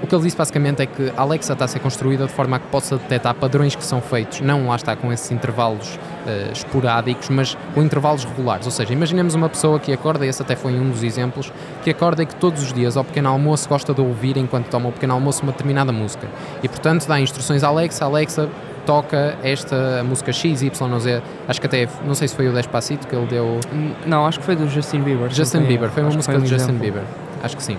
o 0.02 0.06
que 0.06 0.14
ele 0.14 0.24
disse 0.24 0.36
basicamente 0.36 0.82
é 0.82 0.86
que 0.86 1.12
a 1.16 1.22
Alexa 1.22 1.52
está 1.52 1.64
a 1.64 1.68
ser 1.68 1.80
construída 1.80 2.26
de 2.26 2.32
forma 2.32 2.56
a 2.56 2.58
que 2.58 2.66
possa 2.68 2.96
detectar 2.96 3.34
padrões 3.34 3.74
que 3.74 3.84
são 3.84 4.00
feitos, 4.00 4.40
não 4.40 4.68
lá 4.68 4.76
está 4.76 4.94
com 4.94 5.12
esses 5.12 5.30
intervalos 5.30 5.98
uh, 6.26 6.52
esporádicos, 6.52 7.28
mas 7.28 7.56
com 7.74 7.82
intervalos 7.82 8.24
regulares. 8.24 8.66
Ou 8.66 8.72
seja, 8.72 8.92
imaginemos 8.92 9.34
uma 9.34 9.48
pessoa 9.48 9.80
que 9.80 9.92
acorda, 9.92 10.24
e 10.24 10.28
esse 10.28 10.40
até 10.42 10.54
foi 10.54 10.72
um 10.72 10.90
dos 10.90 11.02
exemplos, 11.02 11.52
que 11.82 11.90
acorda 11.90 12.22
e 12.22 12.26
que 12.26 12.36
todos 12.36 12.62
os 12.62 12.72
dias 12.72 12.96
ao 12.96 13.04
pequeno 13.04 13.28
almoço 13.28 13.68
gosta 13.68 13.92
de 13.92 14.00
ouvir 14.00 14.36
enquanto 14.36 14.68
toma 14.68 14.88
o 14.88 14.92
pequeno 14.92 15.14
almoço 15.14 15.42
uma 15.42 15.52
determinada 15.52 15.92
música. 15.92 16.28
E 16.62 16.68
portanto 16.68 17.06
dá 17.06 17.20
instruções 17.20 17.64
à 17.64 17.68
Alexa, 17.68 18.04
Alexa 18.04 18.48
toca 18.86 19.36
esta 19.42 20.02
música 20.04 20.32
X, 20.32 20.62
Y, 20.62 20.98
Z. 21.00 21.22
Acho 21.46 21.60
que 21.60 21.66
até, 21.66 21.88
não 22.04 22.14
sei 22.14 22.28
se 22.28 22.34
foi 22.34 22.48
o 22.48 22.52
Despacito 22.52 23.06
que 23.06 23.14
ele 23.14 23.26
deu. 23.26 23.60
Não, 24.06 24.26
acho 24.26 24.40
que 24.40 24.44
foi 24.44 24.56
do 24.56 24.68
Justin 24.68 25.02
Bieber. 25.02 25.30
Justin 25.30 25.62
Bieber, 25.62 25.90
foi 25.90 26.02
uma 26.02 26.12
música 26.12 26.38
do 26.38 26.46
Justin. 26.46 26.74
Bieber. 26.74 27.02
Acho 27.42 27.56
que 27.56 27.62
sim. 27.62 27.78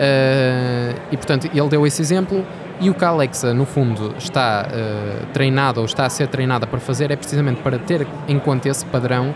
Uh, 0.00 0.98
e 1.12 1.16
portanto, 1.16 1.50
ele 1.52 1.68
deu 1.68 1.86
esse 1.86 2.00
exemplo. 2.00 2.44
E 2.80 2.88
o 2.88 2.94
que 2.94 3.04
a 3.04 3.08
Alexa, 3.08 3.52
no 3.52 3.66
fundo, 3.66 4.14
está 4.16 4.66
uh, 4.66 5.26
treinada 5.34 5.80
ou 5.80 5.84
está 5.84 6.06
a 6.06 6.08
ser 6.08 6.28
treinada 6.28 6.66
para 6.66 6.80
fazer 6.80 7.10
é 7.10 7.16
precisamente 7.16 7.60
para 7.60 7.78
ter 7.78 8.06
em 8.26 8.38
conta 8.38 8.70
esse 8.70 8.86
padrão 8.86 9.34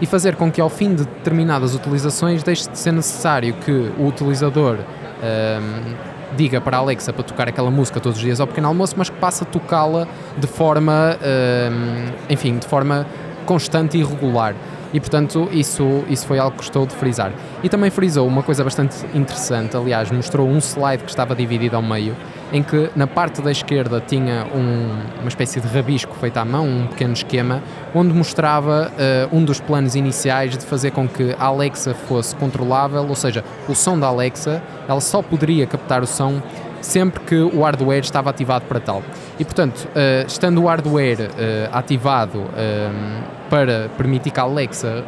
e 0.00 0.06
fazer 0.06 0.36
com 0.36 0.50
que, 0.50 0.60
ao 0.60 0.70
fim 0.70 0.94
de 0.94 1.04
determinadas 1.04 1.74
utilizações, 1.74 2.44
deixe 2.44 2.70
de 2.70 2.78
ser 2.78 2.92
necessário 2.92 3.52
que 3.54 3.72
o 3.98 4.06
utilizador 4.06 4.76
uh, 4.76 5.96
diga 6.36 6.60
para 6.60 6.76
a 6.76 6.80
Alexa 6.80 7.12
para 7.12 7.24
tocar 7.24 7.48
aquela 7.48 7.70
música 7.70 7.98
todos 7.98 8.18
os 8.18 8.24
dias 8.24 8.38
ao 8.38 8.46
pequeno 8.46 8.68
almoço, 8.68 8.94
mas 8.96 9.10
que 9.10 9.16
passa 9.16 9.42
a 9.42 9.46
tocá-la 9.46 10.06
de 10.38 10.46
forma, 10.46 11.16
uh, 11.16 12.14
enfim, 12.30 12.58
de 12.58 12.66
forma 12.66 13.04
constante 13.44 13.98
e 13.98 14.04
regular. 14.04 14.54
E 14.94 15.00
portanto, 15.00 15.48
isso, 15.50 16.04
isso 16.08 16.24
foi 16.24 16.38
algo 16.38 16.52
que 16.52 16.58
gostou 16.58 16.86
de 16.86 16.94
frisar. 16.94 17.32
E 17.64 17.68
também 17.68 17.90
frisou 17.90 18.28
uma 18.28 18.44
coisa 18.44 18.62
bastante 18.62 18.94
interessante, 19.12 19.76
aliás, 19.76 20.08
mostrou 20.12 20.48
um 20.48 20.58
slide 20.58 21.02
que 21.02 21.10
estava 21.10 21.34
dividido 21.34 21.74
ao 21.74 21.82
meio, 21.82 22.16
em 22.52 22.62
que 22.62 22.88
na 22.94 23.08
parte 23.08 23.42
da 23.42 23.50
esquerda 23.50 24.00
tinha 24.00 24.46
um, 24.54 25.20
uma 25.20 25.28
espécie 25.28 25.60
de 25.60 25.66
rabisco 25.66 26.14
feito 26.14 26.36
à 26.36 26.44
mão, 26.44 26.64
um 26.64 26.86
pequeno 26.86 27.12
esquema, 27.12 27.60
onde 27.92 28.14
mostrava 28.14 28.92
uh, 28.92 29.36
um 29.36 29.44
dos 29.44 29.58
planos 29.58 29.96
iniciais 29.96 30.56
de 30.56 30.64
fazer 30.64 30.92
com 30.92 31.08
que 31.08 31.34
a 31.40 31.46
Alexa 31.46 31.92
fosse 31.92 32.36
controlável, 32.36 33.04
ou 33.08 33.16
seja, 33.16 33.42
o 33.68 33.74
som 33.74 33.98
da 33.98 34.06
Alexa, 34.06 34.62
ela 34.86 35.00
só 35.00 35.20
poderia 35.22 35.66
captar 35.66 36.04
o 36.04 36.06
som 36.06 36.40
sempre 36.84 37.20
que 37.24 37.34
o 37.34 37.62
hardware 37.62 38.04
estava 38.04 38.30
ativado 38.30 38.66
para 38.66 38.78
tal. 38.78 39.02
E 39.38 39.44
portanto, 39.44 39.88
uh, 39.88 40.26
estando 40.26 40.62
o 40.62 40.66
hardware 40.66 41.22
uh, 41.22 41.28
ativado 41.72 42.38
uh, 42.38 43.24
para 43.48 43.88
permitir 43.96 44.30
que 44.30 44.40
a 44.40 44.42
Alexa 44.42 45.04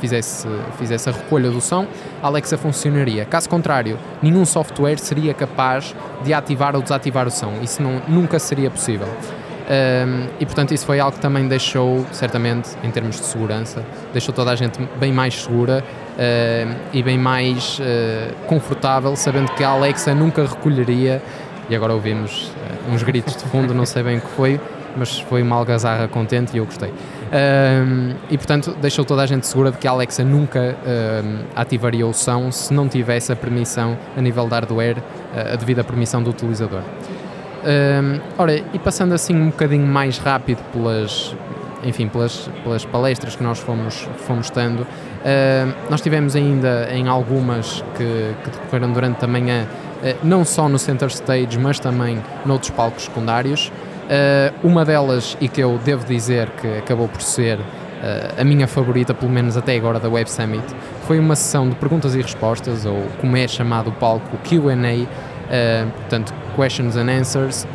fizesse, 0.00 0.46
fizesse 0.76 1.08
a 1.08 1.12
recolha 1.12 1.50
do 1.50 1.60
som, 1.60 1.86
a 2.22 2.26
Alexa 2.26 2.58
funcionaria. 2.58 3.24
Caso 3.24 3.48
contrário, 3.48 3.96
nenhum 4.20 4.44
software 4.44 4.98
seria 4.98 5.32
capaz 5.32 5.94
de 6.22 6.34
ativar 6.34 6.76
ou 6.76 6.82
desativar 6.82 7.26
o 7.26 7.30
som. 7.30 7.54
Isso 7.62 7.82
não, 7.82 8.02
nunca 8.06 8.38
seria 8.38 8.70
possível. 8.70 9.08
Um, 9.70 10.26
e 10.40 10.44
portanto 10.44 10.74
isso 10.74 10.84
foi 10.84 10.98
algo 10.98 11.14
que 11.14 11.22
também 11.22 11.46
deixou, 11.46 12.04
certamente, 12.10 12.70
em 12.82 12.90
termos 12.90 13.16
de 13.16 13.22
segurança, 13.22 13.84
deixou 14.12 14.34
toda 14.34 14.50
a 14.50 14.56
gente 14.56 14.80
bem 14.98 15.12
mais 15.12 15.42
segura 15.42 15.84
uh, 16.16 16.76
e 16.92 17.02
bem 17.02 17.18
mais 17.18 17.78
uh, 17.78 18.34
confortável, 18.46 19.14
sabendo 19.16 19.52
que 19.52 19.64
a 19.64 19.70
Alexa 19.70 20.14
nunca 20.14 20.42
recolheria, 20.46 21.22
e 21.68 21.76
agora 21.76 21.92
ouvimos 21.92 22.48
uh, 22.48 22.92
uns 22.92 23.02
gritos 23.02 23.36
de 23.36 23.44
fundo, 23.44 23.74
não 23.74 23.86
sei 23.86 24.02
bem 24.02 24.18
o 24.18 24.20
que 24.20 24.28
foi, 24.28 24.60
mas 24.96 25.20
foi 25.20 25.42
uma 25.42 25.56
algazarra 25.56 26.08
contente 26.08 26.54
e 26.54 26.58
eu 26.58 26.64
gostei. 26.64 26.92
e 28.28 28.36
portanto 28.36 28.74
deixou 28.80 29.04
toda 29.04 29.22
a 29.22 29.26
gente 29.26 29.46
segura 29.46 29.70
de 29.70 29.78
que 29.78 29.86
a 29.86 29.92
Alexa 29.92 30.24
nunca 30.24 30.76
ativaria 31.54 32.04
o 32.04 32.12
som 32.12 32.50
se 32.50 32.74
não 32.74 32.88
tivesse 32.88 33.30
a 33.30 33.36
permissão 33.36 33.96
a 34.16 34.20
nível 34.20 34.48
de 34.48 34.50
hardware, 34.50 34.96
a 35.32 35.54
devida 35.54 35.84
permissão 35.84 36.20
do 36.20 36.30
utilizador. 36.30 36.82
Um, 37.62 38.20
ora, 38.38 38.56
e 38.56 38.78
passando 38.78 39.12
assim 39.12 39.34
um 39.34 39.50
bocadinho 39.50 39.86
mais 39.86 40.16
rápido 40.18 40.60
pelas, 40.72 41.34
enfim, 41.84 42.08
pelas, 42.08 42.48
pelas 42.62 42.84
palestras 42.84 43.36
que 43.36 43.42
nós 43.42 43.58
fomos, 43.58 44.08
fomos 44.26 44.50
tendo, 44.50 44.80
uh, 44.82 44.86
nós 45.88 46.00
tivemos 46.00 46.36
ainda 46.36 46.88
em 46.92 47.08
algumas 47.08 47.82
que, 47.96 48.34
que 48.44 48.50
decorreram 48.50 48.92
durante 48.92 49.24
a 49.24 49.28
manhã, 49.28 49.66
uh, 49.66 50.16
não 50.22 50.44
só 50.44 50.68
no 50.68 50.78
Center 50.78 51.08
Stage, 51.08 51.58
mas 51.58 51.78
também 51.78 52.22
noutros 52.44 52.70
palcos 52.70 53.04
secundários. 53.04 53.72
Uh, 54.06 54.66
uma 54.66 54.84
delas, 54.84 55.36
e 55.40 55.48
que 55.48 55.60
eu 55.60 55.78
devo 55.84 56.04
dizer 56.04 56.48
que 56.60 56.78
acabou 56.78 57.08
por 57.08 57.22
ser 57.22 57.58
a 58.38 58.42
minha 58.42 58.66
favorita, 58.66 59.12
pelo 59.12 59.30
menos 59.30 59.58
até 59.58 59.76
agora, 59.76 60.00
da 60.00 60.08
Web 60.08 60.30
Summit, 60.30 60.64
foi 61.06 61.18
uma 61.18 61.36
sessão 61.36 61.68
de 61.68 61.74
perguntas 61.74 62.14
e 62.14 62.22
respostas, 62.22 62.86
ou 62.86 63.02
como 63.20 63.36
é 63.36 63.46
chamado 63.46 63.90
o 63.90 63.92
palco, 63.92 64.38
QA, 64.38 64.72
uh, 64.72 65.90
portanto, 65.90 66.32
Questions 66.56 66.96
and 66.96 67.10
Answers, 67.10 67.66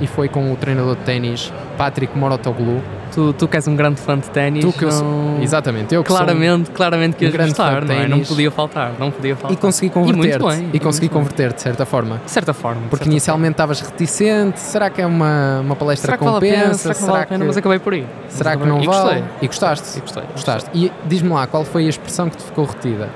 e 0.00 0.06
foi 0.06 0.28
com 0.28 0.52
o 0.52 0.56
treinador 0.56 0.94
de 0.94 1.02
ténis 1.02 1.52
Patrick 1.76 2.16
Morotoglu. 2.16 2.80
Tu, 3.16 3.32
tu 3.32 3.48
que 3.48 3.56
és 3.56 3.66
um 3.66 3.74
grande 3.74 3.98
fã 3.98 4.18
de 4.18 4.28
ténis, 4.28 4.62
tu 4.62 4.70
que 4.74 4.84
eu 4.84 4.90
sou, 4.90 5.38
exatamente, 5.40 5.94
eu 5.94 6.04
que 6.04 6.08
claramente, 6.08 6.70
claramente 6.70 7.16
que 7.16 7.26
um 7.26 7.30
grande 7.30 7.54
gostar, 7.54 7.82
não, 7.82 7.94
é? 7.94 8.06
não 8.06 8.20
podia 8.20 8.50
faltar, 8.50 8.92
não 8.98 9.10
podia 9.10 9.34
faltar. 9.34 9.56
E 9.56 9.56
consegui 9.56 9.88
converter 9.88 10.38
e, 10.38 10.76
e 10.76 10.78
consegui 10.78 11.08
converter 11.08 11.54
de 11.54 11.62
certa 11.62 11.86
forma. 11.86 12.20
De 12.22 12.30
certa 12.30 12.52
forma. 12.52 12.82
Porque 12.90 13.04
certa 13.04 13.10
inicialmente 13.10 13.52
estavas 13.52 13.80
reticente, 13.80 14.60
será 14.60 14.90
que 14.90 15.00
é 15.00 15.06
uma, 15.06 15.60
uma 15.60 15.74
palestra 15.74 16.08
será 16.08 16.18
que 16.18 16.24
compensa? 16.30 16.58
Vale 16.66 16.74
será 16.76 16.94
que 16.94 17.04
vale 17.04 17.22
a 17.22 17.26
pena? 17.26 17.44
Mas 17.46 17.56
acabei 17.56 17.78
por 17.78 17.94
ir. 17.94 18.06
Será 18.28 18.54
que 18.54 18.66
não 18.66 18.82
e 18.82 18.86
vale? 18.86 19.02
Gostei. 19.02 19.24
E 19.40 19.46
gostaste? 19.46 19.96
E 19.96 20.00
gostei. 20.02 20.22
Gostaste. 20.32 20.70
E 20.74 20.92
diz-me 21.06 21.30
lá, 21.30 21.46
qual 21.46 21.64
foi 21.64 21.86
a 21.86 21.88
expressão 21.88 22.28
que 22.28 22.36
te 22.36 22.42
ficou 22.42 22.66
retida? 22.66 23.08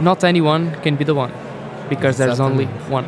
Not 0.00 0.26
anyone 0.26 0.72
can 0.82 0.96
be 0.96 1.04
the 1.04 1.12
one, 1.12 1.32
because 1.88 2.20
Exatamente. 2.20 2.66
there's 2.66 2.90
only 2.90 2.92
one 2.92 3.06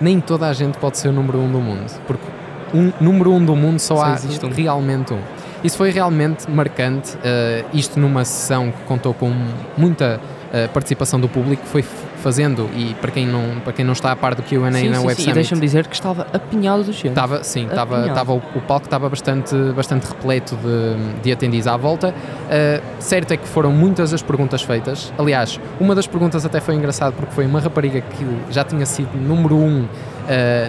nem 0.00 0.20
toda 0.20 0.46
a 0.46 0.52
gente 0.52 0.78
pode 0.78 0.96
ser 0.96 1.08
o 1.08 1.12
número 1.12 1.38
um 1.38 1.50
do 1.50 1.58
mundo, 1.58 1.90
porque 2.06 2.24
um 2.74 2.92
número 3.00 3.32
um 3.32 3.44
do 3.44 3.54
mundo 3.56 3.78
só, 3.78 3.96
só 3.96 4.02
há 4.04 4.16
um. 4.46 4.50
realmente 4.50 5.12
um. 5.12 5.20
Isso 5.62 5.76
foi 5.76 5.90
realmente 5.90 6.48
marcante, 6.50 7.16
uh, 7.16 7.68
isto 7.72 7.98
numa 7.98 8.24
sessão 8.24 8.70
que 8.70 8.82
contou 8.84 9.12
com 9.12 9.32
muita, 9.76 10.20
uh, 10.52 10.68
participação 10.72 11.18
do 11.20 11.28
público, 11.28 11.64
foi 11.66 11.84
fazendo, 12.18 12.68
e 12.74 12.94
para 12.94 13.10
quem 13.10 13.26
não, 13.26 13.60
para 13.60 13.72
quem 13.72 13.84
não 13.84 13.92
está 13.92 14.12
a 14.12 14.16
par 14.16 14.34
do 14.34 14.42
Q&A 14.42 14.70
na 14.70 14.78
sim, 14.78 14.88
Web 14.88 14.98
sim, 14.98 15.02
Summit... 15.04 15.30
E 15.30 15.32
deixa-me 15.32 15.60
dizer 15.60 15.86
que 15.86 15.94
estava 15.94 16.26
apinhado 16.32 16.84
do 16.84 16.92
gente. 16.92 17.08
Estava, 17.08 17.42
sim, 17.42 17.66
estava, 17.66 18.06
estava, 18.06 18.32
o, 18.32 18.40
palco 18.66 18.86
estava 18.86 19.08
bastante, 19.08 19.54
bastante 19.74 20.06
repleto 20.06 20.56
de, 20.56 21.22
de 21.22 21.32
atendidos 21.32 21.66
à 21.66 21.76
volta. 21.76 22.08
Uh, 22.10 22.82
certo 23.00 23.32
é 23.32 23.36
que 23.36 23.46
foram 23.46 23.72
muitas 23.72 24.12
as 24.12 24.22
perguntas 24.22 24.62
feitas. 24.62 25.12
Aliás, 25.18 25.60
uma 25.80 25.94
das 25.94 26.06
perguntas 26.06 26.44
até 26.44 26.60
foi 26.60 26.74
engraçado 26.74 27.14
porque 27.14 27.32
foi 27.32 27.46
uma 27.46 27.60
rapariga 27.60 28.00
que 28.00 28.26
já 28.50 28.64
tinha 28.64 28.86
sido 28.86 29.16
número 29.16 29.56
um 29.56 29.82
uh, 29.82 29.88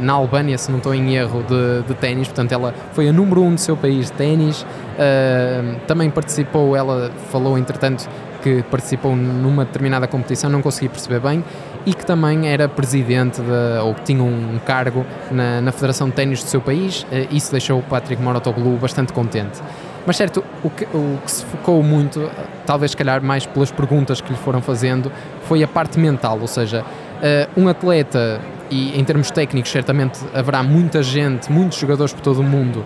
na 0.01 0.13
Albânia, 0.13 0.57
se 0.57 0.71
não 0.71 0.77
estou 0.77 0.93
em 0.93 1.15
erro, 1.15 1.43
de, 1.43 1.87
de 1.87 1.93
ténis. 1.95 2.27
Portanto, 2.27 2.51
ela 2.51 2.73
foi 2.93 3.09
a 3.09 3.13
número 3.13 3.41
um 3.41 3.55
do 3.55 3.59
seu 3.59 3.75
país 3.75 4.07
de 4.07 4.13
ténis. 4.13 4.61
Uh, 4.61 5.79
também 5.87 6.09
participou, 6.09 6.75
ela 6.75 7.11
falou, 7.31 7.57
entretanto, 7.57 8.07
que 8.41 8.63
participou 8.63 9.15
numa 9.15 9.65
determinada 9.65 10.07
competição, 10.07 10.49
não 10.49 10.61
consegui 10.61 10.89
perceber 10.89 11.19
bem, 11.19 11.38
e 11.85 11.93
que 11.93 12.05
também 12.05 12.47
era 12.47 12.67
presidente 12.67 13.41
de, 13.41 13.79
ou 13.83 13.93
que 13.95 14.01
tinha 14.01 14.23
um 14.23 14.59
cargo 14.65 15.05
na, 15.31 15.61
na 15.61 15.71
Federação 15.71 16.09
de 16.09 16.15
Ténis 16.15 16.43
do 16.43 16.49
seu 16.49 16.61
país. 16.61 17.03
Uh, 17.03 17.27
isso 17.31 17.51
deixou 17.51 17.79
o 17.79 17.83
Patrick 17.83 18.21
Mouratoglou 18.21 18.77
bastante 18.77 19.13
contente. 19.13 19.59
Mas 20.05 20.17
certo, 20.17 20.43
o 20.63 20.69
que, 20.69 20.85
o 20.85 21.19
que 21.23 21.31
se 21.31 21.45
focou 21.45 21.83
muito, 21.83 22.29
talvez 22.65 22.91
se 22.91 22.97
calhar 22.97 23.21
mais 23.21 23.45
pelas 23.45 23.71
perguntas 23.71 24.21
que 24.21 24.31
lhe 24.31 24.37
foram 24.39 24.61
fazendo, 24.61 25.11
foi 25.43 25.63
a 25.63 25.67
parte 25.67 25.99
mental, 25.99 26.39
ou 26.39 26.47
seja, 26.47 26.81
uh, 26.83 27.61
um 27.61 27.67
atleta 27.67 28.39
e 28.71 28.99
em 28.99 29.03
termos 29.03 29.31
técnicos 29.31 29.71
certamente 29.71 30.19
haverá 30.33 30.61
muita 30.63 31.01
gente, 31.01 31.51
muitos 31.51 31.77
jogadores 31.79 32.13
por 32.13 32.21
todo 32.21 32.39
o 32.39 32.43
mundo 32.43 32.85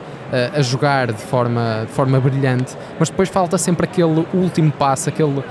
a 0.56 0.62
jogar 0.62 1.12
de 1.12 1.22
forma, 1.22 1.84
de 1.86 1.92
forma 1.94 2.20
brilhante, 2.20 2.76
mas 3.00 3.10
depois 3.10 3.30
falta 3.30 3.58
sempre 3.58 3.86
aquele 3.86 4.26
último 4.34 4.72
passo, 4.72 5.10
aquele, 5.10 5.40
uh, 5.40 5.44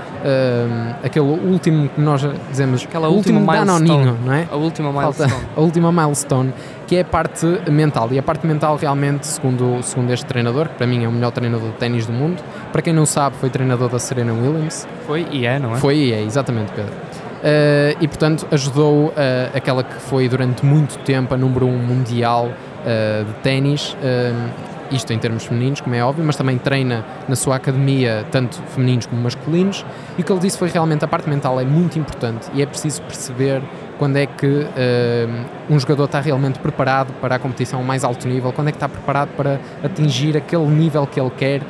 aquele 1.03 1.25
último 1.25 1.87
que 1.87 2.01
nós 2.01 2.21
dizemos, 2.49 2.83
aquela 2.83 3.07
último 3.07 3.45
danoninho, 3.45 4.17
não 4.25 4.33
é? 4.33 4.47
A 4.51 4.55
última 4.55 4.91
milestone. 4.91 5.29
Falta 5.29 5.45
a 5.55 5.61
última 5.61 5.91
milestone, 5.91 6.53
que 6.85 6.97
é 6.97 7.01
a 7.01 7.05
parte 7.05 7.45
mental. 7.69 8.09
E 8.11 8.19
a 8.19 8.23
parte 8.23 8.45
mental 8.45 8.75
realmente, 8.75 9.25
segundo, 9.25 9.81
segundo 9.83 10.11
este 10.11 10.25
treinador, 10.25 10.67
que 10.67 10.75
para 10.75 10.87
mim 10.87 11.03
é 11.03 11.07
o 11.07 11.11
melhor 11.11 11.31
treinador 11.31 11.69
de 11.69 11.77
ténis 11.77 12.05
do 12.05 12.13
mundo, 12.13 12.43
para 12.71 12.81
quem 12.81 12.93
não 12.93 13.05
sabe, 13.05 13.35
foi 13.37 13.49
treinador 13.49 13.89
da 13.89 13.99
Serena 13.99 14.33
Williams. 14.33 14.87
Foi 15.07 15.25
e 15.31 15.45
é, 15.45 15.59
não 15.59 15.75
é? 15.75 15.77
Foi 15.77 15.95
e 15.95 16.13
é, 16.13 16.21
exatamente, 16.21 16.71
Pedro. 16.73 16.93
Uh, 16.93 17.97
e 17.99 18.07
portanto 18.07 18.47
ajudou 18.51 19.07
uh, 19.07 19.13
aquela 19.53 19.83
que 19.83 19.95
foi 19.95 20.29
durante 20.29 20.65
muito 20.65 20.97
tempo 20.99 21.33
a 21.33 21.37
número 21.37 21.65
um 21.65 21.77
mundial 21.77 22.45
uh, 22.47 23.25
de 23.25 23.33
ténis, 23.41 23.97
isto 24.93 25.11
em 25.11 25.19
termos 25.19 25.45
femininos, 25.45 25.81
como 25.81 25.95
é 25.95 26.03
óbvio, 26.03 26.23
mas 26.23 26.35
também 26.35 26.57
treina 26.57 27.05
na 27.27 27.35
sua 27.35 27.55
academia 27.55 28.25
tanto 28.31 28.61
femininos 28.73 29.05
como 29.05 29.21
masculinos. 29.21 29.85
E 30.17 30.21
o 30.21 30.23
que 30.23 30.31
ele 30.31 30.39
disse 30.39 30.57
foi 30.57 30.69
realmente 30.69 31.03
a 31.03 31.07
parte 31.07 31.29
mental 31.29 31.59
é 31.59 31.65
muito 31.65 31.97
importante 31.97 32.47
e 32.53 32.61
é 32.61 32.65
preciso 32.65 33.01
perceber 33.01 33.61
quando 33.97 34.17
é 34.17 34.25
que 34.25 34.67
um 35.69 35.79
jogador 35.79 36.05
está 36.05 36.19
realmente 36.19 36.59
preparado 36.59 37.13
para 37.21 37.35
a 37.35 37.39
competição 37.39 37.79
ao 37.79 37.85
mais 37.85 38.03
alto 38.03 38.27
nível, 38.27 38.51
quando 38.51 38.67
é 38.67 38.71
que 38.71 38.77
está 38.77 38.89
preparado 38.89 39.29
para 39.37 39.59
atingir 39.83 40.35
aquele 40.35 40.65
nível 40.65 41.07
que 41.07 41.19
ele 41.19 41.31
quer 41.31 41.61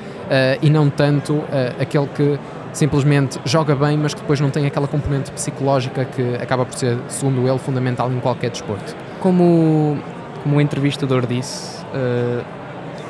e 0.62 0.70
não 0.70 0.90
tanto 0.90 1.44
aquele 1.80 2.08
que 2.08 2.40
simplesmente 2.72 3.40
joga 3.46 3.76
bem, 3.76 3.98
mas 3.98 4.16
que 4.16 4.22
depois 4.22 4.40
não 4.40 4.50
tem 4.50 4.66
aquela 4.66 4.88
componente 4.88 5.32
psicológica 5.32 6.06
que 6.06 6.36
acaba 6.42 6.66
por 6.66 6.74
ser, 6.76 6.98
segundo 7.08 7.48
ele, 7.48 7.60
fundamental 7.60 8.12
em 8.12 8.20
qualquer 8.20 8.50
desporto. 8.50 8.96
Como, 9.20 9.98
como 10.42 10.56
o 10.58 10.62
entrevistador 10.62 11.28
disse, 11.28 11.84
uh, 11.86 12.44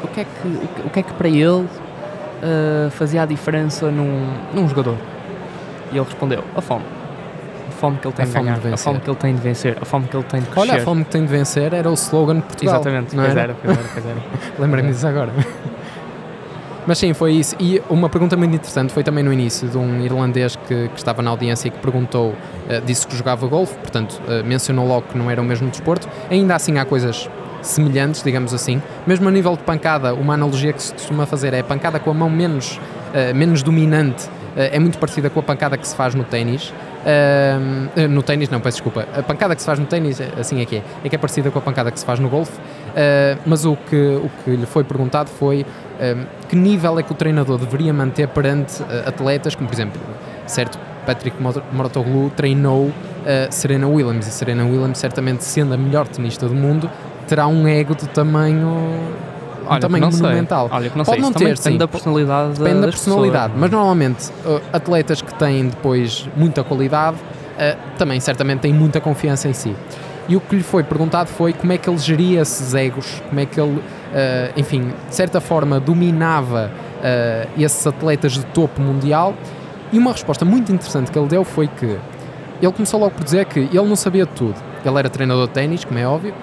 o, 0.04 0.08
que 0.08 0.22
é 0.22 0.24
que, 0.26 0.48
o 0.86 0.90
que 0.90 1.00
é 1.00 1.04
que 1.04 1.14
para 1.14 1.28
ele 1.28 1.46
uh, 1.64 2.92
fazia 2.92 3.24
a 3.24 3.26
diferença 3.26 3.90
num, 3.90 4.28
num 4.54 4.68
jogador? 4.68 4.98
E 5.92 5.98
ele 5.98 6.06
respondeu: 6.06 6.44
a 6.56 6.62
fome. 6.62 6.86
A 7.68 7.72
fome 7.72 7.98
que 7.98 8.08
ele 8.08 8.14
tem 8.14 8.26
a 8.26 8.28
de 8.28 8.34
ganhar, 8.34 8.60
de 8.60 8.74
a 8.74 8.78
fome 8.78 9.00
que 9.00 9.10
ele 9.10 9.18
tem 9.18 9.36
de 9.36 9.42
vencer, 9.42 9.78
a 9.82 9.86
fome 9.86 10.08
que 10.08 10.16
ele 10.16 10.24
tem 10.24 10.40
de 10.42 10.48
crescer. 10.48 10.72
Olha, 10.72 10.82
a 10.82 10.86
fome 10.86 11.04
que 11.04 11.12
tem 11.12 11.22
de 11.22 11.28
vencer 11.28 11.74
era 11.74 11.90
o 11.90 11.94
slogan 11.94 12.36
de 12.36 12.42
Portugal. 12.42 12.76
Exatamente, 12.76 13.16
não 13.16 13.24
pois 13.24 13.36
era? 13.36 13.42
era, 13.42 13.56
pois 13.62 13.78
era, 13.78 13.88
pois 13.94 14.06
era. 14.06 14.18
Lembrei-me 14.60 14.92
disso 14.92 15.08
agora. 15.08 15.32
Mas 16.86 16.98
sim, 16.98 17.14
foi 17.14 17.34
isso. 17.34 17.56
E 17.60 17.82
uma 17.90 18.10
pergunta 18.10 18.36
muito 18.36 18.54
interessante 18.54 18.92
foi 18.92 19.04
também 19.04 19.24
no 19.24 19.32
início 19.32 19.70
de 19.70 19.78
um 19.78 20.02
irlandês 20.02 20.56
que, 20.56 20.90
que 20.90 20.98
estava 20.98 21.22
na 21.22 21.30
audiência 21.30 21.70
e 21.70 21.72
que 21.72 21.78
perguntou, 21.80 22.32
uh, 22.32 22.82
disse 22.86 23.08
que 23.08 23.16
jogava 23.16 23.48
golfe, 23.48 23.76
portanto 23.76 24.22
uh, 24.28 24.46
mencionou 24.46 24.86
logo 24.86 25.04
que 25.04 25.18
não 25.18 25.32
era 25.32 25.42
o 25.42 25.46
mesmo 25.46 25.70
desporto. 25.70 26.10
Ainda 26.30 26.56
assim 26.56 26.78
há 26.78 26.86
coisas 26.86 27.30
semelhantes, 27.64 28.22
digamos 28.22 28.54
assim. 28.54 28.82
Mesmo 29.08 29.28
a 29.28 29.32
nível 29.32 29.56
de 29.56 29.64
pancada, 29.64 30.14
uma 30.14 30.36
analogia 30.36 30.74
que 30.74 30.84
se 30.84 30.94
costuma 30.94 31.26
fazer 31.26 31.54
é 31.54 31.60
a 31.60 31.64
pancada 31.64 32.00
com 32.00 32.12
a 32.12 32.14
mão 32.14 32.30
menos, 32.30 32.78
uh, 32.78 33.36
menos 33.36 33.64
dominante 33.64 34.30
é 34.56 34.78
muito 34.78 35.00
parecida 35.00 35.30
com 35.30 35.40
a 35.40 35.44
pancada 35.44 35.78
que 35.78 35.88
se 35.88 35.96
faz 35.96 36.14
no 36.14 36.24
ténis. 36.24 36.70
Uh, 36.70 38.08
no 38.08 38.22
ténis, 38.22 38.50
não, 38.50 38.60
peço 38.62 38.78
desculpa. 38.78 39.08
A 39.18 39.24
pancada 39.24 39.56
que 39.56 39.62
se 39.62 39.66
faz 39.66 39.80
no 39.80 39.86
ténis, 39.86 40.22
assim 40.40 40.62
é 40.62 40.66
que 40.66 40.76
é. 40.78 40.84
É 41.04 41.10
que 41.10 41.16
é 41.16 41.18
parecida 41.18 41.50
com 41.50 41.60
a 41.60 41.62
pancada 41.62 41.92
que 41.92 42.00
se 42.00 42.06
faz 42.06 42.20
no 42.20 42.30
golfe. 42.30 42.54
Uh, 42.60 43.40
mas 43.46 43.66
o 43.66 43.76
que, 43.76 43.96
o 43.96 44.30
que 44.44 44.52
lhe 44.52 44.66
foi 44.66 44.84
perguntado 44.84 45.30
foi 45.30 45.66
que 46.50 46.56
nível 46.56 47.00
é 47.00 47.04
que 47.04 47.12
o 47.12 47.16
treinador 47.16 47.58
deveria 47.58 47.94
manter 47.94 48.28
perante 48.28 48.84
uh, 48.84 49.08
atletas, 49.08 49.56
como 49.56 49.68
por 49.68 49.74
exemplo, 49.74 50.02
certo, 50.46 50.78
Patrick 51.06 51.38
Mouratoglou 51.72 52.30
treinou 52.30 52.88
uh, 52.88 52.94
Serena 53.50 53.88
Williams 53.88 54.28
e 54.28 54.32
Serena 54.32 54.64
Williams, 54.64 54.98
certamente 54.98 55.44
sendo 55.44 55.74
a 55.74 55.78
melhor 55.78 56.08
tenista 56.08 56.48
do 56.48 56.54
mundo, 56.54 56.90
terá 57.24 57.48
um 57.48 57.68
ego 57.68 57.96
de 57.96 58.08
tamanho 58.08 58.68
um 59.70 59.80
tamanho 59.80 60.12
monumental. 60.12 60.70
Olha, 60.72 60.92
não 60.96 61.06
Pode 61.06 61.18
sei, 61.18 61.22
não 61.22 61.34
ter, 61.34 61.56
depende 61.56 61.78
da 61.78 61.88
personalidade 61.88 62.60
Depende 62.60 62.82
da 62.82 62.88
personalidade, 62.88 63.54
pessoas. 63.54 63.62
mas 63.62 63.72
normalmente 63.72 64.30
uh, 64.46 64.62
atletas 64.74 65.22
que 65.22 65.34
têm 65.36 65.68
depois 65.68 66.28
muita 66.36 66.64
qualidade 66.64 67.18
uh, 67.18 67.98
também 67.98 68.20
certamente 68.20 68.60
têm 68.60 68.74
muita 68.74 69.00
confiança 69.00 69.48
em 69.48 69.54
si. 69.54 69.76
E 70.28 70.36
o 70.36 70.42
que 70.42 70.56
lhe 70.56 70.64
foi 70.64 70.84
perguntado 70.84 71.30
foi 71.30 71.52
como 71.54 71.74
é 71.74 71.78
que 71.78 71.90
ele 71.90 71.98
geria 71.98 72.42
esses 72.42 72.74
egos, 72.74 73.22
como 73.28 73.40
é 73.40 73.46
que 73.46 73.60
ele, 73.60 73.78
uh, 73.78 73.82
enfim, 74.56 74.92
de 75.10 75.16
certa 75.16 75.42
forma 75.42 75.80
dominava 75.80 76.72
uh, 77.00 77.62
esses 77.62 77.86
atletas 77.86 78.34
de 78.34 78.46
topo 78.48 78.82
mundial. 78.82 79.34
E 79.92 79.98
uma 79.98 80.12
resposta 80.12 80.46
muito 80.46 80.72
interessante 80.72 81.12
que 81.12 81.20
ele 81.20 81.28
deu 81.28 81.44
foi 81.44 81.68
que 81.68 81.98
ele 82.62 82.72
começou 82.72 83.00
logo 83.00 83.12
por 83.12 83.24
dizer 83.24 83.46
que 83.46 83.60
ele 83.60 83.88
não 83.88 83.96
sabia 83.96 84.26
tudo. 84.26 84.56
Ele 84.84 84.98
era 84.98 85.10
treinador 85.10 85.48
de 85.48 85.54
ténis, 85.54 85.84
como 85.84 86.00
é 86.00 86.08
óbvio, 86.08 86.34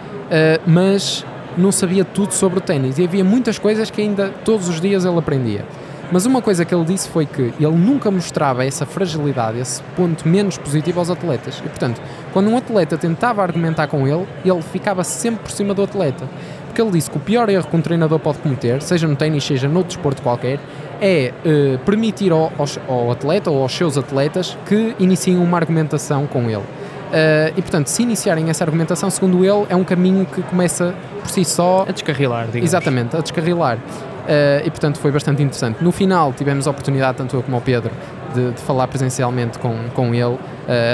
mas 0.67 1.25
não 1.57 1.73
sabia 1.73 2.05
tudo 2.05 2.33
sobre 2.33 2.59
o 2.59 2.63
ténis 2.63 2.99
e 2.99 3.05
havia 3.05 3.25
muitas 3.25 3.59
coisas 3.59 3.91
que 3.91 4.01
ainda 4.01 4.33
todos 4.45 4.69
os 4.69 4.81
dias 4.81 5.05
ele 5.05 5.19
aprendia. 5.19 5.65
Mas 6.13 6.27
uma 6.27 6.43
coisa 6.43 6.65
que 6.65 6.75
ele 6.75 6.85
disse 6.85 7.09
foi 7.09 7.25
que 7.25 7.53
ele 7.61 7.77
nunca 7.77 8.11
mostrava 8.11 8.65
essa 8.65 8.85
fragilidade, 8.85 9.61
esse 9.61 9.81
ponto 9.97 10.27
menos 10.27 10.59
positivo 10.59 10.99
aos 10.99 11.09
atletas. 11.09 11.63
E, 11.65 11.69
portanto, 11.69 12.01
quando 12.33 12.51
um 12.51 12.57
atleta 12.57 12.99
tentava 12.99 13.43
argumentar 13.43 13.87
com 13.87 14.09
ele, 14.09 14.27
ele 14.45 14.61
ficava 14.61 15.05
sempre 15.05 15.45
por 15.45 15.53
cima 15.53 15.73
do 15.73 15.85
atleta. 15.85 16.29
Porque 16.67 16.83
ele 16.83 16.91
disse 16.91 17.09
que 17.09 17.17
o 17.17 17.21
pior 17.21 17.49
erro 17.49 17.67
que 17.67 17.77
um 17.77 17.81
treinador 17.81 18.19
pode 18.19 18.39
cometer, 18.39 18.83
seja 18.83 19.07
no 19.07 19.15
ténis, 19.15 19.45
seja 19.45 19.69
noutro 19.69 19.95
desporto 19.95 20.21
qualquer, 20.21 20.59
é 21.01 21.33
uh, 21.45 21.79
permitir 21.85 22.33
ao, 22.33 22.53
ao, 22.59 22.67
ao, 22.89 23.11
atleta 23.13 23.51
ou 23.51 23.63
aos 23.63 23.73
seus 23.73 23.97
atletas 23.97 24.59
que 24.67 24.95
iniciem 24.99 25.39
uma 25.39 25.59
argumentação 25.59 26.27
com 26.27 26.51
ele. 26.51 26.65
Uh, 27.11 27.53
e 27.57 27.63
portanto, 27.63 27.89
se 27.89 28.03
iniciarem 28.03 28.49
essa 28.51 28.63
argumentação, 28.63 29.11
segundo 29.11 29.45
ele, 29.45 29.67
é 29.69 29.75
um 29.75 29.83
caminho 29.83 30.25
que 30.25 30.43
começa 30.43 30.95
por 31.21 31.29
si 31.29 31.45
só 31.45 31.85
a 31.89 31.93
descarrilar, 31.93 32.47
digamos. 32.47 32.69
Exatamente, 32.69 33.17
a 33.17 33.21
descarrilar. 33.21 33.79
Uh, 34.21 34.65
e 34.65 34.71
portanto 34.71 34.99
foi 34.99 35.11
bastante 35.11 35.43
interessante. 35.43 35.83
No 35.83 35.91
final 35.91 36.33
tivemos 36.33 36.69
a 36.69 36.71
oportunidade, 36.71 37.19
tanto 37.19 37.35
eu 37.35 37.43
como 37.43 37.57
o 37.57 37.61
Pedro, 37.61 37.91
de, 38.33 38.53
de 38.53 38.61
falar 38.61 38.87
presencialmente 38.87 39.59
com, 39.59 39.75
com 39.93 40.15
ele, 40.15 40.25
uh, 40.25 40.39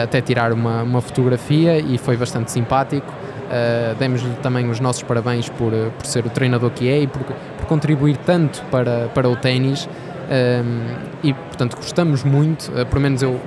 até 0.05 0.23
tirar 0.23 0.53
uma, 0.53 0.83
uma 0.83 1.03
fotografia 1.03 1.79
e 1.79 1.99
foi 1.99 2.17
bastante 2.17 2.51
simpático. 2.51 3.13
Uh, 3.13 3.95
Demos-lhe 3.97 4.35
também 4.43 4.71
os 4.71 4.81
nossos 4.81 5.03
parabéns 5.03 5.51
por, 5.51 5.71
por 5.99 6.07
ser 6.07 6.25
o 6.25 6.31
treinador 6.31 6.71
que 6.71 6.89
é 6.89 7.01
e 7.01 7.07
por, 7.07 7.23
por 7.23 7.67
contribuir 7.67 8.17
tanto 8.17 8.63
para, 8.71 9.09
para 9.15 9.29
o 9.29 9.37
ténis. 9.37 9.87
e 11.23 11.35
portanto 11.35 11.77
gostamos 11.77 12.25
muito, 12.25 12.73
uh, 12.73 12.87
pelo 12.87 13.03
menos 13.03 13.23
eu, 13.23 13.39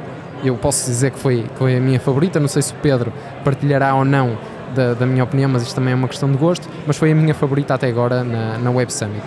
eu 0.43 0.55
posso 0.55 0.85
dizer 0.85 1.11
que 1.11 1.19
foi, 1.19 1.43
que 1.43 1.57
foi 1.57 1.77
a 1.77 1.79
minha 1.79 1.99
favorita. 1.99 2.39
Não 2.39 2.47
sei 2.47 2.61
se 2.61 2.73
o 2.73 2.75
Pedro 2.77 3.11
partilhará 3.43 3.93
ou 3.95 4.05
não 4.05 4.37
da, 4.73 4.93
da 4.93 5.05
minha 5.05 5.23
opinião, 5.23 5.49
mas 5.49 5.63
isto 5.63 5.75
também 5.75 5.93
é 5.93 5.95
uma 5.95 6.07
questão 6.07 6.31
de 6.31 6.37
gosto. 6.37 6.67
Mas 6.85 6.97
foi 6.97 7.11
a 7.11 7.15
minha 7.15 7.33
favorita 7.33 7.73
até 7.73 7.87
agora 7.87 8.23
na, 8.23 8.57
na 8.57 8.71
Web 8.71 8.91
Summit. 8.91 9.23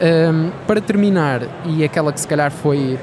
Um, 0.00 0.50
para 0.66 0.80
terminar, 0.80 1.42
e 1.64 1.84
aquela 1.84 2.12
que 2.12 2.20
se 2.20 2.26
calhar 2.26 2.50
foi 2.50 2.98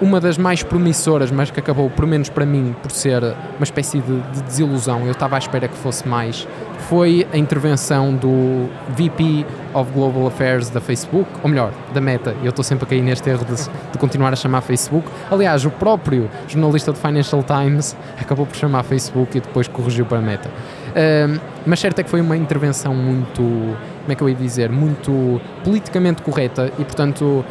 uma 0.00 0.20
das 0.20 0.38
mais 0.38 0.62
promissoras, 0.62 1.30
mas 1.30 1.50
que 1.50 1.60
acabou, 1.60 1.90
por 1.90 2.06
menos 2.06 2.28
para 2.28 2.46
mim, 2.46 2.74
por 2.82 2.90
ser 2.90 3.22
uma 3.22 3.64
espécie 3.64 4.00
de, 4.00 4.20
de, 4.20 4.42
desilusão, 4.42 5.04
eu 5.04 5.12
estava 5.12 5.36
à 5.36 5.38
espera 5.38 5.68
que 5.68 5.76
fosse 5.76 6.08
mais, 6.08 6.48
foi 6.88 7.26
a 7.32 7.36
intervenção 7.36 8.14
do 8.14 8.68
VP 8.88 9.46
of 9.74 9.92
Global 9.92 10.26
Affairs 10.26 10.70
da 10.70 10.80
Facebook, 10.80 11.28
ou 11.42 11.48
melhor, 11.48 11.72
da 11.92 12.00
Meta. 12.00 12.34
Eu 12.42 12.50
estou 12.50 12.64
sempre 12.64 12.84
a 12.84 12.88
cair 12.88 13.02
neste 13.02 13.28
erro 13.28 13.44
de, 13.44 13.54
de, 13.54 13.98
continuar 13.98 14.32
a 14.32 14.36
chamar 14.36 14.62
Facebook. 14.62 15.06
Aliás, 15.30 15.64
o 15.64 15.70
próprio 15.70 16.28
jornalista 16.48 16.92
do 16.92 16.98
Financial 16.98 17.42
Times 17.42 17.96
acabou 18.18 18.46
por 18.46 18.56
chamar 18.56 18.82
Facebook 18.82 19.36
e 19.36 19.40
depois 19.40 19.68
corrigiu 19.68 20.06
para 20.06 20.20
Meta. 20.20 20.50
Um, 20.90 21.38
mas 21.66 21.78
certo 21.78 22.00
é 22.00 22.02
que 22.02 22.10
foi 22.10 22.20
uma 22.20 22.36
intervenção 22.36 22.94
muito, 22.94 23.36
como 23.36 24.08
é 24.08 24.14
que 24.14 24.22
eu 24.22 24.28
ia 24.28 24.34
dizer, 24.34 24.70
muito 24.70 25.40
politicamente 25.62 26.22
correta 26.22 26.72
e, 26.78 26.84
portanto, 26.84 27.44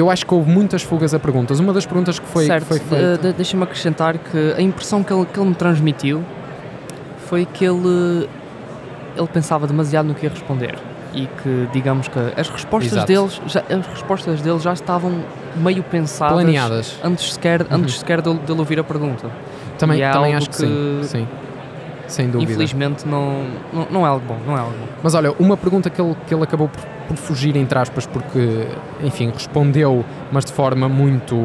eu 0.00 0.10
acho 0.10 0.26
que 0.26 0.34
houve 0.34 0.50
muitas 0.50 0.82
fugas 0.82 1.14
a 1.14 1.18
perguntas. 1.18 1.60
Uma 1.60 1.72
das 1.72 1.86
perguntas 1.86 2.18
que 2.18 2.26
foi, 2.26 2.46
certo. 2.46 2.62
que 2.62 2.68
foi 2.68 2.78
feita. 2.80 3.18
De, 3.18 3.28
de, 3.28 3.32
Deixa-me 3.34 3.62
acrescentar 3.62 4.18
que 4.18 4.54
a 4.56 4.60
impressão 4.60 5.02
que 5.02 5.12
ele, 5.12 5.24
que 5.26 5.38
ele 5.38 5.48
me 5.48 5.54
transmitiu 5.54 6.24
foi 7.26 7.44
que 7.46 7.64
ele, 7.64 8.28
ele 9.16 9.28
pensava 9.32 9.66
demasiado 9.66 10.06
no 10.06 10.14
que 10.14 10.24
ia 10.26 10.30
responder 10.30 10.74
e 11.12 11.28
que 11.42 11.68
digamos 11.72 12.08
que 12.08 12.18
as 12.36 12.48
respostas 12.48 12.92
Exato. 12.92 13.06
deles 13.06 13.40
já, 13.46 13.60
as 13.60 13.86
respostas 13.86 14.40
dele 14.42 14.58
já 14.58 14.72
estavam 14.72 15.22
meio 15.56 15.82
pensadas 15.84 16.34
planeadas. 16.34 16.98
antes 17.04 17.34
sequer 17.34 17.60
Uhum. 17.62 17.66
antes 17.70 18.00
sequer 18.00 18.20
dele, 18.20 18.40
dele 18.44 18.58
ouvir 18.58 18.80
a 18.80 18.84
pergunta 18.84 19.30
Também, 19.78 20.00
e 20.00 20.02
é 20.02 20.10
também 20.10 20.34
acho 20.34 20.50
que, 20.50 20.56
sim. 20.56 20.98
que, 21.00 21.06
Sim. 21.06 21.28
Sem 22.06 22.28
dúvida. 22.28 22.52
infelizmente 22.52 23.06
não, 23.08 23.44
não 23.72 23.86
não 23.90 24.06
é 24.06 24.08
algo 24.08 24.24
bom 24.26 24.36
não 24.46 24.56
é 24.56 24.60
algo 24.60 24.72
bom 24.78 24.86
Mas 25.02 25.14
olha, 25.14 25.32
uma 25.38 25.56
pergunta 25.56 25.88
que 25.90 26.00
ele, 26.00 26.14
que 26.26 26.34
ele 26.34 26.42
acabou 26.42 26.68
por, 26.68 26.82
por 27.08 27.16
fugir, 27.16 27.56
entre 27.56 27.78
aspas, 27.78 28.06
porque, 28.06 28.66
enfim, 29.02 29.30
respondeu, 29.32 30.04
mas 30.32 30.44
de 30.44 30.52
forma 30.52 30.88
muito. 30.88 31.36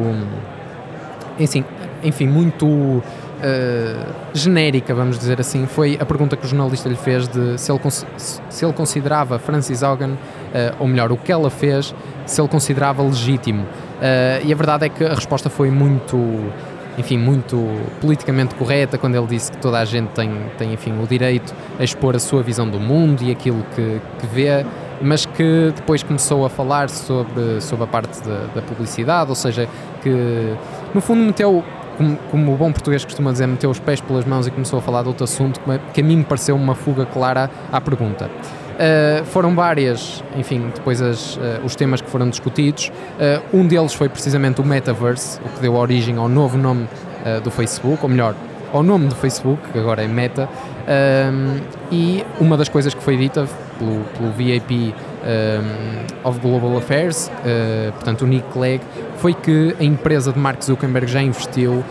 Enfim, 1.38 1.64
enfim 2.02 2.26
muito. 2.26 3.02
eh, 3.42 4.06
genérica, 4.34 4.94
vamos 4.94 5.18
dizer 5.18 5.40
assim, 5.40 5.66
foi 5.66 5.96
a 6.00 6.04
pergunta 6.04 6.36
que 6.36 6.44
o 6.44 6.48
jornalista 6.48 6.88
lhe 6.88 6.96
fez 6.96 7.26
de 7.28 7.58
se 7.58 7.72
ele, 7.72 7.80
se 8.18 8.64
ele 8.64 8.72
considerava 8.72 9.38
Francis 9.38 9.82
Hogan, 9.82 10.12
eh, 10.54 10.74
ou 10.78 10.86
melhor, 10.86 11.10
o 11.10 11.16
que 11.16 11.32
ela 11.32 11.48
fez, 11.50 11.94
se 12.26 12.40
ele 12.40 12.48
considerava 12.48 13.02
legítimo. 13.02 13.66
Eh, 14.00 14.42
e 14.44 14.52
a 14.52 14.56
verdade 14.56 14.86
é 14.86 14.88
que 14.88 15.04
a 15.04 15.14
resposta 15.14 15.48
foi 15.48 15.70
muito, 15.70 16.16
enfim, 17.00 17.18
muito 17.18 17.56
politicamente 18.00 18.54
correta 18.54 18.96
quando 18.96 19.16
ele 19.16 19.26
disse 19.26 19.50
que 19.50 19.58
toda 19.58 19.78
a 19.78 19.84
gente 19.84 20.08
tem, 20.08 20.30
tem 20.56 20.72
enfim, 20.72 20.92
o 21.02 21.06
direito 21.06 21.54
a 21.78 21.84
expor 21.84 22.14
a 22.14 22.18
sua 22.18 22.42
visão 22.42 22.68
do 22.68 22.78
mundo 22.78 23.22
e 23.22 23.30
aquilo 23.30 23.64
que, 23.74 24.00
que 24.18 24.26
vê, 24.26 24.64
mas 25.00 25.26
que 25.26 25.72
depois 25.74 26.02
começou 26.02 26.44
a 26.44 26.50
falar 26.50 26.88
sobre, 26.88 27.60
sobre 27.60 27.84
a 27.84 27.86
parte 27.86 28.22
da, 28.22 28.46
da 28.54 28.62
publicidade, 28.62 29.30
ou 29.30 29.34
seja, 29.34 29.68
que 30.02 30.54
no 30.94 31.00
fundo 31.00 31.24
meteu, 31.24 31.64
como, 31.96 32.16
como 32.30 32.54
o 32.54 32.56
bom 32.56 32.70
português 32.70 33.04
costuma 33.04 33.32
dizer, 33.32 33.46
meteu 33.46 33.70
os 33.70 33.80
pés 33.80 34.00
pelas 34.00 34.24
mãos 34.24 34.46
e 34.46 34.50
começou 34.50 34.78
a 34.78 34.82
falar 34.82 35.02
de 35.02 35.08
outro 35.08 35.24
assunto 35.24 35.60
que, 35.92 36.00
a 36.00 36.04
mim 36.04 36.16
me 36.16 36.24
pareceu 36.24 36.54
uma 36.54 36.74
fuga 36.74 37.06
clara 37.06 37.50
à 37.72 37.80
pergunta. 37.80 38.30
Uh, 38.80 39.22
foram 39.26 39.54
várias, 39.54 40.24
enfim, 40.34 40.72
depois 40.74 41.02
as, 41.02 41.36
uh, 41.36 41.60
os 41.62 41.76
temas 41.76 42.00
que 42.00 42.08
foram 42.08 42.30
discutidos. 42.30 42.90
Uh, 43.18 43.58
um 43.58 43.66
deles 43.66 43.92
foi 43.92 44.08
precisamente 44.08 44.62
o 44.62 44.64
Metaverse, 44.64 45.38
o 45.44 45.50
que 45.50 45.60
deu 45.60 45.74
origem 45.74 46.16
ao 46.16 46.28
novo 46.28 46.56
nome 46.56 46.88
do 47.44 47.50
Facebook, 47.50 48.02
ou 48.02 48.08
melhor, 48.08 48.34
ao 48.72 48.82
nome 48.82 49.08
do 49.08 49.14
Facebook, 49.14 49.60
que 49.70 49.78
agora 49.78 50.02
é 50.02 50.08
Meta. 50.08 50.48
E 51.92 52.24
uma 52.40 52.56
das 52.56 52.66
coisas 52.66 52.94
que 52.94 53.02
foi 53.02 53.14
dita 53.18 53.46
pelo, 53.78 54.04
pelo 54.16 54.30
um, 54.30 54.94
of 56.26 56.40
Global 56.40 56.78
Affairs, 56.78 57.30
portanto 57.92 58.22
o 58.22 58.26
Nick 58.26 58.48
Clegg, 58.50 58.82
foi 59.18 59.34
que 59.34 59.76
a 59.78 59.84
empresa 59.84 60.32
de 60.32 60.38
Mark 60.38 60.62
Zuckerberg 60.62 61.06
já 61.12 61.20
investiu 61.20 61.84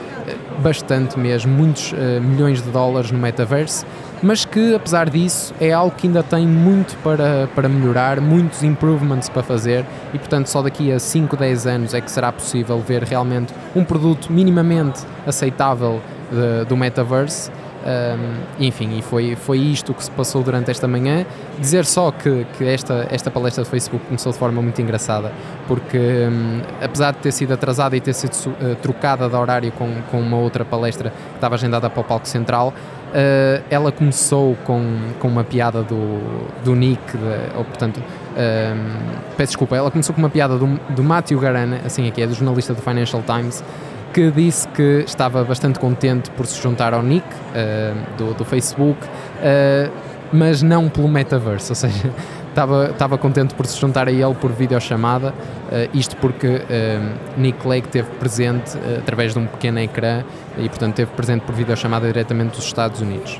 bastante 0.63 1.19
mesmo, 1.19 1.53
muitos 1.53 1.93
milhões 2.23 2.59
de 2.59 2.71
dólares 2.71 3.11
no 3.11 3.19
Metaverse 3.19 3.85
mas 4.21 4.45
que 4.45 4.75
apesar 4.75 5.09
disso 5.09 5.53
é 5.59 5.71
algo 5.71 5.95
que 5.95 6.07
ainda 6.07 6.23
tem 6.23 6.45
muito 6.45 6.97
para, 7.03 7.47
para 7.55 7.69
melhorar, 7.69 8.19
muitos 8.19 8.63
improvements 8.63 9.29
para 9.29 9.43
fazer 9.43 9.85
e 10.13 10.17
portanto 10.17 10.47
só 10.47 10.61
daqui 10.61 10.91
a 10.91 10.99
5, 10.99 11.35
10 11.35 11.67
anos 11.67 11.93
é 11.93 12.01
que 12.01 12.11
será 12.11 12.31
possível 12.31 12.79
ver 12.79 13.03
realmente 13.03 13.53
um 13.75 13.83
produto 13.83 14.31
minimamente 14.31 15.01
aceitável 15.25 16.01
de, 16.31 16.65
do 16.65 16.77
metaverse. 16.77 17.51
Um, 17.79 18.65
enfim, 18.65 18.97
e 18.97 19.01
foi, 19.01 19.37
foi 19.37 19.57
isto 19.57 19.93
que 19.93 20.03
se 20.03 20.11
passou 20.11 20.43
durante 20.43 20.69
esta 20.69 20.85
manhã. 20.85 21.25
Dizer 21.57 21.85
só 21.85 22.11
que, 22.11 22.45
que 22.57 22.65
esta, 22.65 23.07
esta 23.09 23.31
palestra 23.31 23.63
do 23.63 23.69
Facebook 23.69 24.05
começou 24.05 24.33
de 24.33 24.37
forma 24.37 24.61
muito 24.61 24.81
engraçada, 24.81 25.31
porque 25.65 25.97
um, 25.97 26.61
apesar 26.83 27.11
de 27.11 27.19
ter 27.19 27.31
sido 27.31 27.53
atrasada 27.53 27.95
e 27.95 28.01
ter 28.01 28.13
sido 28.13 28.33
uh, 28.33 28.75
trocada 28.81 29.29
de 29.29 29.35
horário 29.35 29.71
com, 29.71 29.89
com 30.11 30.19
uma 30.19 30.37
outra 30.37 30.65
palestra 30.65 31.09
que 31.09 31.35
estava 31.35 31.55
agendada 31.55 31.89
para 31.89 32.01
o 32.01 32.03
palco 32.03 32.27
central, 32.27 32.73
Uh, 33.09 33.63
ela 33.71 33.91
começou 33.91 34.55
com, 34.65 34.99
com 35.19 35.27
uma 35.27 35.43
piada 35.43 35.81
do, 35.81 36.19
do 36.63 36.75
Nick, 36.75 37.01
de, 37.17 37.57
ou 37.57 37.65
portanto, 37.65 37.99
um, 37.99 39.35
peço 39.35 39.51
desculpa, 39.51 39.75
ela 39.75 39.89
começou 39.89 40.13
com 40.13 40.21
uma 40.21 40.29
piada 40.29 40.57
do, 40.57 40.79
do 40.91 41.03
Matthew 41.03 41.39
Garana, 41.39 41.81
assim 41.83 42.07
aqui 42.07 42.21
é, 42.21 42.27
do 42.27 42.35
jornalista 42.35 42.73
do 42.73 42.81
Financial 42.81 43.23
Times, 43.23 43.63
que 44.13 44.29
disse 44.31 44.67
que 44.69 45.03
estava 45.05 45.43
bastante 45.43 45.79
contente 45.79 46.29
por 46.31 46.45
se 46.45 46.61
juntar 46.61 46.93
ao 46.93 47.01
Nick 47.01 47.25
uh, 47.27 48.17
do, 48.17 48.33
do 48.35 48.45
Facebook, 48.45 48.99
uh, 49.03 49.91
mas 50.31 50.61
não 50.61 50.87
pelo 50.87 51.07
metaverse, 51.07 51.71
ou 51.71 51.75
seja, 51.75 52.11
estava, 52.59 52.89
estava 52.91 53.17
contente 53.17 53.53
por 53.55 53.65
se 53.65 53.79
juntar 53.79 54.07
a 54.07 54.11
ele 54.11 54.33
por 54.35 54.51
videochamada, 54.51 55.29
uh, 55.29 55.97
isto 55.97 56.15
porque 56.17 56.47
uh, 56.47 56.59
Nick 57.37 57.59
Clegg 57.59 57.87
esteve 57.87 58.09
presente 58.19 58.77
uh, 58.77 58.99
através 58.99 59.33
de 59.33 59.39
um 59.39 59.45
pequeno 59.45 59.79
ecrã 59.79 60.23
e, 60.57 60.67
portanto, 60.67 60.91
esteve 60.91 61.11
presente 61.11 61.41
por 61.43 61.55
videochamada 61.55 62.07
diretamente 62.07 62.57
dos 62.57 62.65
Estados 62.65 63.01
Unidos. 63.01 63.39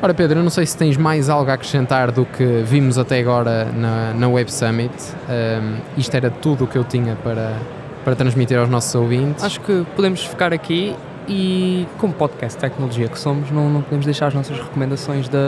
Ora, 0.00 0.14
Pedro, 0.14 0.40
eu 0.40 0.42
não 0.42 0.50
sei 0.50 0.66
se 0.66 0.76
tens 0.76 0.96
mais 0.96 1.28
algo 1.28 1.48
a 1.50 1.54
acrescentar 1.54 2.10
do 2.10 2.24
que 2.24 2.62
vimos 2.64 2.98
até 2.98 3.20
agora 3.20 3.66
na, 3.66 4.12
na 4.12 4.28
Web 4.28 4.52
Summit. 4.52 4.92
Um, 5.28 5.76
isto 5.96 6.16
era 6.16 6.28
tudo 6.28 6.64
o 6.64 6.66
que 6.66 6.76
eu 6.76 6.82
tinha 6.82 7.14
para, 7.22 7.52
para 8.04 8.16
transmitir 8.16 8.58
aos 8.58 8.68
nossos 8.68 8.92
ouvintes. 8.96 9.44
Acho 9.44 9.60
que 9.60 9.86
podemos 9.94 10.24
ficar 10.24 10.52
aqui 10.52 10.96
e, 11.28 11.86
como 11.98 12.12
podcast 12.12 12.58
de 12.58 12.68
tecnologia 12.68 13.06
que 13.06 13.16
somos, 13.16 13.48
não, 13.52 13.70
não 13.70 13.80
podemos 13.80 14.04
deixar 14.04 14.26
as 14.26 14.34
nossas 14.34 14.58
recomendações 14.58 15.28
da, 15.28 15.38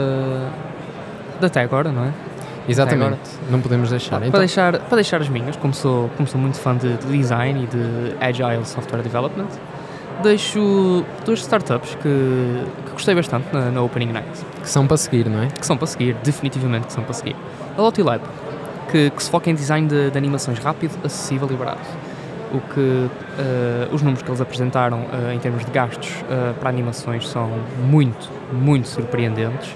da 1.41 1.47
até 1.47 1.59
agora, 1.59 1.91
não 1.91 2.05
é? 2.05 2.13
Exatamente, 2.67 3.19
não 3.49 3.61
podemos 3.61 3.89
deixar. 3.89 4.17
Para, 4.17 4.27
então... 4.27 4.39
deixar. 4.39 4.79
para 4.79 4.95
deixar 4.95 5.21
as 5.21 5.29
minhas, 5.29 5.55
como 5.55 5.73
sou, 5.73 6.09
como 6.17 6.27
sou 6.27 6.39
muito 6.39 6.57
fã 6.57 6.75
de, 6.75 6.97
de 6.97 7.17
design 7.17 7.63
e 7.63 7.67
de 7.67 8.15
Agile 8.19 8.65
Software 8.65 9.01
Development, 9.01 9.47
deixo 10.23 11.05
duas 11.25 11.39
startups 11.39 11.95
que, 11.95 12.63
que 12.85 12.91
gostei 12.91 13.15
bastante 13.15 13.53
na, 13.53 13.71
na, 13.71 13.81
Opening 13.81 14.11
Night. 14.11 14.45
Que 14.61 14.69
são 14.69 14.87
para 14.87 14.97
seguir, 14.97 15.29
não 15.29 15.43
é? 15.43 15.47
Que 15.47 15.65
são 15.65 15.77
para 15.77 15.87
seguir, 15.87 16.15
definitivamente 16.23 16.87
que 16.87 16.93
são 16.93 17.03
para 17.03 17.13
seguir. 17.13 17.35
A 17.77 17.81
Lotilab, 17.81 18.21
que, 18.91 19.09
que 19.09 19.23
se 19.23 19.29
foca 19.29 19.49
em 19.49 19.55
design 19.55 19.87
de, 19.87 20.11
de, 20.11 20.17
animações 20.17 20.59
rápido, 20.59 20.97
acessível 21.03 21.47
e 21.51 21.55
barato. 21.55 21.87
O 22.53 22.61
que 22.73 22.79
uh, 22.79 23.09
os 23.93 24.01
números 24.01 24.21
que 24.21 24.29
eles 24.29 24.39
apresentaram 24.39 24.99
uh, 24.99 25.31
em 25.33 25.39
termos 25.39 25.65
de 25.65 25.71
gastos 25.71 26.09
uh, 26.21 26.53
para 26.59 26.69
animações 26.69 27.27
são 27.27 27.51
muito, 27.89 28.29
muito 28.53 28.87
surpreendentes 28.87 29.75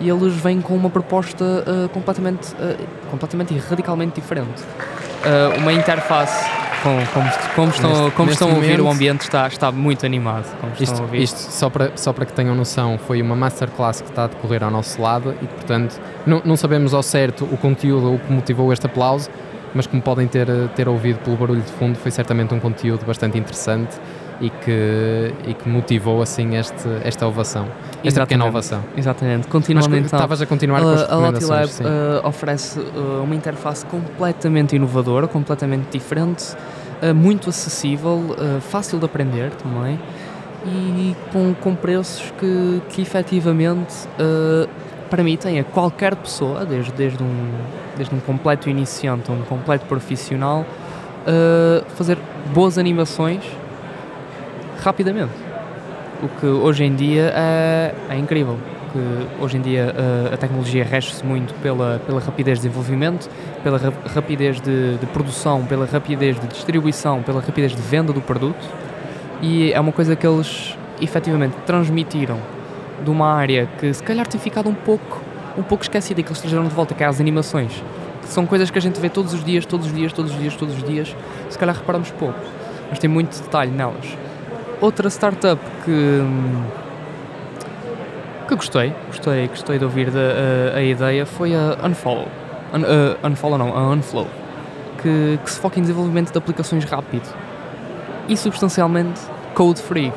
e 0.00 0.08
eles 0.08 0.34
vêm 0.34 0.60
com 0.60 0.74
uma 0.74 0.90
proposta 0.90 1.44
uh, 1.44 1.88
completamente, 1.90 2.52
uh, 2.54 2.76
completamente 3.10 3.54
e 3.54 3.58
radicalmente 3.58 4.20
diferente. 4.20 4.62
Uh, 4.62 5.58
uma 5.58 5.72
interface, 5.72 6.48
com, 6.82 6.96
como, 7.12 7.30
como 7.54 7.70
estão, 7.70 7.90
neste, 7.90 8.16
como 8.16 8.28
neste 8.28 8.42
estão 8.42 8.50
a 8.50 8.54
ouvir, 8.54 8.80
o 8.80 8.88
ambiente 8.88 9.20
está, 9.20 9.46
está 9.46 9.70
muito 9.70 10.06
animado. 10.06 10.46
isto, 10.80 11.14
isto 11.14 11.36
só, 11.36 11.68
para, 11.68 11.92
só 11.96 12.12
para 12.12 12.24
que 12.24 12.32
tenham 12.32 12.54
noção, 12.54 12.98
foi 12.98 13.20
uma 13.20 13.36
masterclass 13.36 14.00
que 14.00 14.08
está 14.08 14.24
a 14.24 14.26
decorrer 14.28 14.64
ao 14.64 14.70
nosso 14.70 15.00
lado 15.00 15.34
e, 15.42 15.46
portanto, 15.46 16.00
não, 16.26 16.40
não 16.44 16.56
sabemos 16.56 16.94
ao 16.94 17.02
certo 17.02 17.44
o 17.44 17.58
conteúdo, 17.58 18.14
o 18.14 18.18
que 18.18 18.32
motivou 18.32 18.72
este 18.72 18.86
aplauso, 18.86 19.28
mas 19.74 19.86
como 19.86 20.00
podem 20.00 20.26
ter, 20.26 20.48
ter 20.74 20.88
ouvido 20.88 21.18
pelo 21.18 21.36
barulho 21.36 21.60
de 21.60 21.72
fundo, 21.72 21.98
foi 21.98 22.10
certamente 22.10 22.54
um 22.54 22.58
conteúdo 22.58 23.04
bastante 23.04 23.38
interessante 23.38 24.00
e 24.40 24.48
que, 24.48 25.34
e 25.46 25.54
que 25.54 25.68
motivou 25.68 26.22
assim 26.22 26.56
este, 26.56 26.88
esta 27.04 27.26
ovação, 27.26 27.64
esta 27.64 28.06
Exatamente. 28.08 28.28
pequena 28.28 28.44
ovação. 28.46 28.82
Exatamente. 28.96 29.48
Continuando 29.48 29.90
Mas, 29.90 30.06
então, 30.06 30.18
estavas 30.18 30.40
a 30.40 30.46
continuar 30.46 30.80
com 30.80 30.88
as 30.88 31.02
a 31.02 31.16
Lotilab 31.16 31.70
uh, 31.70 32.26
oferece 32.26 32.78
uh, 32.80 33.22
uma 33.22 33.34
interface 33.34 33.84
completamente 33.86 34.74
inovadora, 34.74 35.28
completamente 35.28 35.90
diferente, 35.90 36.56
uh, 37.02 37.14
muito 37.14 37.50
acessível, 37.50 38.36
fácil 38.60 38.98
de 38.98 39.04
aprender 39.04 39.50
também 39.50 39.98
e 40.64 41.16
com, 41.32 41.54
com 41.54 41.74
preços 41.74 42.32
que, 42.38 42.82
que 42.90 43.02
efetivamente 43.02 43.94
permitem 45.08 45.58
a 45.58 45.64
qualquer 45.64 46.14
pessoa, 46.14 46.66
desde, 46.66 46.92
desde, 46.92 47.22
um, 47.22 47.50
desde 47.96 48.14
um 48.14 48.20
completo 48.20 48.68
iniciante 48.68 49.30
a 49.30 49.34
um 49.34 49.40
completo 49.42 49.86
profissional, 49.86 50.66
fazer 51.96 52.18
boas 52.52 52.76
animações 52.76 53.42
rapidamente. 54.80 55.50
O 56.22 56.28
que 56.28 56.46
hoje 56.46 56.84
em 56.84 56.94
dia 56.94 57.32
é, 57.34 57.94
é 58.10 58.16
incrível. 58.16 58.58
Que 58.92 59.42
hoje 59.42 59.56
em 59.56 59.62
dia 59.62 59.94
a, 60.30 60.34
a 60.34 60.36
tecnologia 60.36 60.84
rege-se 60.84 61.24
muito 61.24 61.54
pela, 61.62 61.98
pela 62.06 62.20
rapidez 62.20 62.58
de 62.58 62.68
desenvolvimento, 62.68 63.30
pela 63.62 63.78
ra 63.78 63.92
rapidez 64.14 64.60
de, 64.60 64.98
de, 64.98 65.06
produção, 65.06 65.64
pela 65.64 65.86
rapidez 65.86 66.38
de 66.38 66.46
distribuição, 66.46 67.22
pela 67.22 67.40
rapidez 67.40 67.74
de 67.74 67.80
venda 67.80 68.12
do 68.12 68.20
produto. 68.20 68.68
E 69.40 69.72
é 69.72 69.80
uma 69.80 69.92
coisa 69.92 70.14
que 70.14 70.26
eles 70.26 70.76
efetivamente 71.00 71.56
transmitiram 71.64 72.38
de 73.02 73.08
uma 73.08 73.32
área 73.32 73.66
que 73.78 73.90
se 73.94 74.02
calhar 74.02 74.26
tem 74.26 74.38
ficado 74.38 74.68
um 74.68 74.74
pouco, 74.74 75.22
um 75.56 75.62
pouco 75.62 75.84
esquecida 75.84 76.20
e 76.20 76.22
que 76.22 76.28
eles 76.28 76.40
trazeram 76.40 76.64
de 76.64 76.74
volta, 76.74 76.94
que 76.94 77.02
é 77.02 77.06
as 77.06 77.18
animações. 77.18 77.82
Que 78.20 78.28
são 78.28 78.44
coisas 78.44 78.70
que 78.70 78.76
a 78.76 78.82
gente 78.82 79.00
vê 79.00 79.08
todos 79.08 79.32
os 79.32 79.42
dias, 79.42 79.64
todos 79.64 79.86
os 79.86 79.94
dias, 79.94 80.12
todos 80.12 80.32
os 80.32 80.38
dias, 80.38 80.54
todos 80.54 80.76
os 80.76 80.82
dias. 80.82 81.16
Se 81.48 81.58
calhar 81.58 81.74
reparamos 81.74 82.10
pouco, 82.10 82.38
mas 82.90 82.98
tem 82.98 83.08
muito 83.08 83.40
detalhe 83.40 83.70
nelas 83.70 84.19
outra 84.80 85.08
startup 85.08 85.60
que 85.84 86.22
que 88.50 88.56
gostei, 88.56 88.92
gostei, 89.06 89.46
gostei 89.46 89.78
de 89.78 89.84
ouvir 89.84 90.08
a, 90.08 90.76
a, 90.76 90.82
ideia 90.82 91.24
foi 91.24 91.54
a 91.54 91.78
Unfollow, 91.86 92.26
Un, 92.74 92.80
uh, 92.80 93.28
Unfollow 93.28 93.56
não, 93.56 93.76
a 93.76 93.90
Unflow, 93.90 94.26
que, 95.00 95.38
que 95.44 95.50
se 95.50 95.60
foca 95.60 95.78
em 95.78 95.82
desenvolvimento 95.82 96.32
de 96.32 96.38
aplicações 96.38 96.84
rápido 96.84 97.28
e 98.28 98.36
substancialmente 98.36 99.20
code 99.54 99.80
free. 99.80 100.12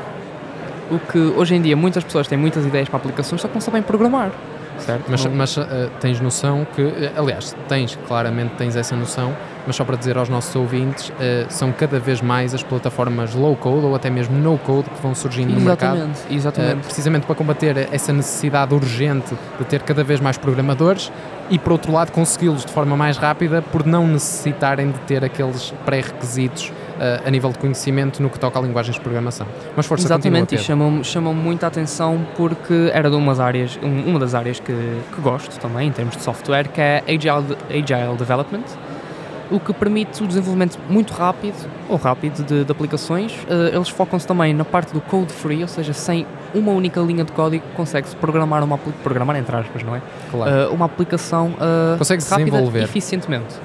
O 0.89 0.97
que 0.97 1.19
hoje 1.19 1.55
em 1.55 1.61
dia 1.61 1.75
muitas 1.75 2.03
pessoas 2.03 2.27
têm 2.27 2.37
muitas 2.37 2.65
ideias 2.65 2.89
para 2.89 2.97
aplicações, 2.97 3.39
só 3.39 3.47
que 3.47 3.53
não 3.53 3.61
sabem 3.61 3.83
programar. 3.83 4.31
Certo? 4.79 5.05
Mas, 5.07 5.25
mas 5.27 5.57
uh, 5.57 5.63
tens 5.99 6.19
noção 6.19 6.65
que, 6.75 6.81
uh, 6.81 7.11
aliás, 7.15 7.55
tens, 7.67 7.97
claramente 8.07 8.55
tens 8.55 8.75
essa 8.75 8.95
noção, 8.95 9.31
mas 9.65 9.75
só 9.75 9.83
para 9.85 9.95
dizer 9.95 10.17
aos 10.17 10.29
nossos 10.29 10.55
ouvintes, 10.55 11.09
uh, 11.09 11.13
são 11.49 11.71
cada 11.71 11.99
vez 11.99 12.21
mais 12.21 12.53
as 12.53 12.63
plataformas 12.63 13.33
low 13.33 13.55
code 13.55 13.85
ou 13.85 13.95
até 13.95 14.09
mesmo 14.09 14.37
no 14.37 14.57
code 14.57 14.89
que 14.89 15.01
vão 15.01 15.13
surgindo 15.15 15.53
no 15.53 15.61
mercado. 15.61 15.95
exatamente, 15.97 16.19
Uh, 16.29 16.33
exatamente. 16.35 16.83
precisamente 16.85 17.25
para 17.25 17.35
combater 17.35 17.87
essa 17.91 18.11
necessidade 18.13 18.73
urgente 18.73 19.33
de 19.59 19.65
ter 19.65 19.81
cada 19.81 20.03
vez 20.03 20.19
mais 20.19 20.37
programadores 20.37 21.11
e, 21.49 21.59
por 21.59 21.73
outro 21.73 21.91
lado, 21.91 22.11
consegui-los 22.11 22.65
de 22.65 22.71
forma 22.71 22.95
mais 22.95 23.17
rápida 23.17 23.61
por 23.61 23.85
não 23.85 24.07
necessitarem 24.07 24.91
de 24.91 24.99
ter 24.99 25.23
aqueles 25.23 25.73
pré-requisitos 25.85 26.69
uh, 26.69 27.27
a 27.27 27.29
nível 27.31 27.51
de 27.51 27.57
conhecimento 27.59 28.21
no 28.21 28.29
que 28.29 28.39
toca 28.39 28.57
a 28.57 28.61
linguagens 28.61 28.95
de 28.95 29.01
programação. 29.01 29.45
Mas 29.75 29.85
força, 29.85 30.05
Exatamente, 30.07 30.55
e 30.55 30.57
chamam-me 30.57 31.03
chamam 31.03 31.33
muita 31.33 31.67
atenção 31.67 32.25
porque 32.35 32.89
era 32.93 33.09
de 33.09 33.15
umas 33.15 33.39
áreas, 33.39 33.77
um- 33.83 34.09
uma 34.09 34.19
das 34.19 34.33
áreas 34.35 34.59
que, 34.59 34.73
que 35.13 35.21
gosto 35.21 35.59
também, 35.59 35.87
em 35.87 35.91
termos 35.91 36.15
de 36.15 36.23
software, 36.23 36.67
que 36.69 36.79
é 36.81 37.03
Agile, 37.07 37.57
Agile 37.69 38.15
Development, 38.17 38.63
o 39.51 39.59
que 39.59 39.73
permite 39.73 40.23
o 40.23 40.27
desenvolvimento 40.27 40.77
muito 40.89 41.13
rápido, 41.13 41.55
ou 41.89 41.97
rápido, 41.97 42.43
de, 42.43 42.63
de 42.63 42.71
aplicações. 42.71 43.33
Eh, 43.49 43.75
eles 43.75 43.89
focam-se 43.89 44.25
também 44.25 44.53
na 44.53 44.65
parte 44.65 44.93
do 44.93 45.01
code 45.01 45.31
free, 45.33 45.61
ou 45.61 45.67
seja, 45.67 45.93
sem 45.93 46.25
uma 46.53 46.71
única 46.71 46.99
linha 47.01 47.23
de 47.23 47.31
código 47.31 47.63
consegue-se 47.75 48.15
programar 48.15 48.63
uma 48.63 48.77
programar 48.77 49.35
entre 49.37 49.55
aspas, 49.55 49.83
não 49.83 49.95
é? 49.95 50.01
Claro. 50.31 50.51
Eh, 50.51 50.67
uma 50.69 50.85
aplicação 50.85 51.53
eh, 51.59 51.97
Consegue-se 51.97 52.29
rápida 52.29 52.51
desenvolver. 52.51 52.83
eficientemente. 52.83 53.55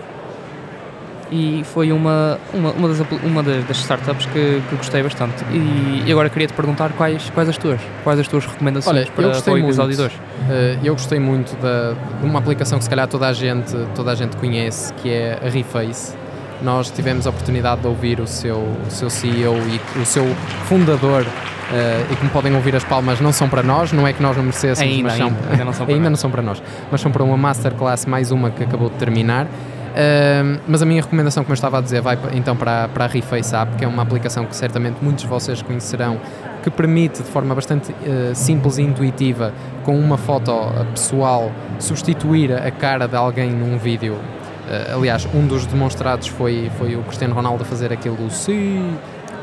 E 1.30 1.62
foi 1.64 1.92
uma, 1.92 2.38
uma, 2.54 2.70
uma, 2.72 2.88
das, 2.88 3.06
uma 3.22 3.42
das, 3.42 3.76
startups 3.76 4.24
que, 4.26 4.62
que 4.68 4.76
gostei 4.76 5.02
bastante. 5.02 5.44
E, 5.52 6.10
agora 6.10 6.30
queria 6.30 6.46
te 6.46 6.54
perguntar 6.54 6.90
quais, 6.92 7.28
quais 7.30 7.48
as 7.48 7.58
tuas, 7.58 7.80
quais 8.02 8.18
as 8.18 8.26
tuas 8.26 8.46
recomendações 8.46 8.96
Olha, 8.96 9.06
para, 9.06 9.40
para 9.42 9.52
o 9.52 9.58
episódio 9.58 9.98
muito. 9.98 10.10
2. 10.10 10.12
Uh, 10.14 10.86
eu 10.86 10.94
gostei 10.94 11.18
muito 11.18 11.54
da, 11.60 11.94
de 12.20 12.26
uma 12.26 12.38
aplicação 12.38 12.78
que 12.78 12.84
se 12.84 12.90
calhar 12.90 13.06
toda 13.06 13.28
a 13.28 13.32
gente, 13.32 13.76
toda 13.94 14.12
a 14.12 14.14
gente 14.14 14.36
conhece, 14.38 14.92
que 14.94 15.10
é 15.10 15.38
a 15.44 15.50
Reface. 15.50 16.16
Nós 16.62 16.90
tivemos 16.90 17.26
a 17.26 17.30
oportunidade 17.30 17.82
de 17.82 17.86
ouvir 17.86 18.20
o 18.20 18.26
seu, 18.26 18.56
o 18.56 18.90
seu 18.90 19.10
CEO 19.10 19.54
e 19.68 19.98
o 20.00 20.06
seu 20.06 20.24
fundador, 20.64 21.22
uh, 21.22 22.12
e 22.12 22.16
como 22.16 22.30
podem 22.30 22.54
ouvir 22.56 22.74
as 22.74 22.84
palmas 22.84 23.20
não 23.20 23.32
são 23.32 23.50
para 23.50 23.62
nós, 23.62 23.92
não 23.92 24.06
é 24.06 24.14
que 24.14 24.22
nós 24.22 24.34
não 24.34 24.44
merecêssemos, 24.44 24.80
Ainda, 24.80 25.08
mas 25.08 25.18
são, 25.18 25.26
ainda, 25.26 25.50
ainda 25.50 25.64
não 25.64 25.72
são 25.74 25.86
ainda 25.92 26.10
não 26.10 26.16
são 26.16 26.30
para 26.30 26.42
nós, 26.42 26.62
mas 26.90 27.00
são 27.02 27.12
para 27.12 27.22
uma 27.22 27.36
masterclass, 27.36 28.06
mais 28.06 28.30
uma 28.30 28.50
que 28.50 28.64
acabou 28.64 28.88
de 28.88 28.96
terminar. 28.96 29.46
Uh, 29.88 30.60
mas 30.68 30.82
a 30.82 30.86
minha 30.86 31.02
recomendação, 31.02 31.42
como 31.42 31.52
eu 31.52 31.54
estava 31.54 31.78
a 31.78 31.80
dizer, 31.80 32.00
vai 32.00 32.18
então 32.34 32.54
para, 32.56 32.84
a- 32.84 32.88
para 32.88 33.04
a 33.04 33.08
Reface 33.08 33.54
App, 33.54 33.76
que 33.76 33.84
é 33.84 33.88
uma 33.88 34.02
aplicação 34.02 34.44
que 34.44 34.54
certamente 34.54 34.96
muitos 35.02 35.22
de 35.24 35.28
vocês 35.28 35.60
conhecerão, 35.62 36.20
que 36.62 36.70
permite 36.70 37.22
de 37.22 37.28
forma 37.28 37.54
bastante 37.54 37.90
uh, 37.92 38.34
simples 38.34 38.78
e 38.78 38.82
intuitiva, 38.82 39.52
com 39.84 39.98
uma 39.98 40.16
foto 40.18 40.52
uh, 40.52 40.84
pessoal, 40.92 41.50
substituir 41.78 42.52
a 42.52 42.70
cara 42.70 43.06
de 43.08 43.16
alguém 43.16 43.50
num 43.50 43.78
vídeo. 43.78 44.14
Uh, 44.14 44.96
aliás, 44.96 45.26
um 45.34 45.46
dos 45.46 45.66
demonstrados 45.66 46.28
foi, 46.28 46.70
foi 46.78 46.94
o 46.94 47.02
Cristiano 47.02 47.34
Ronaldo 47.34 47.62
a 47.62 47.66
fazer 47.66 47.92
aquilo 47.92 48.30
sim. 48.30 48.96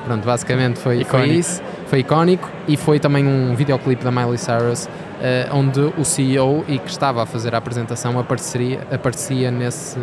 Pronto, 0.05 0.23
basicamente 0.23 0.77
foi, 0.77 1.03
foi 1.03 1.27
isso. 1.29 1.63
Foi 1.87 1.99
icónico 1.99 2.47
e 2.67 2.77
foi 2.77 2.99
também 2.99 3.25
um 3.27 3.55
videoclipe 3.55 4.03
da 4.03 4.11
Miley 4.11 4.37
Cyrus 4.37 4.87
eh, 5.21 5.47
onde 5.51 5.79
o 5.97 6.03
CEO 6.05 6.63
e 6.67 6.77
que 6.77 6.89
estava 6.89 7.23
a 7.23 7.25
fazer 7.25 7.53
a 7.55 7.57
apresentação 7.57 8.19
apareceria, 8.19 8.79
aparecia 8.91 9.49
nesse, 9.51 9.97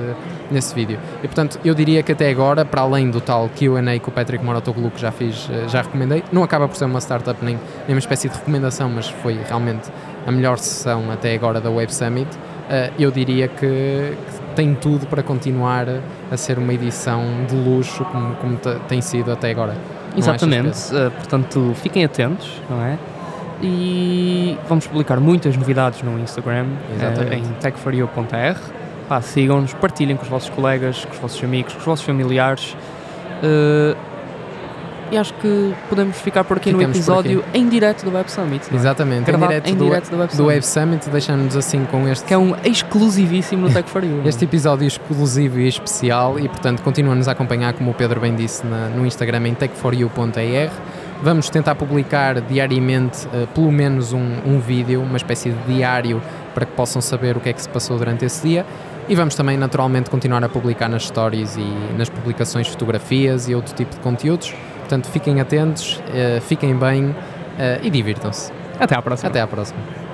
nesse 0.51 0.75
vídeo. 0.75 0.99
E 1.23 1.27
portanto, 1.29 1.59
eu 1.65 1.75
diria 1.75 2.03
que 2.03 2.13
até 2.13 2.31
agora, 2.31 2.65
para 2.65 2.81
além 2.83 3.11
do 3.11 3.21
tal 3.21 3.49
Q&A 3.49 3.99
com 4.01 4.11
o 4.11 4.15
Patrick 4.15 4.45
Moratoglu 4.45 4.91
que 4.91 5.01
já 5.01 5.11
fiz, 5.13 5.49
eh, 5.51 5.69
já 5.69 5.83
recomendei, 5.83 6.23
não 6.33 6.43
acaba 6.43 6.67
por 6.69 6.77
ser 6.77 6.85
uma 6.87 7.01
startup 7.01 7.45
nem, 7.45 7.57
nem 7.87 7.95
uma 7.95 7.99
espécie 7.99 8.29
de 8.29 8.35
recomendação, 8.37 8.89
mas 8.89 9.09
foi 9.09 9.39
realmente 9.49 9.91
a 10.27 10.31
melhor 10.33 10.59
sessão 10.59 11.11
até 11.11 11.35
agora 11.35 11.61
da 11.61 11.71
Web 11.71 11.93
Summit. 11.95 12.29
eh, 12.71 12.91
eu 12.99 13.11
diria 13.11 13.49
que, 13.49 13.67
que 13.67 14.55
tem 14.55 14.75
tudo 14.75 15.07
para 15.07 15.23
continuar 15.23 15.87
a 16.31 16.37
ser 16.37 16.59
uma 16.59 16.73
edição 16.73 17.23
de 17.49 17.55
luxo 17.57 18.05
como, 18.07 18.35
como 18.37 18.57
te- 18.57 18.77
tem 18.89 19.01
sido 19.01 19.33
até 19.33 19.51
agora. 19.51 19.75
Exatamente, 20.17 20.95
eh, 20.95 21.11
portanto 21.11 21.73
fiquem 21.77 22.05
atentos, 22.05 22.61
não 22.71 22.81
é? 22.83 22.99
E 23.63 24.59
vamos 24.69 24.87
publicar 24.87 25.21
muitas 25.21 25.57
novidades 25.57 26.03
no 26.03 26.19
Instagram, 26.19 26.67
Exatamente. 26.97 27.37
em 27.37 27.43
techforyou.r. 27.61 28.57
Pá, 29.09 29.21
sigam-nos, 29.21 29.73
partilhem 29.75 30.17
com 30.17 30.23
os 30.25 30.29
vossos 30.29 30.51
colegas, 30.51 31.05
com 31.05 31.13
os 31.13 31.19
vossos 31.19 31.43
amigos, 31.45 31.73
com 31.75 31.79
os 31.79 31.85
vossos 31.85 32.05
familiares. 32.05 32.77
Eh, 33.43 33.95
e 35.13 35.17
acho 35.19 35.35
que 35.35 35.75
podemos 35.91 36.17
ficar 36.17 36.43
por 36.43 36.57
aqui 36.57 36.71
Ficamos 36.71 36.87
no 36.87 36.93
episódio 36.93 37.45
em 37.53 37.69
direto 37.69 38.03
do 38.03 38.15
Web 38.17 38.31
Summit. 38.33 38.67
é? 38.73 38.75
Exatamente, 38.75 39.31
em 39.31 39.37
direto, 39.39 39.67
em 39.69 39.75
do, 39.77 39.85
direto 39.85 40.09
do 40.11 40.17
Web 40.17 40.29
do 40.33 40.37
Summit. 40.37 40.49
Web 40.55 40.67
Summit, 40.67 41.11
deixando-nos 41.11 41.55
assim 41.57 41.85
com 41.91 42.09
este, 42.09 42.25
Que 42.25 42.33
é 42.33 42.39
um 42.39 42.55
exclusivíssimo 42.65 43.69
no 43.69 43.75
Tech 43.75 43.89
for 43.91 44.03
You. 44.03 44.23
este 44.25 44.45
episódio 44.47 44.87
exclusivo 44.87 45.61
e 45.61 45.69
especial 45.69 46.39
e, 46.41 46.49
portanto, 46.49 46.83
continua-nos 46.83 47.29
a 47.29 47.33
acompanhar, 47.33 47.75
como 47.75 47.91
o 47.91 47.95
Pedro 47.95 48.21
bem 48.21 48.35
disse, 48.35 48.67
na- 48.67 48.89
no 48.89 49.05
Instagram 49.05 49.49
em 49.49 49.55
tech4u.er. 49.55 50.71
Vamos 51.23 51.49
tentar 51.49 51.77
publicar 51.77 52.41
diariamente 52.41 53.29
eh, 53.33 53.47
pelo 53.55 53.71
menos 53.71 54.13
um, 54.13 54.39
um 54.45 54.59
vídeo, 54.59 55.01
uma 55.01 55.17
espécie 55.17 55.51
de 55.51 55.75
diário, 55.75 56.21
para 56.53 56.67
que 56.67 56.73
possam 56.73 57.01
saber 57.01 57.37
o 57.37 57.41
que 57.41 57.49
é 57.49 57.53
que 57.53 57.63
se 57.63 57.69
passou 57.69 57.97
durante 57.97 58.25
esse 58.25 58.47
dia. 58.47 58.67
E 59.09 59.15
vamos 59.15 59.37
também, 59.37 59.57
naturalmente, 59.57 60.11
continuar 60.11 60.43
a 60.43 60.49
publicar 60.49 60.89
nas 60.89 61.07
stories 61.07 61.57
e 61.57 61.97
nas 61.97 62.09
publicações 62.09 62.67
fotografias 62.67 63.49
e 63.49 63.55
outro 63.55 63.73
tipo 63.73 63.95
de 63.95 64.01
conteúdos. 64.01 64.53
Portanto, 64.81 65.09
fiquem 65.11 65.41
atentos, 65.41 66.03
eh, 66.13 66.41
fiquem 66.41 66.77
bem 66.77 67.15
eh, 67.57 67.79
e 67.85 67.89
divirtam-se. 67.91 68.53
Até 68.81 68.97
à 68.97 69.01
próxima. 69.01 69.31
Até 69.31 69.41
à 69.41 69.47
próxima. 69.47 70.12